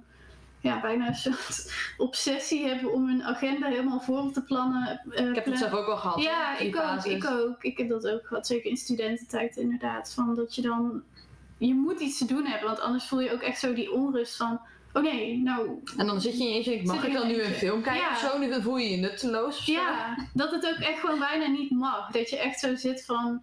ja, 0.62 0.80
bijna 0.80 1.06
een 1.08 1.14
soort 1.14 1.72
obsessie 1.96 2.66
hebben 2.66 2.92
om 2.92 3.06
hun 3.06 3.22
agenda 3.24 3.66
helemaal 3.68 4.00
voor 4.00 4.32
te 4.32 4.42
plannen. 4.42 5.00
eh, 5.10 5.28
Ik 5.28 5.34
heb 5.34 5.44
het 5.44 5.58
zelf 5.58 5.72
ook 5.72 5.86
wel 5.86 5.96
gehad. 5.96 6.22
Ja, 6.22 6.58
ik 6.58 6.76
ook, 6.76 7.04
ik 7.04 7.24
ook. 7.26 7.62
Ik 7.64 7.78
heb 7.78 7.88
dat 7.88 8.08
ook 8.08 8.26
gehad, 8.26 8.46
zeker 8.46 8.70
in 8.70 8.76
studententijd 8.76 9.56
inderdaad. 9.56 10.12
Van 10.14 10.34
dat 10.34 10.54
je 10.54 10.62
dan, 10.62 11.02
je 11.66 11.74
moet 11.74 12.00
iets 12.00 12.18
te 12.18 12.24
doen 12.24 12.46
hebben, 12.46 12.68
want 12.68 12.80
anders 12.80 13.04
voel 13.04 13.20
je 13.20 13.32
ook 13.32 13.42
echt 13.42 13.58
zo 13.58 13.72
die 13.74 13.92
onrust 13.92 14.36
van, 14.36 14.60
nee, 14.92 15.38
nou 15.38 15.68
En 15.96 16.06
dan 16.06 16.20
zit 16.20 16.38
je 16.38 16.44
in 16.44 16.72
je 16.72 16.82
mag 16.84 17.04
ik 17.06 17.12
dan 17.12 17.26
nu 17.26 17.42
een 17.42 17.52
film 17.52 17.82
kijken 17.82 18.02
Ja. 18.02 18.10
of 18.10 18.18
zo? 18.18 18.38
Nu 18.38 18.62
voel 18.62 18.76
je 18.76 18.90
je 18.90 18.96
nutteloos 18.96 19.58
of 19.58 19.64
zo. 19.64 19.72
Ja, 19.72 20.16
dat 20.34 20.50
het 20.50 20.66
ook 20.66 20.78
echt 20.78 20.98
gewoon 21.00 21.18
bijna 21.18 21.46
niet 21.46 21.70
mag. 21.70 22.10
Dat 22.10 22.30
je 22.30 22.38
echt 22.38 22.60
zo 22.60 22.74
zit 22.76 23.04
van. 23.04 23.40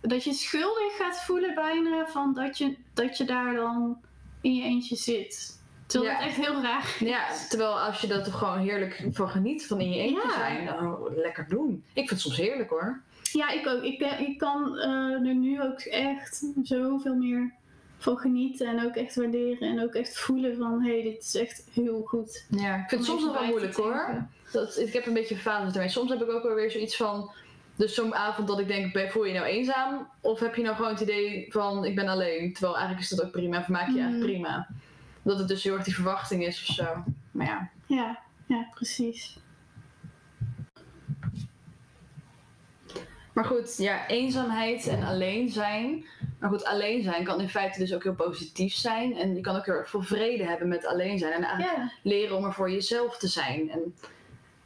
Dat 0.00 0.24
je 0.24 0.32
schuldig 0.32 0.96
gaat 0.98 1.20
voelen 1.24 1.54
bijna 1.54 2.06
van 2.06 2.34
dat 2.34 2.58
je, 2.58 2.76
dat 2.94 3.16
je 3.16 3.24
daar 3.24 3.54
dan 3.54 4.00
in 4.40 4.54
je 4.54 4.62
eentje 4.62 4.96
zit. 4.96 5.60
Terwijl 5.86 6.12
Ja. 6.12 6.18
het 6.18 6.26
echt 6.28 6.46
heel 6.46 6.62
raar 6.62 6.96
is. 7.00 7.08
Ja, 7.08 7.26
terwijl 7.48 7.80
als 7.80 8.00
je 8.00 8.06
dat 8.06 8.26
er 8.26 8.32
gewoon 8.32 8.58
heerlijk 8.58 9.06
van 9.12 9.28
geniet, 9.28 9.66
van 9.66 9.80
in 9.80 9.90
je 9.90 10.00
eentje 10.00 10.28
Ja. 10.28 10.34
zijn, 10.34 10.66
dan 10.66 10.98
lekker 11.14 11.46
doen. 11.48 11.84
Ik 11.86 11.92
vind 11.94 12.10
het 12.10 12.20
soms 12.20 12.36
heerlijk 12.36 12.70
hoor. 12.70 13.00
Ja, 13.32 13.50
ik 13.50 13.66
ook. 13.66 13.82
Ik, 13.82 13.98
ben- 13.98 14.20
ik 14.28 14.38
kan 14.38 14.78
eh, 14.78 15.28
er 15.28 15.34
nu 15.34 15.62
ook 15.62 15.80
echt 15.80 16.44
zoveel 16.62 17.14
meer 17.14 17.52
van 17.98 18.16
genieten. 18.18 18.66
En 18.66 18.84
ook 18.84 18.94
echt 18.94 19.14
waarderen. 19.16 19.68
En 19.68 19.82
ook 19.82 19.94
echt 19.94 20.18
voelen 20.18 20.56
van, 20.56 20.82
hé, 20.82 20.92
hey, 20.92 21.02
dit 21.02 21.22
is 21.22 21.34
echt 21.34 21.66
heel 21.72 22.02
goed. 22.04 22.44
Ja, 22.48 22.74
ik 22.74 22.88
vind 22.88 23.00
het 23.00 23.04
soms 23.10 23.24
nog 23.24 23.38
wel 23.38 23.46
moeilijk 23.48 23.74
hoor. 23.76 24.26
Dat, 24.52 24.78
ik 24.78 24.92
heb 24.92 25.06
een 25.06 25.12
beetje 25.14 25.36
fases 25.36 25.72
ermee. 25.74 25.88
Soms 25.88 26.10
heb 26.10 26.22
ik 26.22 26.30
ook 26.30 26.42
wel 26.42 26.54
weer 26.54 26.70
zoiets 26.70 26.96
van. 26.96 27.30
Dus 27.76 27.94
zo'n 27.94 28.14
avond 28.14 28.48
dat 28.48 28.58
ik 28.58 28.66
denk, 28.68 29.10
voel 29.10 29.24
je 29.24 29.32
je 29.32 29.38
nou 29.38 29.50
eenzaam? 29.50 30.08
Of 30.20 30.40
heb 30.40 30.54
je 30.54 30.62
nou 30.62 30.76
gewoon 30.76 30.90
het 30.90 31.00
idee 31.00 31.46
van, 31.48 31.84
ik 31.84 31.94
ben 31.94 32.08
alleen? 32.08 32.52
Terwijl 32.52 32.74
eigenlijk 32.76 33.02
is 33.04 33.08
dat 33.16 33.24
ook 33.24 33.32
prima, 33.32 33.62
vermaak 33.62 33.86
je 33.86 33.92
je 33.94 34.00
eigenlijk 34.00 34.32
Mm. 34.32 34.40
prima. 34.42 34.66
Dat 35.22 35.38
het 35.38 35.48
dus 35.48 35.62
heel 35.62 35.74
erg 35.74 35.84
die 35.84 35.94
verwachting 35.94 36.46
is 36.46 36.68
of 36.68 36.74
zo. 36.74 37.04
Maar 37.30 37.46
ja. 37.46 37.70
Ja, 37.86 38.18
ja, 38.46 38.68
precies. 38.74 39.38
Maar 43.42 43.50
goed, 43.50 43.76
ja, 43.76 44.06
eenzaamheid 44.06 44.86
en 44.86 45.02
alleen 45.02 45.48
zijn. 45.48 46.04
Maar 46.38 46.50
goed, 46.50 46.64
alleen 46.64 47.02
zijn 47.02 47.24
kan 47.24 47.40
in 47.40 47.48
feite 47.48 47.78
dus 47.78 47.94
ook 47.94 48.02
heel 48.02 48.14
positief 48.14 48.74
zijn. 48.74 49.16
En 49.16 49.34
je 49.34 49.40
kan 49.40 49.56
ook 49.56 49.66
heel 49.66 49.74
erg 49.74 49.90
veel 49.90 50.02
vrede 50.02 50.44
hebben 50.44 50.68
met 50.68 50.86
alleen 50.86 51.18
zijn. 51.18 51.32
En 51.32 51.42
eigenlijk 51.42 51.76
Ja, 51.76 51.92
leren 52.02 52.36
om 52.36 52.44
er 52.44 52.52
voor 52.52 52.70
jezelf 52.70 53.18
te 53.18 53.28
zijn. 53.28 53.70
En 53.70 53.94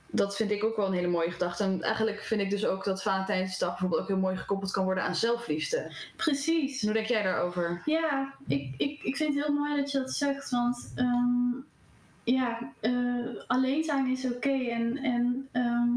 dat 0.07 0.37
vind 0.37 0.51
ik 0.51 0.65
ook 0.65 0.77
wel 0.77 0.87
een 0.87 0.93
hele 0.93 1.09
mooie 1.09 1.31
gedachte. 1.31 1.65
En 1.65 1.83
eigenlijk 1.83 2.23
vind 2.23 2.41
ik 2.41 2.51
dus 2.51 2.67
ook 2.67 2.85
dat 2.85 3.03
Valentijnsdag 3.03 3.71
bijvoorbeeld 3.71 4.01
ook 4.01 4.09
heel 4.09 4.17
mooi 4.17 4.37
gekoppeld 4.37 4.71
kan 4.71 4.85
worden 4.85 5.05
aan 5.05 5.15
zelfliefde. 5.15 5.93
precies. 6.17 6.83
Hoe 6.83 6.93
denk 6.93 7.07
jij 7.07 7.23
daarover? 7.23 7.83
Ja, 7.85 8.35
ik, 8.47 8.75
ik, 8.77 9.03
ik 9.03 9.17
vind 9.17 9.35
het 9.35 9.45
heel 9.45 9.55
mooi 9.55 9.77
dat 9.77 9.91
je 9.91 9.99
dat 9.99 10.13
zegt, 10.13 10.51
want 10.51 10.93
ehm, 10.95 11.61
ja, 12.25 12.73
eh, 12.81 12.93
alleen 13.47 13.85
zijn 13.85 14.07
is 14.07 14.25
oké. 14.25 14.69
En, 14.71 14.97
en 14.97 15.49
ehm, 15.53 15.91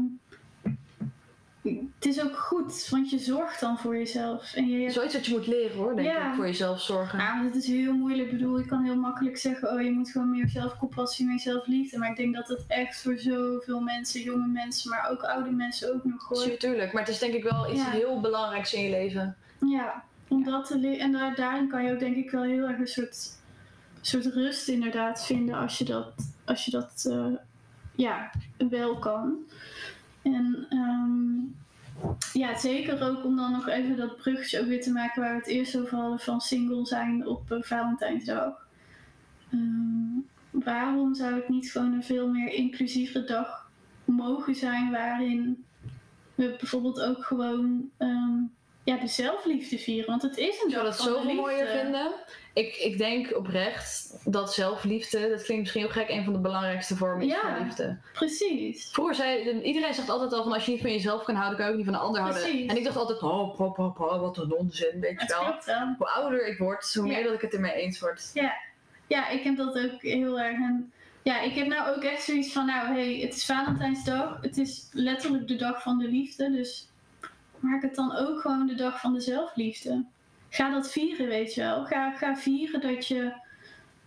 het 1.62 2.06
is 2.06 2.22
ook 2.22 2.36
goed, 2.36 2.88
want 2.90 3.10
je 3.10 3.18
zorgt 3.18 3.60
dan 3.60 3.78
voor 3.78 3.96
jezelf. 3.96 4.54
En 4.54 4.68
je, 4.68 4.90
Zoiets 4.90 5.12
dat 5.14 5.26
je 5.26 5.32
moet 5.32 5.46
leren 5.46 5.76
hoor, 5.76 5.96
denk 5.96 6.08
Ja. 6.08 6.28
ik, 6.28 6.34
voor 6.34 6.46
jezelf 6.46 6.80
zorgen. 6.80 7.18
Ja, 7.18 7.34
maar 7.34 7.44
het 7.44 7.54
is 7.54 7.66
heel 7.66 7.92
moeilijk. 7.92 8.30
Ik 8.30 8.38
bedoel, 8.38 8.58
je 8.58 8.64
kan 8.66 8.84
heel 8.84 8.96
makkelijk 8.96 9.36
zeggen, 9.38 9.70
oh 9.72 9.82
je 9.82 9.90
moet 9.90 10.10
gewoon 10.10 10.30
meer 10.30 10.48
zelfcompassie, 10.48 11.26
meer 11.26 11.38
zelfliefde. 11.40 11.98
Maar 11.98 12.10
ik 12.10 12.16
denk 12.16 12.34
dat 12.34 12.48
het 12.48 12.64
echt 12.68 13.02
voor 13.02 13.18
zoveel 13.18 13.80
mensen, 13.80 14.20
jonge 14.20 14.46
mensen, 14.46 14.90
maar 14.90 15.08
ook 15.10 15.22
oude 15.22 15.50
mensen 15.50 15.94
ook 15.94 16.04
nog 16.04 16.28
hoor. 16.28 16.56
Tuurlijk, 16.56 16.92
maar 16.92 17.02
het 17.02 17.10
is 17.10 17.18
denk 17.18 17.34
ik 17.34 17.42
wel 17.42 17.70
iets 17.70 17.80
Ja. 17.80 17.90
heel 17.90 18.20
belangrijks 18.20 18.74
in 18.74 18.82
je 18.82 18.90
leven. 18.90 19.36
Ja, 19.66 20.04
om 20.28 20.44
dat 20.44 20.66
te 20.66 20.78
leren. 20.78 20.98
En 20.98 21.12
daar, 21.12 21.34
daarin 21.34 21.68
kan 21.68 21.84
je 21.84 21.92
ook 21.92 21.98
denk 21.98 22.16
ik 22.16 22.30
wel 22.30 22.42
heel 22.42 22.66
erg 22.68 22.78
een 22.78 22.86
soort, 22.86 23.28
soort 24.00 24.24
rust 24.26 24.68
inderdaad 24.68 25.26
vinden 25.26 25.54
als 25.54 25.78
je 25.78 25.84
dat, 25.84 26.12
als 26.44 26.64
je 26.64 26.70
dat 26.70 27.04
eh, 27.10 27.26
ja, 27.94 28.30
wel 28.70 28.98
kan. 28.98 29.36
En 30.34 30.66
ehm, 30.68 31.40
ja, 32.32 32.58
zeker 32.58 33.02
ook 33.02 33.24
om 33.24 33.36
dan 33.36 33.52
nog 33.52 33.68
even 33.68 33.96
dat 33.96 34.16
bruggetje 34.16 34.60
ook 34.60 34.66
weer 34.66 34.82
te 34.82 34.92
maken 34.92 35.22
waar 35.22 35.32
we 35.32 35.38
het 35.38 35.46
eerst 35.46 35.78
over 35.78 35.98
hadden 35.98 36.18
van 36.18 36.40
single 36.40 36.86
zijn 36.86 37.26
op 37.26 37.50
eh, 37.52 37.58
Valentijnsdag. 37.62 38.66
Ehm, 39.50 40.20
waarom 40.50 41.14
zou 41.14 41.34
het 41.34 41.48
niet 41.48 41.70
gewoon 41.70 41.92
een 41.92 42.04
veel 42.04 42.28
meer 42.28 42.52
inclusieve 42.52 43.24
dag 43.24 43.70
mogen 44.04 44.54
zijn 44.54 44.90
waarin 44.90 45.64
we 46.34 46.56
bijvoorbeeld 46.58 47.00
ook 47.00 47.24
gewoon 47.24 47.90
ehm, 47.96 48.38
ja, 48.84 48.96
de 48.96 49.06
zelfliefde 49.06 49.78
vieren? 49.78 50.06
Want 50.10 50.22
het 50.22 50.36
is 50.38 50.62
een 50.64 50.70
zou 50.70 50.84
dat 50.84 50.96
de 50.96 51.02
zoveel 51.02 51.34
mooier 51.34 51.66
vinden. 51.66 52.10
Ik, 52.54 52.76
ik 52.76 52.98
denk 52.98 53.36
oprecht 53.36 54.18
dat 54.24 54.54
zelfliefde, 54.54 55.18
dat 55.28 55.42
klinkt 55.42 55.62
misschien 55.62 55.82
heel 55.82 55.90
gek, 55.90 56.08
een 56.08 56.24
van 56.24 56.32
de 56.32 56.38
belangrijkste 56.38 56.96
vormen 56.96 57.26
is 57.26 57.32
Ja. 57.32 57.40
van 57.56 57.64
liefde. 57.64 57.98
Precies. 58.12 58.90
Vroeger 58.92 59.14
zei 59.14 59.60
iedereen 59.62 59.94
zegt 59.94 60.08
altijd 60.08 60.32
al 60.32 60.42
van 60.42 60.52
als 60.52 60.64
je 60.64 60.70
niet 60.72 60.80
van 60.80 60.90
jezelf 60.92 61.24
kan 61.24 61.34
houden, 61.34 61.56
kan 61.58 61.66
je 61.66 61.72
ook 61.72 61.78
niet 61.78 61.86
van 61.86 61.94
een 61.94 62.00
ander 62.00 62.20
houden. 62.20 62.42
Precies. 62.42 62.70
En 62.70 62.76
ik 62.76 62.84
dacht 62.84 62.96
altijd, 62.96 63.22
oh, 63.22 63.56
pop, 63.56 63.74
pop, 63.74 63.94
pop, 63.94 64.20
wat 64.20 64.38
een 64.38 64.52
onzin, 64.54 65.00
weet 65.00 65.20
je 65.20 65.26
wel. 65.64 65.84
Hoe 65.98 66.06
ouder 66.08 66.46
ik 66.46 66.58
word, 66.58 66.94
hoe 66.94 67.06
Ja. 67.06 67.12
meer 67.12 67.24
dat 67.24 67.34
ik 67.34 67.40
het 67.40 67.54
ermee 67.54 67.72
eens 67.72 68.00
word. 68.00 68.30
Ja, 69.06 69.28
ik 69.28 69.42
heb 69.42 69.56
dat 69.56 69.78
ook 69.78 70.02
heel 70.02 70.40
erg. 70.40 70.56
En 70.56 70.92
ja, 71.22 71.40
ik 71.40 71.52
heb 71.54 71.66
nou 71.66 71.96
ook 71.96 72.02
echt 72.02 72.22
zoiets 72.22 72.52
van, 72.52 72.66
nou 72.66 72.86
hey, 72.94 73.18
het 73.20 73.34
is 73.34 73.44
Valentijnsdag. 73.44 74.38
Het 74.40 74.58
is 74.58 74.88
letterlijk 74.92 75.48
de 75.48 75.56
dag 75.56 75.82
van 75.82 75.98
de 75.98 76.08
liefde. 76.08 76.50
Dus 76.50 76.88
maak 77.60 77.82
het 77.82 77.94
dan 77.94 78.16
ook 78.16 78.40
gewoon 78.40 78.66
de 78.66 78.74
dag 78.74 79.00
van 79.00 79.12
de 79.12 79.20
zelfliefde. 79.20 80.04
Ga 80.48 80.70
dat 80.70 80.90
vieren, 80.92 81.26
weet 81.28 81.54
je 81.54 81.60
wel. 81.60 81.84
Ga, 81.84 82.10
ga 82.16 82.36
vieren 82.36 82.80
dat 82.80 83.06
je, 83.06 83.32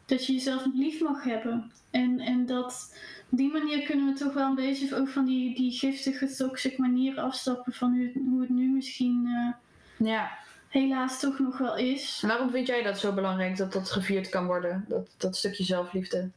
dat 0.06 0.26
je 0.26 0.34
jezelf 0.34 0.66
lief 0.74 1.02
mag 1.02 1.24
hebben. 1.24 1.72
En, 1.92 2.20
en 2.20 2.46
dat 2.46 2.98
op 3.32 3.38
die 3.38 3.52
manier 3.52 3.82
kunnen 3.86 4.06
we 4.06 4.14
toch 4.20 4.34
wel 4.34 4.48
een 4.50 4.56
beetje 4.56 4.96
ook 4.96 5.08
van 5.10 5.26
die, 5.26 5.56
die 5.56 5.72
giftige, 5.72 6.36
toxic 6.36 6.78
manier 6.78 7.20
afstappen 7.20 7.74
van 7.74 7.94
hoe, 7.96 8.04
het- 8.06 8.24
hoe 8.30 8.42
het 8.42 8.50
nu 8.50 8.68
misschien 8.70 9.28
eh, 9.28 10.08
Ja. 10.08 10.32
helaas 10.68 11.20
toch 11.20 11.40
nog 11.40 11.58
wel 11.58 11.78
is. 11.78 12.20
En 12.22 12.28
waarom 12.28 12.50
vind 12.52 12.68
jij 12.68 12.84
dat 12.84 13.00
zo 13.00 13.14
belangrijk 13.14 13.58
dat 13.58 13.74
dat 13.74 13.92
gevierd 13.92 14.30
kan 14.30 14.46
worden? 14.46 14.86
Dat, 14.88 15.10
dat 15.18 15.36
stukje 15.38 15.64
zelfliefde. 15.64 16.30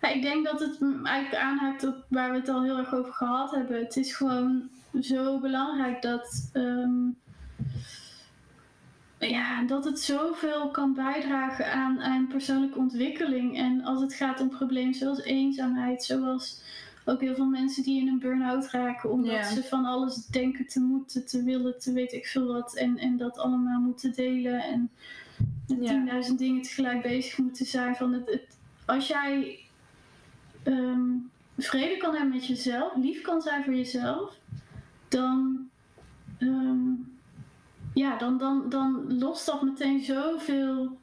Ja, 0.00 0.08
ik 0.08 0.22
denk 0.22 0.44
dat 0.44 0.60
het 0.60 0.78
eigenlijk 1.02 1.42
aanhaakt 1.42 1.84
op 1.86 2.04
waar 2.08 2.30
we 2.30 2.36
het 2.38 2.48
al 2.48 2.62
heel 2.62 2.78
erg 2.78 2.94
over 2.94 3.12
gehad 3.12 3.50
hebben. 3.50 3.78
Het 3.78 3.96
is 3.96 4.14
gewoon 4.16 4.68
zo 5.02 5.40
belangrijk 5.40 6.02
dat, 6.02 6.50
ehm, 6.52 7.08
ja, 9.18 9.62
dat 9.62 9.84
het 9.84 10.00
zoveel 10.00 10.70
kan 10.70 10.94
bijdragen 10.94 11.72
aan, 11.72 12.00
aan 12.02 12.26
persoonlijke 12.26 12.78
ontwikkeling. 12.78 13.56
En 13.58 13.84
als 13.84 14.00
het 14.00 14.14
gaat 14.14 14.40
om 14.40 14.48
problemen 14.48 14.94
zoals 14.94 15.22
eenzaamheid, 15.22 16.04
zoals 16.04 16.60
ook 17.04 17.20
heel 17.20 17.34
veel 17.34 17.46
mensen 17.46 17.82
die 17.82 18.00
in 18.00 18.08
een 18.08 18.18
burn-out 18.18 18.70
raken 18.70 19.10
omdat 19.10 19.32
Ja. 19.34 19.42
ze 19.42 19.62
van 19.62 19.84
alles 19.84 20.26
denken 20.26 20.66
te 20.66 20.80
moeten, 20.80 21.26
te 21.26 21.42
willen, 21.42 21.78
te 21.78 21.92
weet 21.92 22.12
ik 22.12 22.26
veel 22.26 22.46
wat. 22.52 22.76
En, 22.76 22.98
en 22.98 23.16
dat 23.16 23.38
allemaal 23.38 23.80
moeten 23.80 24.12
delen 24.12 24.62
en 24.62 24.90
met 25.68 25.88
Ja. 25.88 26.22
10.000 26.28 26.34
dingen 26.38 26.62
tegelijk 26.62 27.02
bezig 27.02 27.38
moeten 27.38 27.66
zijn. 27.66 27.96
Van 27.96 28.12
het, 28.12 28.26
het, 28.30 28.56
als 28.86 29.06
jij 29.08 29.58
ehm, 30.62 31.10
vrede 31.58 31.96
kan 31.96 32.14
hebben 32.14 32.34
met 32.34 32.46
jezelf, 32.46 32.92
lief 32.96 33.20
kan 33.20 33.40
zijn 33.42 33.64
voor 33.64 33.74
jezelf, 33.74 34.38
dan, 35.08 35.68
ehm, 36.38 36.90
ja, 37.94 38.16
dan, 38.18 38.38
dan, 38.38 38.68
dan 38.68 39.18
lost 39.18 39.46
dat 39.46 39.62
meteen 39.62 40.00
zoveel 40.04 40.98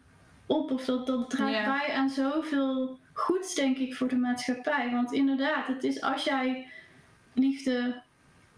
op. 0.45 0.71
Of 0.71 0.85
dat, 0.85 1.07
dat 1.07 1.29
draagt 1.29 1.53
Ja. 1.53 1.77
bij 1.77 1.93
aan 1.95 2.09
zoveel 2.09 2.99
goeds, 3.13 3.55
denk 3.55 3.77
ik, 3.77 3.95
voor 3.95 4.07
de 4.07 4.15
maatschappij. 4.15 4.91
Want 4.91 5.11
inderdaad, 5.11 5.67
het 5.67 5.83
is 5.83 6.01
als 6.01 6.23
jij 6.23 6.67
liefde 7.33 8.01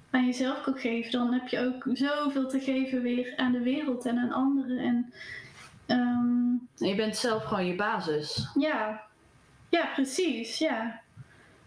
aan 0.10 0.26
jezelf 0.26 0.62
kan 0.62 0.78
geven, 0.78 1.12
dan 1.12 1.34
heb 1.34 1.48
je 1.48 1.60
ook 1.66 1.90
zoveel 1.98 2.48
te 2.50 2.60
geven 2.60 3.02
weer 3.02 3.34
aan 3.38 3.52
de 3.52 3.62
wereld 3.62 4.06
en 4.06 4.18
aan 4.18 4.32
anderen. 4.32 4.78
En 4.78 5.14
ehm, 5.86 6.54
En 6.78 6.88
je 6.88 6.96
bent 6.96 7.18
zelf 7.18 7.44
gewoon 7.44 7.66
je 7.66 7.76
basis. 7.76 8.48
ja, 8.56 9.02
ja, 9.70 9.86
precies, 9.94 10.58
ja. 10.58 11.02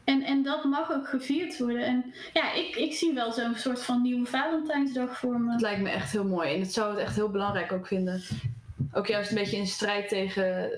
En, 0.08 0.22
en 0.22 0.42
dat 0.42 0.64
mag 0.64 0.92
ook 0.92 1.08
gevierd 1.08 1.58
worden. 1.58 1.82
En 1.86 2.14
ja, 2.32 2.52
ik, 2.52 2.76
ik 2.76 2.92
zie 2.94 3.14
wel 3.14 3.32
zo'n 3.32 3.54
soort 3.54 3.82
van 3.82 4.02
nieuwe 4.02 4.26
Valentijnsdag 4.26 5.18
voor 5.18 5.32
Het 5.34 5.42
me. 5.42 5.56
lijkt 5.60 5.80
me 5.80 5.90
echt 5.90 6.12
heel 6.12 6.24
mooi. 6.24 6.54
En 6.54 6.60
ik 6.60 6.70
zou 6.70 6.90
het 6.90 6.98
echt 6.98 7.14
heel 7.14 7.30
belangrijk 7.30 7.72
ook 7.72 7.86
vinden. 7.86 8.22
Ook 8.92 9.06
juist 9.06 9.30
een 9.30 9.36
beetje 9.36 9.56
in 9.56 9.66
strijd 9.66 10.08
tegen. 10.08 10.70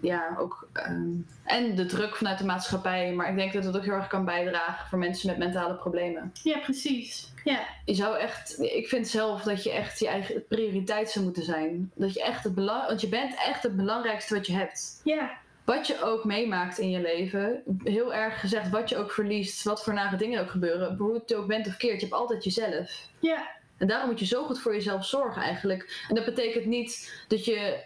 Ja, 0.00 0.36
ook. 0.38 0.68
ehm, 0.72 1.08
en 1.44 1.74
de 1.74 1.86
druk 1.86 2.16
vanuit 2.16 2.38
de 2.38 2.44
maatschappij. 2.44 3.12
Maar 3.12 3.30
ik 3.30 3.36
denk 3.36 3.52
dat 3.52 3.64
het 3.64 3.76
ook 3.76 3.84
heel 3.84 3.92
erg 3.92 4.06
kan 4.06 4.24
bijdragen 4.24 4.88
voor 4.88 4.98
mensen 4.98 5.28
met 5.28 5.38
mentale 5.38 5.74
problemen. 5.74 6.32
Ja, 6.42 6.58
precies. 6.58 7.28
Ja, 7.44 7.60
Je 7.84 7.94
zou 7.94 8.18
echt. 8.18 8.60
Ik 8.62 8.88
vind 8.88 9.08
zelf 9.08 9.42
dat 9.42 9.62
je 9.62 9.70
echt 9.72 9.98
je 9.98 10.08
eigen 10.08 10.46
prioriteit 10.48 11.10
zou 11.10 11.24
moeten 11.24 11.42
zijn. 11.44 11.90
Dat 11.94 12.14
je 12.14 12.22
echt 12.22 12.44
het 12.44 12.54
belang. 12.54 12.86
Want 12.86 13.00
je 13.00 13.08
bent 13.08 13.34
echt 13.46 13.62
het 13.62 13.76
belangrijkste 13.76 14.34
wat 14.34 14.46
je 14.46 14.52
hebt. 14.52 15.00
ja, 15.04 15.30
Wat 15.66 15.86
je 15.86 16.02
ook 16.02 16.24
meemaakt 16.24 16.78
in 16.78 16.90
je 16.90 17.00
leven. 17.00 17.62
Heel 17.84 18.14
erg 18.14 18.40
gezegd, 18.40 18.70
wat 18.70 18.88
je 18.88 18.96
ook 18.96 19.12
verliest. 19.12 19.62
Wat 19.64 19.84
voor 19.84 19.94
nare 19.94 20.16
dingen 20.16 20.40
ook 20.40 20.50
gebeuren. 20.50 20.96
Hoe 20.96 21.14
het 21.14 21.34
ook 21.34 21.46
bent 21.46 21.66
of 21.66 21.76
keert. 21.76 22.00
Je 22.00 22.06
hebt 22.06 22.18
altijd 22.18 22.44
jezelf. 22.44 23.08
ja, 23.20 23.48
En 23.76 23.86
daarom 23.86 24.08
moet 24.10 24.18
je 24.18 24.26
zo 24.26 24.44
goed 24.44 24.60
voor 24.60 24.74
jezelf 24.74 25.06
zorgen 25.06 25.42
eigenlijk. 25.42 26.04
En 26.08 26.14
dat 26.14 26.24
betekent 26.24 26.64
niet 26.64 27.22
dat 27.28 27.44
je 27.44 27.84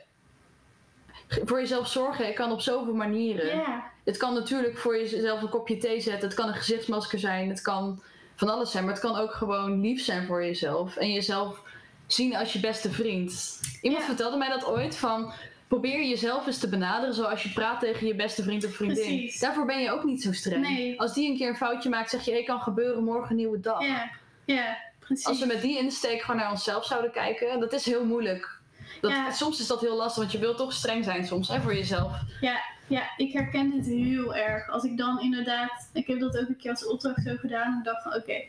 voor 1.44 1.58
jezelf 1.60 1.88
zorgen 1.88 2.34
kan 2.34 2.52
op 2.52 2.60
zoveel 2.60 2.94
manieren. 2.94 3.56
ja. 3.56 3.90
Het 4.04 4.16
kan 4.16 4.34
natuurlijk 4.34 4.78
voor 4.78 4.96
jezelf 4.96 5.42
een 5.42 5.48
kopje 5.48 5.76
thee 5.76 6.00
zetten. 6.00 6.28
Het 6.28 6.36
kan 6.38 6.48
een 6.48 6.54
gezichtsmasker 6.54 7.18
zijn. 7.18 7.48
Het 7.48 7.60
kan 7.62 8.02
van 8.36 8.48
alles 8.48 8.70
zijn. 8.70 8.84
Maar 8.84 8.92
het 8.92 9.02
kan 9.02 9.16
ook 9.16 9.32
gewoon 9.32 9.80
lief 9.80 10.04
zijn 10.04 10.26
voor 10.26 10.44
jezelf. 10.44 10.96
En 10.96 11.12
jezelf 11.12 11.62
zien 12.06 12.36
als 12.36 12.52
je 12.52 12.60
beste 12.60 12.90
vriend. 12.92 13.60
Iemand 13.82 14.02
Ja. 14.02 14.08
vertelde 14.08 14.36
mij 14.36 14.48
dat 14.48 14.64
ooit 14.64 14.96
van... 14.96 15.32
Probeer 15.70 16.04
jezelf 16.04 16.46
eens 16.46 16.58
te 16.58 16.68
benaderen 16.68 17.14
zoals 17.14 17.42
je 17.42 17.48
praat 17.48 17.80
tegen 17.80 18.06
je 18.06 18.14
beste 18.14 18.42
vriend 18.42 18.64
of 18.64 18.74
vriendin. 18.74 19.04
Precies. 19.04 19.40
Daarvoor 19.40 19.66
ben 19.66 19.80
je 19.80 19.90
ook 19.90 20.04
niet 20.04 20.22
zo 20.22 20.32
streng. 20.32 20.68
Nee. 20.68 21.00
Als 21.00 21.14
die 21.14 21.30
een 21.30 21.36
keer 21.36 21.48
een 21.48 21.56
foutje 21.56 21.88
maakt, 21.88 22.10
zeg 22.10 22.24
je... 22.24 22.30
Hey, 22.30 22.42
kan 22.42 22.60
gebeuren, 22.60 23.04
morgen 23.04 23.30
een 23.30 23.36
nieuwe 23.36 23.60
dag. 23.60 23.86
Ja, 23.86 24.10
ja, 24.44 24.76
precies. 24.98 25.26
Als 25.26 25.40
we 25.40 25.46
met 25.46 25.62
die 25.62 25.78
insteek 25.78 26.20
gewoon 26.20 26.40
naar 26.40 26.50
onszelf 26.50 26.84
zouden 26.84 27.10
kijken, 27.10 27.60
dat 27.60 27.72
is 27.72 27.84
heel 27.84 28.04
moeilijk. 28.04 28.58
Dat, 29.00 29.10
Ja. 29.10 29.30
Soms 29.30 29.60
is 29.60 29.66
dat 29.66 29.80
heel 29.80 29.96
lastig, 29.96 30.16
want 30.16 30.32
je 30.32 30.38
wilt 30.38 30.56
toch 30.56 30.72
streng 30.72 31.04
zijn 31.04 31.26
soms 31.26 31.48
hè, 31.48 31.60
voor 31.60 31.74
jezelf. 31.74 32.12
Ja, 32.40 32.60
ja, 32.90 33.02
ik 33.16 33.32
herken 33.32 33.70
dit 33.70 33.86
heel 33.86 34.34
erg. 34.34 34.68
Als 34.70 34.84
ik 34.84 34.96
dan 34.96 35.20
inderdaad, 35.20 35.88
ik 35.92 36.06
heb 36.06 36.20
dat 36.20 36.38
ook 36.38 36.48
een 36.48 36.56
keer 36.56 36.70
als 36.70 36.86
opdracht 36.86 37.22
zo 37.22 37.36
gedaan. 37.36 37.78
Ik 37.78 37.84
dacht 37.84 38.02
van 38.02 38.14
oké, 38.14 38.42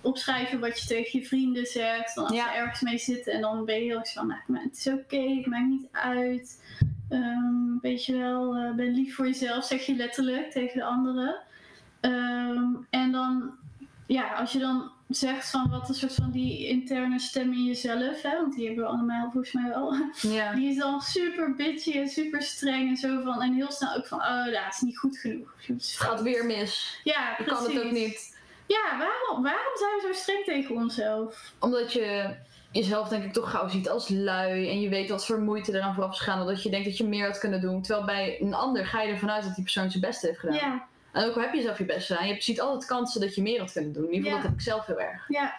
opschrijven 0.00 0.60
wat 0.60 0.80
je 0.80 0.86
tegen 0.86 1.20
je 1.20 1.26
vrienden 1.26 1.66
zegt. 1.66 2.14
Dan 2.14 2.24
als 2.26 2.36
Ja. 2.36 2.52
ze 2.52 2.58
ergens 2.58 2.80
mee 2.80 2.98
zitten 2.98 3.32
en 3.32 3.40
dan 3.40 3.64
ben 3.64 3.74
je 3.74 3.82
heel 3.82 3.98
erg 3.98 4.12
van, 4.12 4.26
nou, 4.26 4.40
maar 4.46 4.62
het 4.62 4.76
is 4.76 4.86
oké, 4.92 5.16
het 5.36 5.46
maakt 5.46 5.68
niet 5.68 5.88
uit. 5.92 6.62
Ehm, 7.08 7.78
weet 7.80 8.04
je 8.04 8.16
wel, 8.16 8.54
eh, 8.56 8.74
ben 8.74 8.94
lief 8.94 9.14
voor 9.14 9.26
jezelf, 9.26 9.64
zeg 9.64 9.86
je 9.86 9.94
letterlijk 9.96 10.50
tegen 10.50 10.78
de 10.78 10.84
anderen. 10.84 11.36
Ehm, 12.00 12.64
en 12.90 13.12
dan, 13.12 13.50
ja, 14.06 14.32
als 14.34 14.52
je 14.52 14.58
dan 14.58 14.90
zegt 15.16 15.50
van 15.50 15.70
wat 15.70 15.88
een 15.88 15.94
soort 15.94 16.14
van 16.14 16.30
die 16.30 16.68
interne 16.68 17.18
stem 17.18 17.52
in 17.52 17.64
jezelf, 17.64 18.22
hè, 18.22 18.36
want 18.40 18.54
die 18.54 18.66
hebben 18.66 18.84
we 18.84 18.90
allemaal 18.90 19.30
volgens 19.30 19.52
mij 19.52 19.68
wel. 19.68 19.94
Ja. 20.20 20.54
Die 20.54 20.68
is 20.68 20.76
dan 20.76 21.00
super 21.00 21.54
bitchy 21.54 21.98
en 21.98 22.08
super 22.08 22.42
streng 22.42 22.88
en 22.88 22.96
zo 22.96 23.20
van. 23.22 23.42
En 23.42 23.54
heel 23.54 23.72
snel 23.72 23.96
ook 23.96 24.06
van, 24.06 24.18
oh, 24.18 24.44
dat 24.44 24.66
is 24.70 24.80
niet 24.80 24.98
goed 24.98 25.18
genoeg. 25.18 25.54
Het 25.56 25.68
Het 25.68 25.96
gaat 25.98 26.22
weer 26.22 26.46
mis. 26.46 27.00
Ja, 27.04 27.34
kan 27.46 27.64
het 27.64 27.84
ook 27.84 27.90
niet. 27.90 28.40
Ja, 28.66 28.98
waarom, 28.98 29.42
waarom 29.42 29.76
zijn 29.76 29.94
we 29.94 30.00
zo 30.06 30.12
streng 30.12 30.44
tegen 30.44 30.74
onszelf? 30.74 31.52
Omdat 31.58 31.92
je 31.92 32.34
jezelf 32.72 33.08
denk 33.08 33.24
ik 33.24 33.32
toch 33.32 33.50
gauw 33.50 33.68
ziet 33.68 33.88
als 33.88 34.08
lui. 34.08 34.68
En 34.68 34.80
je 34.80 34.88
weet 34.88 35.10
wat 35.10 35.26
voor 35.26 35.40
moeite 35.40 35.74
eraan 35.74 35.94
vooraf 35.94 36.12
is 36.12 36.18
gegaan. 36.18 36.46
Dat 36.46 36.62
je 36.62 36.70
denkt 36.70 36.86
dat 36.86 36.96
je 36.96 37.04
meer 37.04 37.26
had 37.26 37.38
kunnen 37.38 37.60
doen. 37.60 37.82
Terwijl 37.82 38.06
bij 38.06 38.40
een 38.40 38.54
ander 38.54 38.86
ga 38.86 39.02
je 39.02 39.12
ervan 39.12 39.30
uit 39.30 39.44
dat 39.44 39.54
die 39.54 39.64
persoon 39.64 39.90
zijn 39.90 40.02
beste 40.02 40.26
heeft 40.26 40.38
gedaan. 40.38 40.56
Ja, 40.56 40.86
En 41.12 41.24
ook 41.24 41.34
al 41.36 41.42
heb 41.42 41.54
je 41.54 41.62
zelf 41.62 41.78
je 41.78 41.84
best 41.84 42.06
gedaan. 42.06 42.26
Je 42.28 42.36
ziet 42.42 42.60
altijd 42.60 42.84
kansen 42.86 43.20
dat 43.20 43.34
je 43.34 43.42
meer 43.42 43.60
had 43.60 43.72
kunnen 43.72 43.92
doen. 43.92 44.04
In 44.06 44.12
ieder 44.12 44.24
geval 44.24 44.36
Ja. 44.36 44.42
dat 44.42 44.50
heb 44.50 44.60
ik 44.60 44.64
zelf 44.66 44.86
heel 44.86 45.00
erg. 45.00 45.24
ja, 45.28 45.54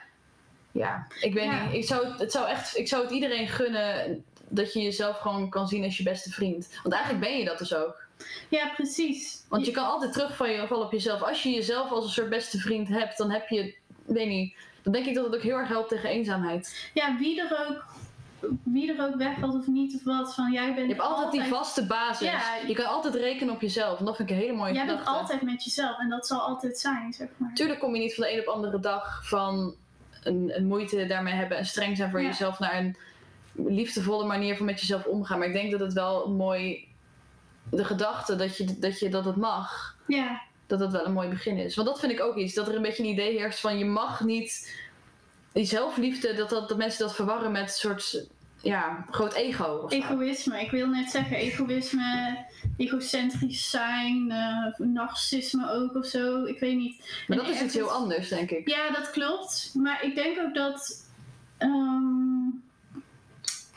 Ja, 0.72 1.08
ik 1.20 1.34
weet 1.34 1.44
Ja. 1.44 1.66
niet. 1.66 1.74
Ik 1.74 1.86
zou, 1.86 2.08
het, 2.08 2.20
het 2.20 2.32
zou 2.32 2.48
echt, 2.50 2.78
ik 2.78 2.88
zou 2.88 3.04
het 3.04 3.12
iedereen 3.12 3.48
gunnen 3.48 4.24
dat 4.48 4.74
je 4.74 4.82
jezelf 4.82 5.18
gewoon 5.18 5.50
kan 5.50 5.68
zien 5.68 5.84
als 5.84 5.98
je 5.98 6.04
beste 6.04 6.30
vriend. 6.32 6.70
Want 6.84 6.96
eigenlijk 6.96 7.24
ben 7.26 7.38
je 7.38 7.46
dat 7.46 7.58
dus 7.58 7.74
ook. 7.76 8.02
Ja, 8.50 8.68
precies. 8.76 9.44
Want 9.50 9.66
je 9.66 9.72
kan 9.72 9.86
altijd 9.86 10.14
terugvallen 10.14 10.86
op 10.86 10.92
jezelf. 10.92 11.22
Als 11.22 11.44
je 11.44 11.50
jezelf 11.52 11.92
als 11.92 12.04
een 12.06 12.12
soort 12.12 12.30
beste 12.30 12.58
vriend 12.58 12.88
hebt, 12.88 13.18
dan 13.18 13.32
heb 13.32 13.48
je, 13.48 13.76
weet 14.06 14.28
niet, 14.28 14.56
dan 14.84 14.94
denk 14.94 15.06
ik 15.06 15.16
dat 15.16 15.26
het 15.26 15.36
ook 15.36 15.42
heel 15.42 15.58
erg 15.58 15.68
helpt 15.68 15.90
tegen 15.90 16.10
eenzaamheid. 16.10 16.90
Ja, 16.94 17.18
wie 17.18 17.42
er 17.42 17.68
ook, 17.70 17.86
wie 18.64 18.94
er 18.96 19.06
ook 19.08 19.16
wegvalt 19.16 19.56
of 19.56 19.68
niet 19.68 19.96
of 19.96 20.04
wat, 20.04 20.36
van 20.36 20.52
jij 20.52 20.66
bent 20.74 20.88
Je 20.90 20.94
hebt 20.96 21.08
altijd, 21.08 21.32
die 21.32 21.44
vaste 21.44 21.86
basis. 21.86 22.28
Ja. 22.28 22.42
Je 22.68 22.74
kan 22.74 22.86
altijd 22.86 23.16
rekenen 23.16 23.54
op 23.54 23.62
jezelf. 23.62 24.00
En 24.00 24.06
dat 24.06 24.16
vind 24.16 24.30
ik 24.30 24.36
een 24.36 24.42
hele 24.42 24.58
mooie 24.58 24.74
Jij 24.74 24.86
bent 24.86 24.98
gedachte. 25.00 25.20
altijd 25.20 25.42
met 25.42 25.64
jezelf 25.64 26.00
en 26.00 26.10
dat 26.10 26.28
zal 26.28 26.40
altijd 26.40 26.80
zijn, 26.80 27.14
zeg 27.14 27.28
maar. 27.38 27.54
Tuurlijk 27.54 27.80
kom 27.80 27.94
je 27.96 28.02
niet 28.02 28.16
van 28.16 28.24
de 28.24 28.34
een 28.34 28.40
op 28.40 28.46
de 28.46 28.52
andere 28.52 28.80
dag 28.80 29.28
van 29.28 29.76
een, 30.24 30.52
een 30.56 30.68
moeite 30.68 31.06
daarmee 31.06 31.34
hebben 31.34 31.58
en 31.58 31.66
streng 31.66 31.98
zijn 31.98 32.10
voor 32.10 32.22
Ja. 32.22 32.28
jezelf 32.28 32.60
naar 32.60 32.78
een 32.78 32.98
liefdevolle 33.56 34.26
manier 34.26 34.58
van 34.58 34.66
met 34.66 34.80
jezelf 34.80 35.06
omgaan. 35.06 35.38
Maar 35.40 35.48
ik 35.48 35.54
denk 35.54 35.72
dat 35.72 35.80
het 35.80 35.94
wel 35.94 36.26
een 36.26 36.36
mooi, 36.36 36.88
de 37.72 37.86
gedachte 37.86 38.36
dat, 38.36 38.58
je, 38.58 38.80
dat, 38.80 39.00
je, 39.00 39.10
dat 39.10 39.26
het 39.26 39.36
mag, 39.36 39.96
Ja, 40.08 40.42
dat 40.68 40.80
dat 40.80 40.92
wel 40.92 41.06
een 41.06 41.14
mooi 41.14 41.30
begin 41.30 41.58
is. 41.58 41.76
Want 41.76 41.88
dat 41.88 42.00
vind 42.00 42.12
ik 42.12 42.22
ook 42.22 42.36
iets, 42.36 42.54
dat 42.54 42.68
er 42.68 42.76
een 42.76 42.82
beetje 42.82 43.04
een 43.04 43.10
idee 43.10 43.38
heerst 43.38 43.60
van 43.60 43.78
je 43.78 43.86
mag 43.86 44.24
niet, 44.24 44.76
die 45.54 45.66
zelfliefde, 45.66 46.34
dat, 46.34 46.50
dat, 46.50 46.70
dat 46.70 46.78
mensen 46.78 47.06
dat 47.06 47.16
verwarren 47.16 47.52
met 47.52 47.62
een 47.64 47.70
soort, 47.70 48.26
ja, 48.62 49.06
groot 49.12 49.34
ego. 49.34 49.86
egoïsme. 49.90 50.62
Ik 50.62 50.72
wil 50.72 50.88
net 50.88 51.12
zeggen, 51.12 51.36
egoïsme, 51.38 52.38
egocentrisch 52.78 53.70
zijn, 53.70 54.32
eh, 54.32 54.86
narcissisme 54.88 55.72
ook 55.72 55.96
of 55.96 56.06
zo. 56.06 56.44
Ik 56.46 56.60
weet 56.60 56.76
niet. 56.76 56.98
Maar 57.28 57.38
En 57.38 57.44
dat 57.46 57.54
is 57.56 57.62
iets 57.62 57.74
heel 57.74 57.92
anders, 57.92 58.30
denk 58.30 58.50
ik. 58.50 58.70
Ja, 58.70 58.92
dat 58.92 59.12
klopt. 59.12 59.72
Maar 59.74 60.04
ik 60.04 60.16
denk 60.16 60.40
ook 60.40 60.54
dat. 60.56 61.06
ehm, 61.58 62.62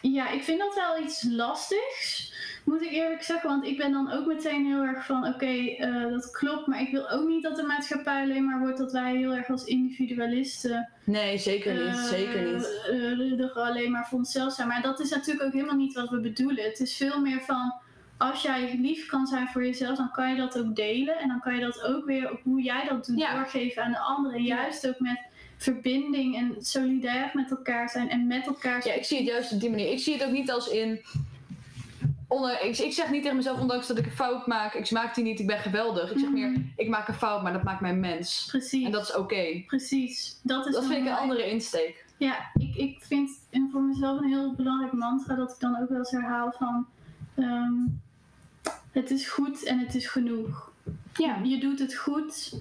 ja, 0.01 0.31
ik 0.31 0.43
vind 0.43 0.59
dat 0.59 0.75
wel 0.75 1.03
iets 1.05 1.23
lastigs. 1.29 2.33
Moet 2.67 2.83
ik 2.83 2.91
eerlijk 2.91 3.23
zeggen. 3.23 3.51
Want 3.51 3.65
ik 3.65 3.77
ben 3.79 3.93
dan 3.93 4.13
ook 4.13 4.27
meteen 4.27 4.67
heel 4.67 4.83
erg 4.83 5.07
van: 5.07 5.27
oké, 5.27 5.47
eh, 5.77 6.03
dat 6.11 6.31
klopt. 6.31 6.67
Maar 6.67 6.81
ik 6.81 6.91
wil 6.91 7.11
ook 7.11 7.29
niet 7.29 7.43
dat 7.43 7.57
de 7.57 7.63
maatschappij 7.63 8.23
alleen 8.23 8.45
maar 8.45 8.59
wordt 8.59 8.79
dat 8.79 8.93
wij 8.93 9.17
heel 9.17 9.35
erg 9.35 9.49
als 9.51 9.65
individualisten. 9.65 10.89
Nee, 11.05 11.39
zeker 11.39 11.73
niet. 11.73 11.83
eh, 11.97 12.05
zeker 12.05 12.53
niet. 12.53 12.81
eh, 12.91 13.41
er 13.41 13.53
alleen 13.53 13.91
maar 13.91 14.07
voor 14.09 14.19
onszelf 14.19 14.53
zijn. 14.53 14.69
Maar 14.69 14.83
dat 14.83 15.01
is 15.01 15.11
natuurlijk 15.11 15.47
ook 15.47 15.53
helemaal 15.53 15.77
niet 15.77 15.95
wat 15.95 16.11
we 16.11 16.21
bedoelen. 16.21 16.65
Het 16.65 16.81
is 16.81 16.97
veel 16.97 17.21
meer 17.21 17.41
van. 17.41 17.75
Als 18.19 18.43
jij 18.43 18.79
lief 18.81 19.07
kan 19.07 19.27
zijn 19.27 19.49
voor 19.49 19.65
jezelf, 19.65 19.97
dan 19.97 20.11
kan 20.11 20.31
je 20.31 20.37
dat 20.37 20.59
ook 20.59 20.77
delen. 20.77 21.19
En 21.19 21.29
dan 21.29 21.41
kan 21.41 21.55
je 21.55 21.61
dat 21.61 21.83
ook 21.83 22.05
weer 22.05 22.31
op 22.33 22.41
hoe 22.43 22.63
jij 22.63 22.85
dat 22.89 23.07
doet 23.07 23.19
Ja. 23.19 23.35
doorgeven 23.35 23.83
aan 23.83 23.91
de 23.93 23.99
anderen. 23.99 24.43
Ja. 24.43 24.55
juist 24.57 24.89
ook 24.89 24.99
met 25.01 25.19
verbinding 25.57 26.37
en 26.37 26.55
solidair 26.59 27.31
met 27.33 27.51
elkaar 27.51 27.89
zijn 27.89 28.11
en 28.11 28.27
met 28.27 28.47
elkaar 28.47 28.87
Ja, 28.87 28.93
ik 28.93 29.05
zie 29.05 29.17
het 29.19 29.27
juist 29.27 29.53
op 29.53 29.61
die 29.61 29.71
manier. 29.71 29.91
Ik 29.93 29.99
zie 29.99 30.13
het 30.13 30.25
ook 30.25 30.33
niet 30.33 30.51
als 30.51 30.69
in. 30.69 31.01
Onder, 32.29 32.63
ik, 32.65 32.79
ik 32.79 32.93
zeg 32.93 33.11
niet 33.11 33.23
tegen 33.23 33.37
mezelf, 33.37 33.61
ondanks 33.61 33.87
dat 33.87 33.99
ik 33.99 34.05
een 34.07 34.11
fout 34.13 34.47
maak, 34.47 34.75
ik 34.75 34.91
maak 34.91 35.15
die 35.15 35.25
niet, 35.25 35.41
ik 35.41 35.47
ben 35.47 35.59
geweldig. 35.59 36.11
Ik 36.13 36.19
zeg 36.19 36.31
meer, 36.31 36.51
Mhm. 36.51 36.61
ik 36.77 36.89
maak 36.89 37.09
een 37.09 37.15
fout, 37.15 37.43
maar 37.43 37.53
dat 37.53 37.63
maakt 37.63 37.81
mij 37.81 37.95
mens. 37.95 38.47
Precies, 38.51 38.85
En 38.85 38.91
dat 38.93 39.03
is 39.03 39.15
oké. 39.15 39.63
precies. 39.67 40.39
Dat, 40.43 40.67
is 40.67 40.73
Dat 40.75 40.85
vind 40.87 40.99
ik 41.07 41.07
een 41.13 41.19
andere 41.19 41.51
insteek. 41.51 42.05
Ja, 42.17 42.37
ik, 42.55 42.75
ik 42.77 42.99
vind 43.01 43.31
en 43.51 43.69
voor 43.73 43.81
mezelf 43.83 44.21
een 44.21 44.29
heel 44.29 44.55
belangrijk 44.55 44.93
mantra 44.93 45.35
dat 45.35 45.51
ik 45.53 45.61
dan 45.61 45.81
ook 45.83 45.89
wel 45.89 45.99
eens 45.99 46.11
herhaal 46.11 46.53
van... 46.59 46.87
ehm, 47.35 47.73
het 48.91 49.11
is 49.11 49.29
goed 49.29 49.65
en 49.65 49.79
het 49.79 49.95
is 49.95 50.07
genoeg. 50.07 50.71
Ja. 51.15 51.37
Je 51.43 51.59
doet 51.59 51.79
het 51.79 51.95
goed 51.95 52.61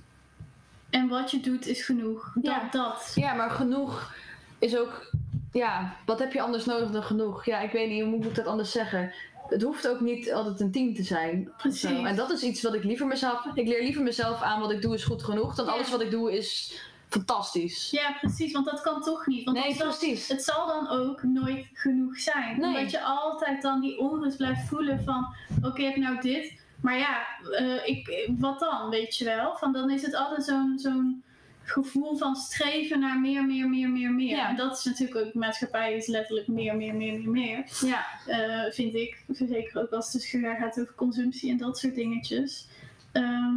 en 0.89 1.07
wat 1.07 1.31
je 1.31 1.39
doet 1.39 1.67
is 1.67 1.83
genoeg. 1.85 2.31
Dat, 2.33 2.43
Ja. 2.43 2.67
dat. 2.71 3.11
ja, 3.15 3.33
maar 3.33 3.49
genoeg 3.49 4.13
is 4.59 4.77
ook. 4.77 5.13
Ja, 5.51 5.95
wat 6.05 6.19
heb 6.19 6.33
je 6.33 6.41
anders 6.41 6.65
nodig 6.65 6.91
dan 6.91 7.03
genoeg? 7.03 7.45
Ja, 7.45 7.59
ik 7.59 7.71
weet 7.71 7.89
niet, 7.89 8.01
hoe 8.01 8.11
moet 8.11 8.25
ik 8.25 8.35
dat 8.35 8.45
anders 8.45 8.71
zeggen? 8.71 9.13
Het 9.49 9.61
hoeft 9.61 9.87
ook 9.87 9.99
niet 9.99 10.33
altijd 10.33 10.59
een 10.59 10.71
team 10.71 10.93
te 10.93 11.03
zijn. 11.03 11.51
Precies. 11.57 11.81
zo. 11.81 12.03
En 12.03 12.15
dat 12.15 12.29
is 12.31 12.43
iets 12.43 12.61
wat 12.61 12.73
ik 12.73 12.83
liever 12.83 13.07
mezelf. 13.07 13.45
Ik 13.53 13.67
leer 13.67 13.83
liever 13.83 14.03
mezelf 14.03 14.41
aan 14.41 14.59
wat 14.59 14.71
ik 14.71 14.81
doe 14.81 14.93
is 14.93 15.03
goed 15.03 15.23
genoeg, 15.23 15.55
dan 15.55 15.65
Ja. 15.65 15.71
alles 15.71 15.89
wat 15.91 16.01
ik 16.01 16.11
doe 16.11 16.37
is 16.37 16.79
fantastisch. 17.09 17.91
Ja, 17.91 18.11
precies, 18.19 18.51
want 18.51 18.65
dat 18.65 18.81
kan 18.81 19.01
toch 19.01 19.27
niet. 19.27 19.43
Want 19.45 19.57
Nee, 19.57 19.67
het, 19.67 19.77
zal, 19.77 19.87
precies. 19.87 20.27
het 20.27 20.43
zal 20.43 20.67
dan 20.67 20.89
ook 20.89 21.23
nooit 21.23 21.65
genoeg 21.73 22.19
zijn. 22.19 22.59
Nee. 22.59 22.69
Omdat 22.75 22.91
je 22.91 23.01
altijd 23.03 23.61
dan 23.61 23.81
die 23.81 23.99
onrust 23.99 24.37
blijft 24.37 24.67
voelen 24.67 25.03
van... 25.03 25.33
Oké, 25.63 25.81
ik 25.81 25.85
heb 25.85 25.95
nou 25.95 26.21
dit, 26.21 26.61
maar 26.81 26.97
ja, 26.97 27.25
eh, 27.57 27.87
ik, 27.87 28.29
wat 28.39 28.59
dan, 28.59 28.89
weet 28.89 29.17
je 29.17 29.25
wel? 29.25 29.55
Van 29.57 29.73
dan 29.73 29.89
is 29.89 30.01
het 30.01 30.15
altijd 30.15 30.43
zo'n 30.43 30.73
zo'n 30.79 31.23
gevoel 31.65 32.17
van 32.17 32.35
streven 32.35 32.99
naar 32.99 33.19
meer, 33.19 33.45
meer, 33.45 33.69
meer, 33.69 33.89
meer, 33.89 34.11
meer. 34.11 34.35
Ja. 34.35 34.49
En 34.49 34.55
dat 34.55 34.77
is 34.77 34.83
natuurlijk 34.83 35.25
ook, 35.25 35.33
maatschappij 35.33 35.95
is 35.95 36.07
letterlijk 36.07 36.47
meer, 36.47 36.75
meer, 36.75 36.95
meer, 36.95 37.19
meer, 37.19 37.29
meer. 37.29 37.65
Ja. 37.81 38.05
eh, 38.25 38.71
vind 38.73 38.93
ik. 38.95 39.23
Zeker 39.27 39.81
ook 39.81 39.91
als 39.91 40.13
het 40.13 40.21
dus 40.21 40.41
gaat 40.41 40.79
over 40.79 40.93
consumptie 40.95 41.51
en 41.51 41.57
dat 41.57 41.77
soort 41.77 41.95
dingetjes. 41.95 42.67
Ehm, 43.11 43.53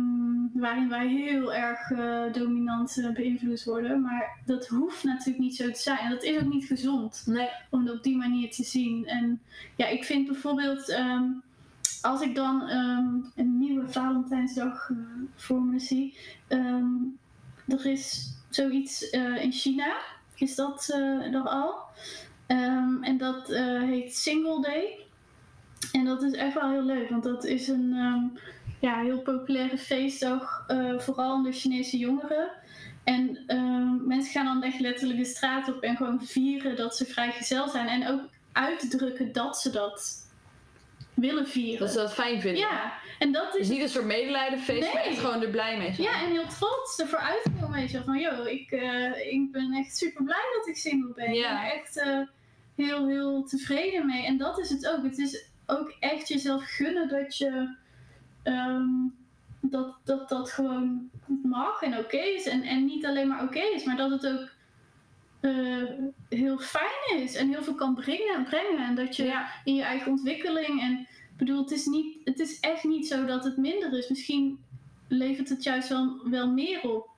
waarin 0.53 0.89
wij 0.89 1.09
heel 1.09 1.55
erg 1.55 1.91
eh, 1.91 2.33
dominant 2.33 2.99
eh, 2.99 3.11
beïnvloed 3.13 3.65
worden. 3.65 4.01
Maar 4.01 4.39
dat 4.47 4.67
hoeft 4.67 5.05
natuurlijk 5.05 5.39
niet 5.39 5.57
zo 5.57 5.71
te 5.71 5.81
zijn. 5.81 5.99
En 5.99 6.11
dat 6.11 6.23
is 6.23 6.37
ook 6.39 6.53
niet 6.53 6.65
gezond 6.65 7.23
Nee. 7.27 7.49
om 7.71 7.87
het 7.87 7.97
op 7.97 8.03
die 8.03 8.17
manier 8.17 8.51
te 8.51 8.65
zien. 8.65 9.07
En 9.07 9.41
ja, 9.77 9.87
ik 9.87 10.05
vind 10.05 10.27
bijvoorbeeld, 10.27 10.89
ehm, 10.89 11.25
als 12.03 12.21
ik 12.21 12.35
dan 12.35 12.69
ehm, 12.69 13.09
een 13.37 13.59
nieuwe 13.59 13.89
Valentijnsdag 13.89 14.91
voor 15.35 15.63
me 15.63 15.79
zie. 15.79 16.17
Er 17.69 17.87
is 17.87 18.35
zoiets 18.51 19.11
eh, 19.11 19.43
in 19.43 19.53
China, 19.53 19.97
is 20.35 20.55
dat 20.55 20.89
eh, 20.93 21.35
er 21.35 21.49
al. 21.49 21.75
Ehm, 22.47 23.03
en 23.03 23.19
dat 23.19 23.51
eh, 23.51 23.83
heet 23.83 24.17
Single 24.17 24.61
Day. 24.61 25.07
En 25.93 26.05
dat 26.05 26.23
is 26.23 26.33
echt 26.33 26.55
wel 26.55 26.71
heel 26.71 26.85
leuk, 26.85 27.09
want 27.09 27.23
dat 27.23 27.45
is 27.45 27.69
een 27.69 27.93
ehm, 27.93 28.43
ja, 28.81 29.01
heel 29.01 29.21
populaire 29.21 29.79
feestdag, 29.79 30.67
vooral 30.99 31.35
onder 31.35 31.53
Chinese 31.53 31.99
jongeren. 31.99 32.51
En 33.05 33.39
ehm, 33.47 34.07
mensen 34.07 34.33
gaan 34.33 34.45
dan 34.45 34.63
echt 34.63 34.81
letterlijk 34.81 35.19
de 35.19 35.25
straat 35.25 35.69
op 35.69 35.83
en 35.83 35.97
gewoon 35.97 36.23
vieren 36.23 36.77
dat 36.77 36.97
ze 36.97 37.05
vrijgezel 37.05 37.69
zijn. 37.69 37.87
En 37.87 38.09
ook 38.09 38.21
uitdrukken 38.53 39.33
dat 39.33 39.59
ze 39.59 39.71
dat 39.71 40.28
willen 41.21 41.47
vieren. 41.49 41.79
Dat 41.81 41.91
ze 41.91 41.97
dat 41.97 42.15
fijn 42.15 42.41
vinden. 42.41 42.61
Ja, 42.61 42.93
en 43.19 43.33
dat 43.33 43.53
Dus 43.53 43.61
is 43.61 43.69
niet 43.69 43.83
een 43.83 43.89
soort 43.89 44.05
medelijdenfeest, 44.05 44.93
maar 44.95 45.03
Nee. 45.03 45.13
echt 45.13 45.19
gewoon 45.19 45.43
er 45.43 45.49
blij 45.51 45.79
mee 45.79 45.93
zijn. 45.95 46.09
ja, 46.09 46.23
en 46.23 46.31
heel 46.31 46.47
trots 46.59 46.99
ervoor 47.01 47.19
uitkomen. 47.19 47.71
Weet 47.73 47.91
je 47.91 48.03
van 48.05 48.19
joh, 48.19 48.47
ik, 48.47 48.71
eh, 48.71 49.33
ik 49.33 49.53
ben 49.53 49.73
echt 49.73 49.97
super 49.97 50.25
blij 50.25 50.45
dat 50.57 50.67
ik 50.69 50.77
single 50.77 51.13
ben. 51.15 51.35
Ja. 51.35 51.51
Ik 51.51 51.57
ben 51.57 51.71
er 51.71 51.79
echt 51.79 51.97
eh, 51.97 52.21
heel, 52.87 53.09
heel 53.09 53.45
tevreden 53.45 54.07
mee. 54.07 54.25
En 54.27 54.37
dat 54.39 54.59
is 54.59 54.71
het 54.71 54.89
ook. 54.89 55.03
Het 55.05 55.19
is 55.19 55.45
ook 55.67 55.95
echt 56.01 56.29
jezelf 56.29 56.63
gunnen 56.65 57.09
dat 57.09 57.37
je 57.37 57.75
ehm, 58.43 58.87
dat, 59.61 59.97
dat 60.05 60.29
dat 60.29 60.51
gewoon 60.51 61.11
mag 61.43 61.83
en 61.83 61.99
oké 61.99 62.17
is. 62.19 62.47
En, 62.47 62.63
en 62.63 62.85
niet 62.85 63.07
alleen 63.07 63.29
maar 63.29 63.43
oké 63.43 63.61
is, 63.75 63.85
maar 63.85 63.97
dat 63.97 64.11
het 64.11 64.27
ook 64.27 64.49
eh, 65.41 65.83
heel 66.29 66.59
fijn 66.59 67.21
is 67.23 67.35
en 67.35 67.49
heel 67.49 67.63
veel 67.63 67.75
kan 67.75 67.95
brengen. 67.95 68.45
brengen. 68.45 68.79
En 68.87 68.95
dat 68.95 69.17
je 69.17 69.25
Ja. 69.25 69.49
in 69.65 69.75
je 69.75 69.83
eigen 69.83 70.11
ontwikkeling. 70.11 70.81
En 70.81 70.93
ik 71.01 71.37
bedoel, 71.37 71.61
het 71.61 71.71
is, 71.71 71.87
niet, 71.87 72.17
het 72.25 72.39
is 72.39 72.61
echt 72.61 72.85
niet 72.85 73.07
zo 73.09 73.25
dat 73.25 73.45
het 73.45 73.57
minder 73.57 73.99
is. 73.99 74.09
Misschien 74.09 74.59
levert 75.09 75.49
het 75.49 75.63
juist 75.63 75.89
wel, 75.89 76.19
wel 76.31 76.51
meer 76.51 76.81
op. 76.81 77.09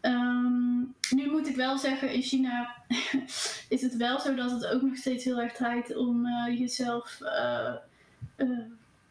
Ehm, 0.00 0.78
nu 1.10 1.30
moet 1.30 1.48
ik 1.48 1.56
wel 1.56 1.78
zeggen, 1.78 2.12
in 2.12 2.22
China 2.22 2.74
is 3.68 3.82
het 3.82 3.96
wel 3.96 4.20
zo 4.20 4.34
dat 4.34 4.50
het 4.50 4.66
ook 4.66 4.82
nog 4.82 4.96
steeds 4.96 5.24
heel 5.24 5.40
erg 5.40 5.52
draait 5.52 5.96
om 5.96 6.26
eh, 6.26 6.58
jezelf 6.58 7.20
eh, 7.20 7.74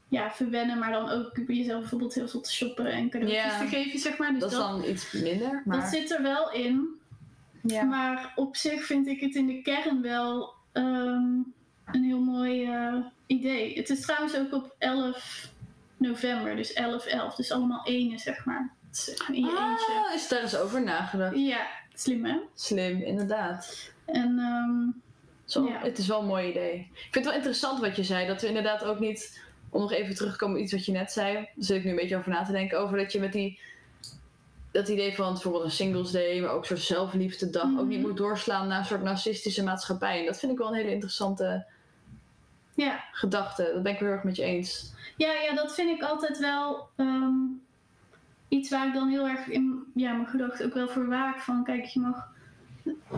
ja, 0.08 0.32
verwennen, 0.32 0.80
maar 0.80 0.92
dan 0.92 1.10
ook 1.10 1.40
jezelf 1.48 1.80
bijvoorbeeld 1.80 2.14
heel 2.14 2.28
veel 2.28 2.42
te 2.42 2.52
shoppen 2.54 2.86
en 2.86 3.10
cadeautjes 3.10 3.44
Ja. 3.44 3.60
te 3.60 3.68
geven, 3.68 4.00
zeg 4.00 4.18
maar. 4.18 4.32
Dus 4.32 4.40
Dat 4.40 4.52
is 4.52 4.58
dan 4.58 4.84
iets 4.84 5.12
minder, 5.12 5.62
maar... 5.66 5.80
dat 5.82 5.90
zit 5.90 6.12
er 6.12 6.22
wel 6.22 6.52
in. 6.52 6.97
Ja. 7.62 7.84
Maar 7.84 8.32
op 8.36 8.56
zich 8.56 8.86
vind 8.86 9.08
ik 9.08 9.20
het 9.20 9.36
in 9.36 9.48
de 9.48 9.62
kern 9.62 10.02
wel 10.02 10.54
ehm, 10.72 11.42
een 11.86 12.04
heel 12.04 12.22
mooi 12.22 12.66
eh, 12.66 12.96
idee. 13.26 13.78
Het 13.78 13.90
is 13.90 14.02
trouwens 14.02 14.38
ook 14.38 14.54
op 14.54 14.76
11 14.78 15.50
november, 15.98 16.56
dus 16.56 16.74
11-11. 16.74 17.36
Dus 17.36 17.52
allemaal 17.52 17.86
ene, 17.86 18.18
zeg 18.18 18.46
maar. 18.46 18.76
In 19.32 19.46
je 19.46 19.50
eentje. 19.50 20.04
Ah, 20.08 20.14
is 20.14 20.28
daar 20.28 20.42
eens 20.42 20.58
over 20.58 20.84
nagedacht. 20.84 21.36
Ja, 21.36 21.68
slim 21.94 22.26
hè? 22.26 22.38
Slim, 22.56 23.02
inderdaad. 23.02 23.92
En 24.06 24.40
ehm, 24.40 25.00
Zo, 25.46 25.68
Ja. 25.68 25.80
Het 25.80 25.98
is 25.98 26.08
wel 26.08 26.20
een 26.20 26.28
mooi 26.28 26.50
idee. 26.50 26.80
Ik 26.94 26.98
vind 27.00 27.16
het 27.16 27.26
wel 27.26 27.34
interessant 27.34 27.80
wat 27.80 27.96
je 27.96 28.04
zei. 28.04 28.28
Dat 28.28 28.42
we 28.42 28.48
inderdaad 28.48 28.84
ook 28.84 29.00
niet... 29.00 29.46
Om 29.70 29.82
nog 29.82 29.92
even 29.92 30.16
terug 30.16 30.32
te 30.32 30.38
komen 30.38 30.56
op 30.56 30.64
iets 30.64 30.72
wat 30.72 30.86
je 30.86 30.92
net 30.92 31.12
zei. 31.12 31.34
Daar 31.34 31.50
zit 31.58 31.78
ik 31.78 31.84
nu 31.84 31.90
een 31.90 31.96
beetje 31.96 32.18
over 32.18 32.32
na 32.32 32.44
te 32.44 32.52
denken. 32.52 32.80
Over 32.80 32.98
dat 32.98 33.12
je 33.12 33.20
met 33.20 33.34
die... 33.34 33.60
Dat 34.72 34.88
idee 34.88 35.16
van 35.16 35.34
bijvoorbeeld 35.34 35.64
een 35.64 35.72
singles 35.72 36.12
day, 36.12 36.40
maar 36.40 36.50
ook 36.50 36.60
een 36.62 36.68
soort 36.68 36.80
zelfliefde 36.82 37.50
dag, 37.50 37.64
ook 37.80 37.88
niet 37.88 38.00
Mhm. 38.00 38.08
moet 38.08 38.18
doorslaan 38.18 38.68
naar 38.68 38.80
een 38.80 38.86
soort 38.86 39.04
narcistische 39.04 39.64
maatschappij. 39.64 40.20
En 40.20 40.26
dat 40.26 40.40
vind 40.40 40.52
ik 40.52 40.58
wel 40.58 40.68
een 40.68 40.74
hele 40.74 40.92
interessante 40.92 41.66
ja. 42.76 43.04
gedachte. 43.12 43.72
Dat 43.74 43.84
ben 43.84 43.94
ik 43.94 44.00
heel 44.00 44.08
erg 44.08 44.24
met 44.24 44.36
je 44.36 44.44
eens. 44.44 44.94
Ja, 45.18 45.32
ja, 45.34 45.54
dat 45.56 45.74
vind 45.74 45.90
ik 45.90 46.04
altijd 46.04 46.40
wel 46.40 46.90
ehm, 46.96 47.34
iets 48.48 48.70
waar 48.70 48.88
ik 48.88 48.94
dan 48.94 49.10
heel 49.10 49.28
erg 49.28 49.48
in 49.48 49.84
ja, 49.96 50.12
mijn 50.14 50.28
gedachten 50.28 50.66
ook 50.66 50.74
wel 50.74 50.88
voor 50.90 51.08
waak. 51.08 51.40
Van 51.40 51.64
kijk, 51.64 51.86
je 51.86 52.00
mag. 52.00 52.36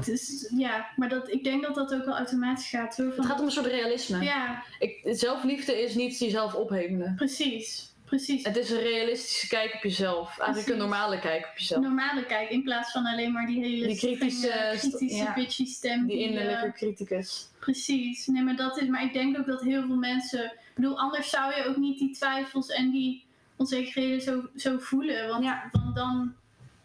Is, 0.06 0.54
ja, 0.56 0.88
maar 0.96 1.10
dat, 1.10 1.32
ik 1.32 1.44
denk 1.44 1.64
dat 1.64 1.76
dat 1.76 1.94
ook 1.94 2.06
wel 2.06 2.16
automatisch 2.18 2.70
gaat. 2.70 2.98
Hoor, 2.98 3.08
van, 3.10 3.18
Het 3.18 3.26
gaat 3.26 3.40
om 3.40 3.46
een 3.46 3.52
soort 3.52 3.66
realisme. 3.66 4.24
Ja, 4.24 4.64
Ik, 4.80 5.00
zelfliefde 5.04 5.82
is 5.82 5.96
niet 5.96 6.20
jezelf 6.20 6.56
ophemelen. 6.56 7.16
precies. 7.16 7.89
Precies. 8.10 8.44
Het 8.46 8.58
is 8.58 8.70
een 8.70 8.80
realistische 8.80 9.48
kijk 9.48 9.74
op 9.74 9.84
jezelf. 9.84 10.28
Eigenlijk 10.28 10.52
Precies. 10.52 10.72
een 10.72 10.78
normale 10.78 11.20
kijk 11.20 11.46
op 11.52 11.58
jezelf. 11.58 11.82
Normale 11.84 12.26
kijk, 12.26 12.50
in 12.50 12.64
plaats 12.64 12.92
van 12.92 13.06
alleen 13.06 13.32
maar 13.32 13.46
die 13.46 13.60
hele 13.64 13.88
Die 13.88 13.98
kritische 13.98 14.48
strenge, 14.48 14.78
kritische 14.80 15.24
ja. 15.24 15.34
bitchy 15.34 15.66
stem. 15.66 16.06
Die 16.08 16.18
eh, 16.18 16.30
innerlijke 16.30 16.72
criticus. 16.72 17.48
Precies. 17.60 18.28
Nee, 18.28 18.44
maar 18.44 18.56
dat 18.56 18.78
is. 18.82 18.88
Maar 18.88 19.04
ik 19.04 19.14
denk 19.14 19.38
ook 19.38 19.46
dat 19.46 19.62
heel 19.62 19.86
veel 19.86 19.96
mensen. 19.96 20.44
Ik 20.46 20.72
bedoel, 20.76 21.00
anders 21.00 21.30
zou 21.30 21.56
je 21.56 21.66
ook 21.66 21.78
niet 21.78 22.00
die 22.00 22.12
twijfels 22.12 22.70
en 22.70 22.92
die 22.92 23.24
onzekerheden 23.56 24.22
zo, 24.22 24.50
zo 24.56 24.78
voelen. 24.80 25.28
Want, 25.28 25.44
Ja. 25.44 25.70
want 25.72 25.96
dan, 25.96 26.34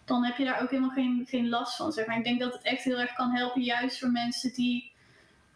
dan 0.04 0.24
heb 0.24 0.36
je 0.36 0.44
daar 0.44 0.62
ook 0.62 0.70
helemaal 0.70 0.90
geen, 0.94 1.24
geen 1.28 1.48
last 1.48 1.76
van. 1.76 1.92
Zeg 1.92 2.06
maar. 2.06 2.18
Ik 2.18 2.24
denk 2.24 2.40
dat 2.40 2.52
het 2.52 2.62
echt 2.62 2.84
heel 2.84 2.98
erg 3.00 3.14
kan 3.14 3.30
helpen, 3.30 3.62
juist 3.62 3.98
voor 3.98 4.10
mensen 4.10 4.52
die. 4.52 4.92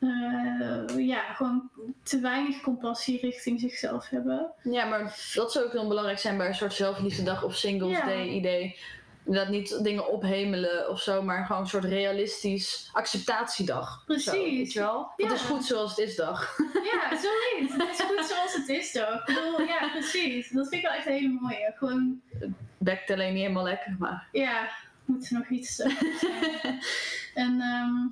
Eh, 0.00 1.06
ja, 1.06 1.22
gewoon 1.34 1.70
te 2.02 2.20
weinig 2.20 2.60
compassie 2.60 3.20
richting 3.20 3.60
zichzelf 3.60 4.08
hebben. 4.08 4.50
Ja, 4.62 4.84
maar 4.84 5.30
dat 5.34 5.52
zou 5.52 5.64
ook 5.64 5.72
heel 5.72 5.88
belangrijk 5.88 6.18
zijn 6.18 6.36
bij 6.36 6.46
een 6.46 6.54
soort 6.54 6.74
zelfliefdedag 6.74 7.42
of 7.44 7.56
singles 7.56 7.96
Ja. 7.96 8.04
day 8.04 8.28
idee. 8.28 8.78
Dat 9.24 9.48
niet 9.48 9.84
dingen 9.84 10.08
ophemelen 10.08 10.90
of 10.90 11.00
zo, 11.00 11.22
maar 11.22 11.46
gewoon 11.46 11.62
een 11.62 11.68
soort 11.68 11.84
realistisch 11.84 12.90
acceptatiedag. 12.92 14.02
Precies. 14.06 14.24
Zo, 14.24 14.32
weet 14.42 14.72
je 14.72 14.80
wel? 14.80 15.12
Ja. 15.16 15.26
Het 15.28 15.34
is 15.36 15.42
goed 15.42 15.64
zoals 15.64 15.90
het 15.96 16.08
is 16.08 16.16
dag. 16.16 16.58
Ja, 16.92 17.08
zoiets. 17.08 17.72
Het 17.76 17.88
is 17.90 18.00
goed 18.06 18.26
zoals 18.26 18.54
het 18.54 18.68
is, 18.68 18.92
toch? 18.92 19.14
Ik 19.28 19.34
bedoel, 19.34 19.60
ja, 19.60 19.88
precies. 19.92 20.50
Dat 20.50 20.68
vind 20.68 20.82
ik 20.82 20.88
wel 20.88 20.96
echt 20.96 21.06
een 21.06 21.12
hele 21.12 21.38
mooie. 21.40 21.72
Gewoon, 21.76 22.20
Bekt 22.78 23.10
alleen 23.10 23.32
niet 23.32 23.42
helemaal 23.42 23.64
lekker, 23.64 23.96
maar... 23.98 24.28
ja, 24.32 24.68
moet 25.04 25.30
er 25.30 25.34
nog 25.38 25.48
iets. 25.48 25.78
En 27.34 27.60
ehm, 27.60 28.06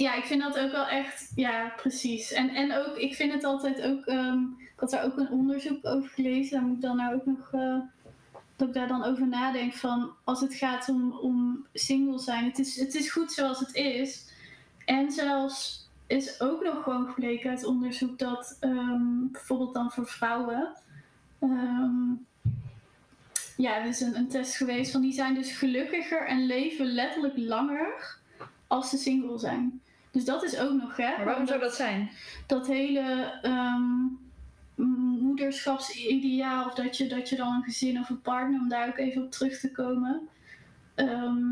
ja, 0.00 0.14
ik 0.14 0.24
vind 0.24 0.42
dat 0.42 0.58
ook 0.58 0.70
wel 0.70 0.86
echt, 0.86 1.32
ja, 1.34 1.72
precies. 1.76 2.32
En, 2.32 2.48
en 2.48 2.76
ook, 2.76 2.96
ik 2.96 3.14
vind 3.14 3.32
het 3.32 3.44
altijd 3.44 3.82
ook, 3.82 4.04
ehm, 4.04 4.38
ik 4.42 4.72
had 4.76 4.90
daar 4.90 5.04
ook 5.04 5.18
een 5.18 5.30
onderzoek 5.30 5.86
over 5.86 6.10
gelezen. 6.10 6.52
Daar 6.52 6.62
moet 6.62 6.76
ik 6.76 6.82
dan 6.82 6.96
nou 6.96 7.14
ook 7.14 7.26
nog, 7.26 7.48
eh, 7.52 7.78
dat 8.56 8.68
ik 8.68 8.74
daar 8.74 8.88
dan 8.88 9.04
over 9.04 9.28
nadenk 9.28 9.74
van, 9.74 10.10
als 10.24 10.40
het 10.40 10.54
gaat 10.54 10.88
om, 10.88 11.12
om 11.12 11.66
single 11.72 12.18
zijn. 12.18 12.44
Het 12.44 12.58
is, 12.58 12.76
het 12.76 12.94
is 12.94 13.10
goed 13.10 13.32
zoals 13.32 13.58
het 13.58 13.74
is. 13.74 14.24
En 14.84 15.10
zelfs 15.10 15.88
is 16.06 16.40
ook 16.40 16.62
nog 16.64 16.82
gewoon 16.82 17.06
gebleken 17.06 17.50
uit 17.50 17.64
onderzoek 17.64 18.18
dat 18.18 18.56
ehm, 18.60 19.28
bijvoorbeeld 19.32 19.74
dan 19.74 19.90
voor 19.90 20.06
vrouwen. 20.06 20.72
ehm, 21.40 22.12
ja, 23.56 23.76
er 23.76 23.86
is 23.86 24.00
een, 24.00 24.16
een 24.16 24.28
test 24.28 24.56
geweest 24.56 24.92
van 24.92 25.00
die 25.00 25.12
zijn 25.12 25.34
dus 25.34 25.52
gelukkiger 25.52 26.26
en 26.26 26.46
leven 26.46 26.86
letterlijk 26.86 27.36
langer 27.36 28.18
als 28.66 28.90
ze 28.90 28.96
single 28.96 29.38
zijn. 29.38 29.82
Dus 30.10 30.24
dat 30.24 30.44
is 30.44 30.58
ook 30.58 30.72
nog, 30.72 30.96
hè? 30.96 31.16
Maar 31.16 31.24
waarom 31.24 31.46
zou 31.46 31.60
dat 31.60 31.74
zijn? 31.74 32.10
dat 32.46 32.66
hele 32.66 33.38
ehm, 33.42 33.82
moederschapsideaal, 35.20 36.66
of 36.66 36.74
dat 36.74 36.96
je, 36.96 37.06
dat 37.06 37.28
je 37.28 37.36
dan 37.36 37.54
een 37.54 37.62
gezin 37.62 37.98
of 37.98 38.08
een 38.08 38.20
partner, 38.20 38.60
om 38.60 38.68
daar 38.68 38.88
ook 38.88 38.98
even 38.98 39.22
op 39.22 39.30
terug 39.30 39.60
te 39.60 39.70
komen. 39.72 40.28
Ehm, 40.94 41.44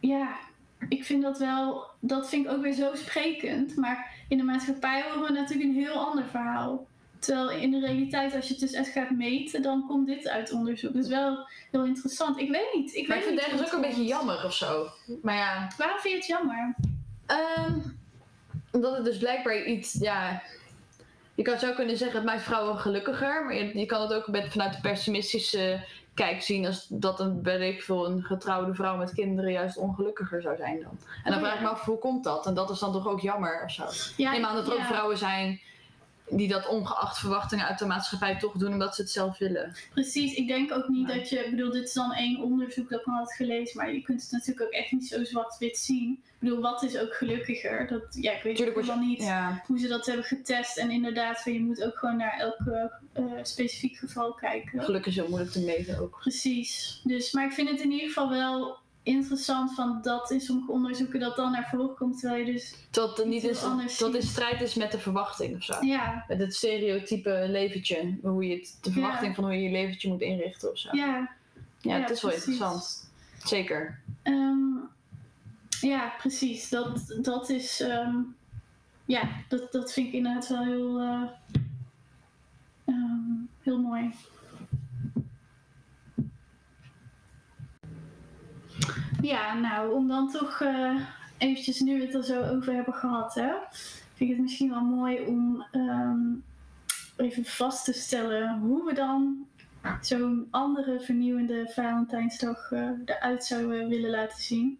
ja, 0.00 0.36
ik 0.88 1.04
vind 1.04 1.22
dat 1.22 1.38
wel, 1.38 1.86
dat 2.00 2.28
vind 2.28 2.46
ik 2.46 2.52
ook 2.52 2.62
weer 2.62 2.72
zo 2.72 2.94
sprekend. 2.94 3.76
Maar 3.76 4.14
in 4.28 4.36
de 4.36 4.44
maatschappij 4.44 5.02
horen 5.02 5.32
we 5.32 5.38
natuurlijk 5.38 5.68
een 5.68 5.82
heel 5.82 6.06
ander 6.06 6.24
verhaal. 6.24 6.86
Terwijl 7.18 7.50
in 7.50 7.70
de 7.70 7.80
realiteit, 7.80 8.34
als 8.34 8.46
je 8.46 8.52
het 8.52 8.60
dus 8.60 8.72
echt 8.72 8.88
gaat 8.88 9.10
meten, 9.10 9.62
dan 9.62 9.86
komt 9.86 10.06
dit 10.06 10.28
uit 10.28 10.52
onderzoek. 10.52 10.92
Dat 10.92 11.04
is 11.04 11.10
wel 11.10 11.48
heel 11.70 11.84
interessant. 11.84 12.38
Ik 12.38 12.50
weet 12.50 12.74
niet. 12.74 12.94
Ik 12.94 13.08
Maar 13.08 13.16
weet 13.16 13.26
ik 13.26 13.32
vind 13.32 13.40
het 13.40 13.52
ergens 13.52 13.68
ook 13.68 13.74
een 13.74 13.88
beetje 13.88 14.04
jammer 14.04 14.44
of 14.44 14.54
zo. 14.54 14.86
Maar 15.22 15.36
ja, 15.36 15.70
Waarom 15.76 15.98
vind 15.98 16.12
je 16.12 16.18
het 16.18 16.28
jammer? 16.28 16.74
Ehm, 17.28 17.78
omdat 18.72 18.96
het 18.96 19.04
dus 19.04 19.18
blijkbaar 19.18 19.62
iets, 19.64 19.92
ja. 19.92 20.42
Je 21.34 21.42
kan 21.42 21.58
zou 21.58 21.74
kunnen 21.74 21.96
zeggen, 21.96 22.16
het 22.16 22.26
maakt 22.26 22.42
vrouwen 22.42 22.78
gelukkiger. 22.78 23.44
Maar 23.44 23.54
je, 23.54 23.78
je 23.78 23.86
kan 23.86 24.00
het 24.00 24.12
ook 24.12 24.26
met, 24.28 24.48
vanuit 24.48 24.72
de 24.72 24.80
pessimistische 24.80 25.80
kijk 26.14 26.42
zien. 26.42 26.66
Als 26.66 26.86
dat 26.88 27.20
een, 27.20 27.42
weet 27.42 27.74
ik 27.74 27.82
veel, 27.82 28.06
een 28.06 28.22
getrouwde 28.22 28.74
vrouw 28.74 28.96
met 28.96 29.12
kinderen 29.14 29.52
juist 29.52 29.76
ongelukkiger 29.76 30.42
zou 30.42 30.56
zijn 30.56 30.80
dan. 30.82 30.98
En 31.24 31.32
dan 31.32 31.34
Oh, 31.34 31.38
vraag 31.38 31.52
ja. 31.52 31.58
ik 31.58 31.62
me 31.62 31.68
af, 31.68 31.84
hoe 31.84 31.98
komt 31.98 32.24
dat? 32.24 32.46
En 32.46 32.54
dat 32.54 32.70
is 32.70 32.78
dan 32.78 32.92
toch 32.92 33.08
ook 33.08 33.20
jammer 33.20 33.62
of 33.64 33.70
zo. 33.70 33.84
Ja, 34.16 34.30
Neem 34.30 34.44
aan 34.44 34.54
dat 34.54 34.66
er 34.66 34.72
ook 34.72 34.84
vrouwen 34.84 35.18
zijn 35.18 35.60
die 36.30 36.48
dat 36.48 36.68
ongeacht 36.68 37.18
verwachtingen 37.18 37.66
uit 37.66 37.78
de 37.78 37.86
maatschappij 37.86 38.38
toch 38.38 38.52
doen 38.52 38.72
omdat 38.72 38.94
ze 38.94 39.00
het 39.00 39.10
zelf 39.10 39.38
willen. 39.38 39.72
Precies, 39.90 40.34
ik 40.34 40.46
denk 40.46 40.72
ook 40.72 40.88
niet 40.88 41.08
Ja. 41.08 41.14
dat 41.14 41.28
je, 41.28 41.38
ik 41.44 41.50
bedoel, 41.50 41.70
dit 41.72 41.84
is 41.84 41.92
dan 41.92 42.12
één 42.12 42.40
onderzoek 42.42 42.88
dat 42.88 43.00
ik 43.00 43.06
al 43.06 43.14
had 43.14 43.32
gelezen, 43.32 43.76
maar 43.76 43.94
je 43.94 44.02
kunt 44.02 44.22
het 44.22 44.30
natuurlijk 44.30 44.66
ook 44.66 44.72
echt 44.72 44.92
niet 44.92 45.08
zo 45.08 45.24
zwart-wit 45.24 45.78
zien. 45.78 46.22
Ik 46.24 46.48
bedoel, 46.48 46.60
wat 46.60 46.82
is 46.82 46.98
ook 46.98 47.14
gelukkiger? 47.14 47.86
Dat, 47.86 48.02
ja, 48.10 48.32
ik 48.32 48.42
weet 48.42 48.56
Tuurlijk 48.56 48.76
word 48.76 48.88
wel 48.88 48.98
niet 48.98 49.22
Ja, 49.22 49.62
hoe 49.66 49.78
ze 49.78 49.88
dat 49.88 50.06
hebben 50.06 50.24
getest. 50.24 50.78
En 50.78 50.90
inderdaad, 50.90 51.42
je 51.44 51.60
moet 51.60 51.84
ook 51.84 51.98
gewoon 51.98 52.16
naar 52.16 52.38
elk 52.38 52.58
eh, 53.12 53.24
specifiek 53.42 53.96
geval 53.96 54.34
kijken. 54.34 54.82
geluk 54.82 55.06
is 55.06 55.14
heel 55.14 55.28
moeilijk 55.28 55.52
te 55.52 55.60
meten 55.60 55.98
ook. 55.98 56.18
Precies. 56.20 57.00
Dus, 57.04 57.32
maar 57.32 57.46
ik 57.46 57.52
vind 57.52 57.68
het 57.70 57.80
in 57.80 57.90
ieder 57.90 58.06
geval 58.06 58.28
wel 58.30 58.78
interessant 59.08 59.74
van 59.74 59.98
dat 60.02 60.30
in 60.30 60.40
sommige 60.40 60.72
onderzoeken 60.72 61.20
dat 61.20 61.36
dan 61.36 61.52
naar 61.52 61.68
voren 61.70 61.94
komt, 61.96 62.20
terwijl 62.20 62.44
je 62.46 62.52
dus, 62.52 62.74
Dat 62.90 63.24
niet 63.26 63.44
is, 63.44 63.60
dat 63.98 64.14
in 64.14 64.22
strijd 64.22 64.60
is 64.60 64.74
met 64.74 64.92
de 64.92 64.98
verwachting 64.98 65.56
of 65.56 65.62
zo. 65.62 65.84
ja, 65.84 66.24
Met 66.28 66.38
het 66.38 66.54
stereotype 66.54 67.44
leventje. 67.48 68.18
Hoe 68.22 68.46
je 68.46 68.54
het, 68.54 68.78
de 68.82 68.92
verwachting 68.92 69.28
Ja. 69.28 69.34
van 69.34 69.44
hoe 69.44 69.52
je 69.54 69.62
je 69.62 69.70
leventje 69.70 70.08
moet 70.08 70.20
inrichten 70.20 70.70
of 70.70 70.78
zo. 70.78 70.88
Ja, 70.96 71.30
ja. 71.80 72.00
het 72.00 72.10
is 72.10 72.22
wel 72.22 72.32
interessant. 72.32 73.10
Zeker. 73.44 74.00
Ehm, 74.22 74.76
ja, 75.80 76.12
precies. 76.18 76.68
Dat, 76.68 77.16
dat 77.22 77.48
is. 77.50 77.80
ehm, 77.80 78.16
ja, 79.04 79.28
dat, 79.48 79.72
dat 79.72 79.92
vind 79.92 80.06
ik 80.06 80.12
inderdaad 80.12 80.48
wel 80.48 80.64
heel. 80.64 80.98
eh, 80.98 81.22
ehm, 82.84 83.20
heel 83.62 83.78
mooi. 83.80 84.10
Ja, 89.22 89.54
nou, 89.54 89.92
om 89.92 90.08
dan 90.08 90.30
toch 90.30 90.60
eh, 90.60 90.94
eventjes 91.38 91.80
nu 91.80 91.98
we 91.98 92.04
het 92.04 92.14
er 92.14 92.24
zo 92.24 92.42
over 92.42 92.74
hebben 92.74 92.94
gehad, 92.94 93.34
hè, 93.34 93.52
vind 94.14 94.30
ik 94.30 94.36
het 94.36 94.38
misschien 94.38 94.70
wel 94.70 94.80
mooi 94.80 95.20
om 95.26 95.66
ehm, 95.70 96.18
even 97.16 97.44
vast 97.44 97.84
te 97.84 97.92
stellen 97.92 98.58
hoe 98.58 98.84
we 98.84 98.94
dan 98.94 99.46
zo'n 100.00 100.48
andere 100.50 101.00
vernieuwende 101.00 101.70
Valentijnsdag 101.74 102.72
eh, 102.72 102.90
eruit 103.04 103.44
zouden 103.44 103.88
willen 103.88 104.10
laten 104.10 104.42
zien. 104.42 104.78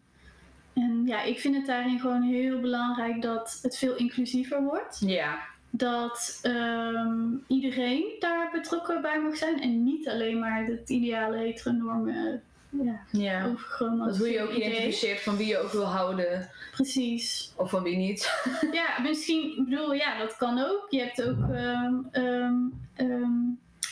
En 0.72 1.06
ja, 1.06 1.22
ik 1.22 1.40
vind 1.40 1.54
het 1.54 1.66
daarin 1.66 2.00
gewoon 2.00 2.22
heel 2.22 2.60
belangrijk 2.60 3.22
dat 3.22 3.58
het 3.62 3.76
veel 3.76 3.96
inclusiever 3.96 4.62
wordt. 4.62 5.00
Ja. 5.00 5.38
Dat 5.70 6.38
ehm, 6.42 7.26
iedereen 7.46 8.16
daar 8.18 8.50
betrokken 8.52 9.02
bij 9.02 9.20
mag 9.20 9.36
zijn 9.36 9.60
en 9.60 9.84
niet 9.84 10.08
alleen 10.08 10.38
maar 10.38 10.64
het 10.64 10.90
ideale 10.90 11.36
heteronorme 11.36 12.40
ja, 12.70 13.00
ja. 13.10 13.46
overgenomen 13.46 14.06
Dat 14.06 14.16
hoe 14.16 14.30
je 14.30 14.42
ook 14.42 14.50
identificeert 14.52 15.20
van 15.20 15.36
wie 15.36 15.46
je 15.46 15.58
ook 15.58 15.70
wil 15.72 15.84
houden 15.84 16.50
Precies. 16.72 17.52
of 17.56 17.70
van 17.70 17.82
wie 17.82 17.96
niet. 17.96 18.32
Ja, 18.72 18.86
misschien, 19.02 19.56
ik 19.58 19.64
bedoel, 19.64 19.92
ja, 19.92 20.18
dat 20.18 20.36
kan 20.36 20.58
ook. 20.58 20.86
Je 20.90 21.00
hebt 21.00 21.22
ook 21.22 21.50
ehm, 21.52 21.94
ehm, 22.12 22.54
ehm, 22.94 23.30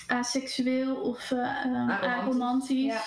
aseksueel 0.06 0.96
of 0.96 1.30
eh 1.30 2.02
Aromantisch. 2.02 2.84
Ja. 2.94 3.02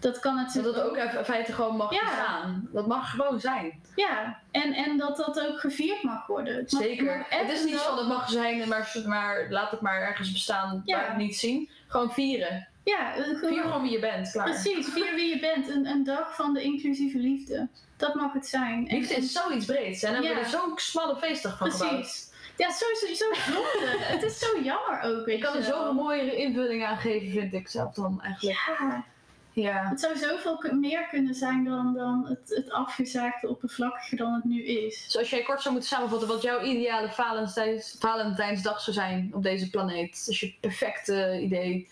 Dat 0.00 0.18
kan 0.18 0.36
Dat 0.36 0.44
natuurlijk 0.46 0.76
het 0.76 0.84
ook 0.84 0.96
in 0.96 1.24
feite 1.24 1.52
gewoon 1.52 1.76
mag 1.76 1.92
Ja. 1.94 2.00
bestaan. 2.04 2.68
Dat 2.72 2.86
mag 2.86 3.10
gewoon 3.10 3.40
zijn. 3.40 3.80
Ja, 3.96 4.38
en, 4.50 4.72
en 4.72 4.96
dat 4.96 5.16
dat 5.16 5.40
ook 5.48 5.60
gevierd 5.60 6.02
mag 6.02 6.26
worden. 6.26 6.54
Het 6.56 6.72
mag- 6.72 6.82
Zeker. 6.82 7.16
mag 7.18 7.28
Het 7.28 7.50
is 7.50 7.64
niet 7.64 7.74
van 7.76 7.98
het 7.98 8.06
mag 8.08 8.30
zijn, 8.30 8.68
maar, 8.68 8.92
maar 9.06 9.46
laat 9.50 9.70
het 9.70 9.80
maar 9.80 10.00
ergens 10.00 10.32
bestaan 10.32 10.82
Ja. 10.84 10.96
waar 10.96 11.04
we 11.04 11.10
het 11.12 11.20
niet 11.22 11.36
zien. 11.38 11.70
Gewoon 11.86 12.12
vieren. 12.12 12.68
Ja, 12.84 13.14
eh, 13.16 13.24
Vier 13.24 13.62
gewoon, 13.62 13.82
wie 13.82 13.90
je 13.90 13.98
bent, 13.98 14.30
klaar. 14.30 14.44
precies. 14.50 14.88
Vier 14.88 15.14
wie 15.14 15.34
je 15.34 15.38
bent. 15.40 15.68
Een, 15.68 15.86
een 15.86 16.04
dag 16.04 16.34
van 16.34 16.54
de 16.54 16.62
inclusieve 16.62 17.18
liefde. 17.18 17.68
Dat 17.96 18.14
mag 18.14 18.32
het 18.32 18.46
zijn. 18.46 18.88
En- 18.88 18.96
Liefde 18.98 19.14
is 19.14 19.32
zoiets 19.32 19.64
breeds. 19.66 20.02
En 20.02 20.12
dan 20.12 20.22
hebben 20.24 20.42
we 20.42 20.48
Ja. 20.50 20.54
er 20.54 20.60
zo'n 20.60 20.72
smalle 20.78 21.16
feestdag 21.16 21.58
van 21.58 21.70
gebouwd. 21.70 21.90
Precies. 22.00 22.30
Ja, 22.56 22.70
zo, 22.70 22.84
zo, 22.94 23.14
zo 23.14 23.32
zonde. 23.52 23.96
het 24.14 24.22
is 24.22 24.38
zo 24.38 24.60
jammer 24.62 25.00
ook, 25.02 25.26
weet 25.26 25.36
Ik 25.36 25.42
kan 25.42 25.52
er 25.52 25.58
je 25.58 25.64
zoveel 25.64 25.94
mooiere 25.94 26.36
invulling 26.36 26.84
aan 26.84 26.96
geven, 26.96 27.30
vind 27.30 27.52
ik 27.52 27.68
zelf 27.68 27.94
dan 27.94 28.20
eigenlijk. 28.22 28.58
Ja, 28.58 29.04
Ja. 29.52 29.88
het 29.88 30.00
zou 30.00 30.16
zoveel 30.16 30.64
meer 30.72 31.06
kunnen 31.08 31.34
zijn 31.34 31.64
dan, 31.64 31.94
dan 31.94 32.26
het, 32.28 32.56
het 32.56 32.70
afgezaagde 32.70 33.48
oppervlakkige 33.48 34.16
dan 34.16 34.32
het 34.34 34.44
nu 34.44 34.64
is. 34.64 35.04
Dus 35.04 35.16
als 35.18 35.30
jij 35.30 35.42
kort 35.42 35.60
zou 35.62 35.74
moeten 35.74 35.90
samenvatten 35.92 36.28
wat 36.28 36.42
jouw 36.42 36.60
ideale 36.62 37.10
Valentijns, 37.10 37.96
Valentijnsdag 37.98 38.80
zou 38.80 38.96
zijn 38.96 39.30
op 39.34 39.42
deze 39.42 39.70
planeet. 39.70 40.26
Dus 40.26 40.40
je 40.40 40.54
perfecte 40.60 41.38
idee 41.42 41.88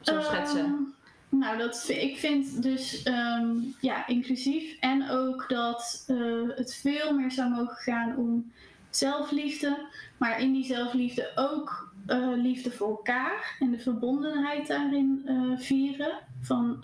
zou 0.00 0.22
schetsen. 0.22 0.60
Ehm, 0.60 1.38
nou, 1.38 1.58
dat, 1.58 1.84
ik 1.88 2.18
vind 2.18 2.62
dus 2.62 3.02
ehm, 3.02 3.46
ja, 3.80 4.06
inclusief 4.06 4.76
en 4.80 5.10
ook 5.10 5.44
dat 5.48 6.04
eh, 6.06 6.16
het 6.48 6.74
veel 6.74 7.14
meer 7.14 7.30
zou 7.30 7.50
mogen 7.50 7.76
gaan 7.76 8.16
om 8.16 8.52
zelfliefde, 8.90 9.86
maar 10.16 10.40
in 10.40 10.52
die 10.52 10.64
zelfliefde 10.64 11.32
ook 11.34 11.92
eh, 12.06 12.32
liefde 12.36 12.70
voor 12.70 12.88
elkaar 12.88 13.56
en 13.58 13.70
de 13.70 13.78
verbondenheid 13.78 14.66
daarin 14.66 15.22
eh, 15.26 15.58
vieren. 15.58 16.18
Van 16.40 16.78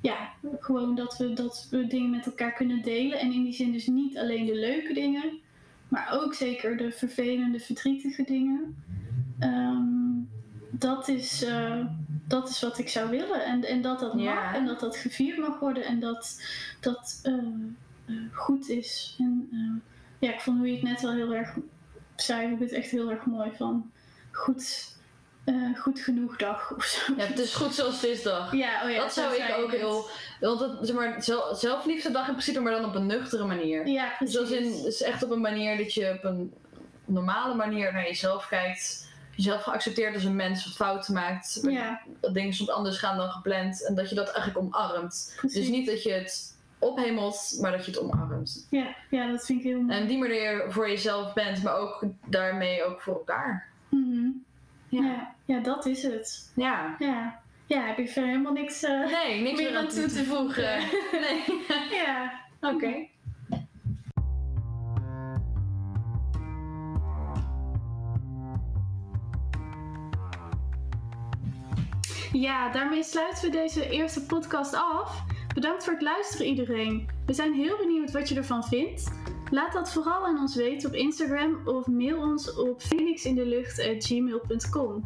ja, 0.00 0.30
gewoon 0.60 0.94
dat 0.94 1.16
we, 1.18 1.32
dat 1.32 1.68
we 1.70 1.86
dingen 1.86 2.10
met 2.10 2.26
elkaar 2.26 2.52
kunnen 2.52 2.82
delen 2.82 3.18
en 3.18 3.32
in 3.32 3.42
die 3.42 3.52
zin 3.52 3.72
dus 3.72 3.86
niet 3.86 4.18
alleen 4.18 4.46
de 4.46 4.54
leuke 4.54 4.92
dingen, 4.92 5.38
maar 5.88 6.20
ook 6.22 6.34
zeker 6.34 6.76
de 6.76 6.90
vervelende, 6.90 7.60
verdrietige 7.60 8.22
dingen. 8.22 8.76
Ehm, 9.38 10.12
dat 10.74 11.08
is, 11.08 11.44
eh, 11.44 11.84
dat 12.28 12.48
is 12.48 12.60
wat 12.60 12.78
ik 12.78 12.88
zou 12.88 13.10
willen. 13.10 13.44
En, 13.44 13.64
en 13.64 13.82
dat 13.82 14.00
dat 14.00 14.12
Ja. 14.16 14.34
mag 14.34 14.54
en 14.54 14.66
dat 14.66 14.80
dat 14.80 14.96
gevierd 14.96 15.38
mag 15.38 15.58
worden 15.58 15.84
en 15.84 16.00
dat 16.00 16.42
dat 16.80 17.20
eh, 17.22 17.32
eh, 18.06 18.14
goed 18.32 18.68
is. 18.68 19.16
En 19.18 19.48
ja, 20.18 20.32
ik 20.32 20.40
vond 20.40 20.58
hoe 20.58 20.66
je 20.66 20.72
het 20.74 20.82
net 20.82 21.00
wel 21.00 21.12
heel 21.12 21.34
erg 21.34 21.56
zei, 22.16 22.48
vond 22.48 22.60
ik 22.62 22.68
het 22.68 22.78
echt 22.78 22.90
heel 22.90 23.10
erg 23.10 23.24
mooi 23.24 23.50
van 23.56 23.90
goed, 24.32 24.90
goed 25.76 26.00
genoeg 26.00 26.36
dag 26.36 26.74
of 26.76 26.84
zo. 26.84 27.12
Ja, 27.16 27.24
het 27.24 27.38
is 27.38 27.54
goed 27.54 27.74
zoals 27.74 27.94
het 28.00 28.10
is 28.10 28.22
dag. 28.22 28.52
Ja, 28.56 28.84
oh 28.84 28.90
ja, 28.90 28.98
dat 28.98 29.12
zo 29.12 29.20
zou 29.20 29.34
ik 29.34 29.54
ook 29.58 29.70
het. 29.70 29.80
heel... 29.80 30.08
Want 30.40 30.58
dat, 30.58 30.78
zeg 30.82 30.96
maar, 30.96 31.22
zel- 31.22 31.54
zelfliefdedag 31.54 32.26
in 32.26 32.32
principe, 32.32 32.60
maar 32.60 32.72
dan 32.72 32.84
op 32.84 32.94
een 32.94 33.06
nuchtere 33.06 33.44
manier. 33.46 33.86
Ja, 33.86 34.04
Dus 34.08 34.16
precies. 34.18 34.38
als 34.38 34.50
in, 34.50 34.86
is 34.86 35.02
echt 35.02 35.22
op 35.22 35.30
een 35.30 35.40
manier 35.40 35.76
dat 35.76 35.94
je 35.94 36.12
op 36.16 36.24
een 36.24 36.52
normale 37.04 37.54
manier 37.54 37.92
naar 37.92 38.02
jezelf 38.06 38.48
kijkt. 38.48 39.10
Jezelf 39.34 39.62
geaccepteerd 39.62 40.14
als 40.14 40.24
een 40.24 40.36
mens 40.36 40.64
wat 40.64 40.74
fouten 40.74 41.14
maakt. 41.14 41.58
Ja, 41.62 42.00
Dat 42.20 42.34
dingen 42.34 42.52
soms 42.52 42.70
anders 42.70 42.98
gaan 42.98 43.16
dan 43.16 43.30
gepland. 43.30 43.86
En 43.86 43.94
dat 43.94 44.08
je 44.08 44.14
dat 44.14 44.28
eigenlijk 44.30 44.58
omarmt. 44.58 45.32
precies. 45.36 45.58
Dus 45.58 45.68
niet 45.68 45.86
dat 45.86 46.02
je 46.02 46.12
het 46.12 46.56
ophemelt, 46.78 47.58
maar 47.60 47.70
dat 47.70 47.84
je 47.84 47.90
het 47.90 48.00
omarmt. 48.00 48.66
Ja, 48.70 48.94
ja, 49.10 49.30
dat 49.30 49.44
vind 49.46 49.58
ik 49.58 49.64
heel 49.64 49.80
mooi. 49.80 49.98
En 49.98 50.06
die 50.06 50.18
manier 50.18 50.64
voor 50.68 50.88
jezelf 50.88 51.32
bent, 51.32 51.62
maar 51.62 51.74
ook 51.76 52.04
daarmee 52.26 52.84
ook 52.84 53.00
voor 53.00 53.14
elkaar. 53.14 53.68
Mhm. 53.88 54.28
Ja. 54.88 55.02
ja. 55.02 55.34
Ja, 55.44 55.60
dat 55.60 55.86
is 55.86 56.02
het. 56.02 56.50
Ja. 56.54 56.96
Ja, 56.98 57.40
ja 57.66 57.86
heb 57.86 57.98
ik 57.98 58.10
verder 58.10 58.30
helemaal 58.30 58.52
niks... 58.52 58.82
eh, 58.82 59.12
Nee, 59.24 59.40
niks 59.40 59.60
Meer 59.60 59.76
aan 59.76 59.88
toe 59.88 60.06
te 60.06 60.24
voegen. 60.24 60.78
Nee. 61.12 61.42
ja. 62.04 62.32
Oké. 62.70 63.06
Ja, 72.46 72.72
daarmee 72.72 73.02
sluiten 73.02 73.44
we 73.44 73.50
deze 73.50 73.88
eerste 73.88 74.26
podcast 74.26 74.74
af. 74.74 75.24
Bedankt 75.54 75.84
voor 75.84 75.92
het 75.92 76.02
luisteren 76.02 76.46
iedereen. 76.46 77.08
We 77.26 77.32
zijn 77.32 77.52
heel 77.52 77.76
benieuwd 77.76 78.10
wat 78.10 78.28
je 78.28 78.34
ervan 78.34 78.64
vindt. 78.64 79.10
Laat 79.50 79.72
dat 79.72 79.92
vooral 79.92 80.26
aan 80.26 80.38
ons 80.38 80.56
weten 80.56 80.88
op 80.88 80.94
Instagram 80.94 81.60
of 81.64 81.86
mail 81.86 82.18
ons 82.18 82.54
op 82.54 82.82
phoenixindelucht.gmail.com. 82.82 85.04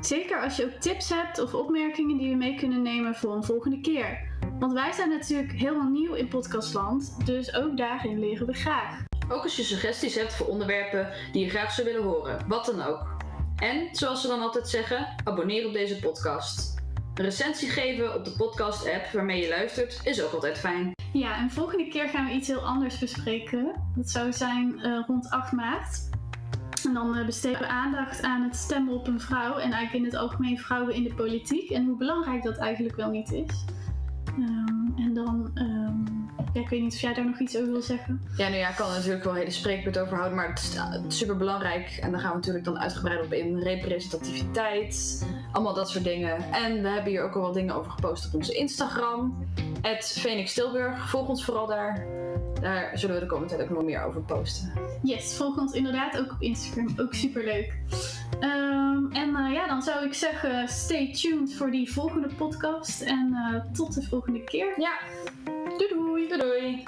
Zeker 0.00 0.42
als 0.42 0.56
je 0.56 0.64
ook 0.64 0.80
tips 0.80 1.08
hebt 1.08 1.40
of 1.40 1.54
opmerkingen 1.54 2.16
die 2.16 2.30
we 2.30 2.36
mee 2.36 2.54
kunnen 2.54 2.82
nemen 2.82 3.14
voor 3.14 3.34
een 3.34 3.44
volgende 3.44 3.80
keer. 3.80 4.32
Want 4.58 4.72
wij 4.72 4.92
zijn 4.92 5.08
natuurlijk 5.08 5.52
helemaal 5.52 5.90
nieuw 5.90 6.14
in 6.14 6.28
podcastland, 6.28 7.26
dus 7.26 7.54
ook 7.54 7.76
daarin 7.76 8.18
leren 8.18 8.46
we 8.46 8.52
graag. 8.52 9.02
Ook 9.28 9.42
als 9.42 9.56
je 9.56 9.62
suggesties 9.62 10.14
hebt 10.14 10.34
voor 10.34 10.46
onderwerpen 10.46 11.12
die 11.32 11.44
je 11.44 11.50
graag 11.50 11.72
zou 11.72 11.86
willen 11.86 12.02
horen, 12.02 12.48
wat 12.48 12.64
dan 12.64 12.82
ook. 12.82 13.13
En, 13.56 13.88
zoals 13.92 14.20
ze 14.20 14.28
dan 14.28 14.40
altijd 14.40 14.68
zeggen, 14.68 15.06
abonneer 15.24 15.66
op 15.66 15.72
deze 15.72 15.98
podcast. 15.98 16.74
Een 17.14 17.24
recensie 17.24 17.68
geven 17.68 18.14
op 18.14 18.24
de 18.24 18.30
podcast-app 18.30 19.12
waarmee 19.12 19.42
je 19.42 19.48
luistert 19.48 20.00
is 20.04 20.22
ook 20.22 20.32
altijd 20.32 20.58
fijn. 20.58 20.92
Ja, 21.12 21.36
en 21.36 21.50
volgende 21.50 21.88
keer 21.88 22.08
gaan 22.08 22.26
we 22.26 22.32
iets 22.32 22.48
heel 22.48 22.66
anders 22.66 22.98
bespreken. 22.98 23.72
Dat 23.96 24.10
zou 24.10 24.32
zijn 24.32 24.80
eh, 24.80 25.04
rond 25.06 25.30
8 25.30 25.52
maart. 25.52 26.08
En 26.86 26.94
dan 26.94 27.16
eh, 27.16 27.26
besteden 27.26 27.60
we 27.60 27.66
aandacht 27.66 28.22
aan 28.22 28.42
het 28.42 28.56
stemmen 28.56 28.94
op 28.94 29.06
een 29.06 29.20
vrouw. 29.20 29.52
En 29.52 29.72
eigenlijk 29.72 29.94
in 29.94 30.04
het 30.04 30.14
algemeen 30.14 30.58
vrouwen 30.58 30.94
in 30.94 31.02
de 31.02 31.14
politiek. 31.14 31.70
En 31.70 31.86
hoe 31.86 31.96
belangrijk 31.96 32.42
dat 32.42 32.56
eigenlijk 32.56 32.96
wel 32.96 33.10
niet 33.10 33.32
is. 33.32 33.64
Ehm, 34.38 35.04
en 35.04 35.14
dan, 35.14 35.50
ehm, 35.54 36.14
ja, 36.52 36.60
ik 36.60 36.68
weet 36.68 36.82
niet 36.82 36.94
of 36.94 37.00
jij 37.00 37.14
daar 37.14 37.24
nog 37.24 37.38
iets 37.38 37.56
over 37.56 37.72
wil 37.72 37.82
zeggen. 37.82 38.20
Ja, 38.36 38.48
nou 38.48 38.58
ja, 38.60 38.68
ik 38.68 38.76
kan 38.76 38.88
er 38.88 38.94
natuurlijk 38.94 39.24
wel 39.24 39.32
een 39.32 39.38
hele 39.38 39.50
spreekbeurt 39.50 39.98
over 39.98 40.16
houden, 40.16 40.36
maar 40.36 40.48
het 40.48 40.58
is 41.08 41.16
super 41.18 41.36
belangrijk. 41.36 41.98
En 42.02 42.10
daar 42.10 42.20
gaan 42.20 42.30
we 42.30 42.36
natuurlijk 42.36 42.64
dan 42.64 42.78
uitgebreid 42.78 43.24
op 43.24 43.32
in. 43.32 43.58
Representativiteit, 43.58 45.26
allemaal 45.52 45.74
dat 45.74 45.90
soort 45.90 46.04
dingen. 46.04 46.52
En 46.52 46.82
we 46.82 46.88
hebben 46.88 47.10
hier 47.10 47.22
ook 47.22 47.34
al 47.34 47.40
wat 47.40 47.54
dingen 47.54 47.74
over 47.74 47.90
gepost 47.90 48.26
op 48.26 48.34
onze 48.34 48.52
Instagram. 48.54 49.46
Phoenix 50.00 50.54
Tilburg. 50.54 51.10
Volg 51.10 51.28
ons 51.28 51.44
vooral 51.44 51.66
daar. 51.66 52.06
Daar 52.64 52.98
zullen 52.98 53.14
we 53.14 53.20
de 53.20 53.26
komende 53.26 53.54
tijd 53.54 53.68
ook 53.68 53.74
nog 53.74 53.84
meer 53.84 54.02
over 54.04 54.20
posten. 54.20 54.72
Yes, 55.02 55.36
volg 55.36 55.58
ons 55.58 55.72
inderdaad 55.72 56.18
ook 56.18 56.32
op 56.32 56.40
Instagram. 56.40 56.88
Ook 57.00 57.14
super 57.14 57.44
leuk. 57.44 57.78
en 59.10 59.36
eh, 59.36 59.52
ja, 59.52 59.66
dan 59.66 59.82
zou 59.82 60.06
ik 60.06 60.14
zeggen, 60.14 60.68
stay 60.68 61.12
tuned 61.12 61.54
voor 61.54 61.70
die 61.70 61.92
volgende 61.92 62.28
podcast. 62.34 63.00
En 63.00 63.34
eh, 63.34 63.72
tot 63.72 63.94
de 63.94 64.02
volgende 64.02 64.44
keer. 64.44 64.74
Ja, 64.80 64.98
Doei 65.78 65.88
doei! 65.88 66.28
doei 66.28 66.40
doei! 66.40 66.84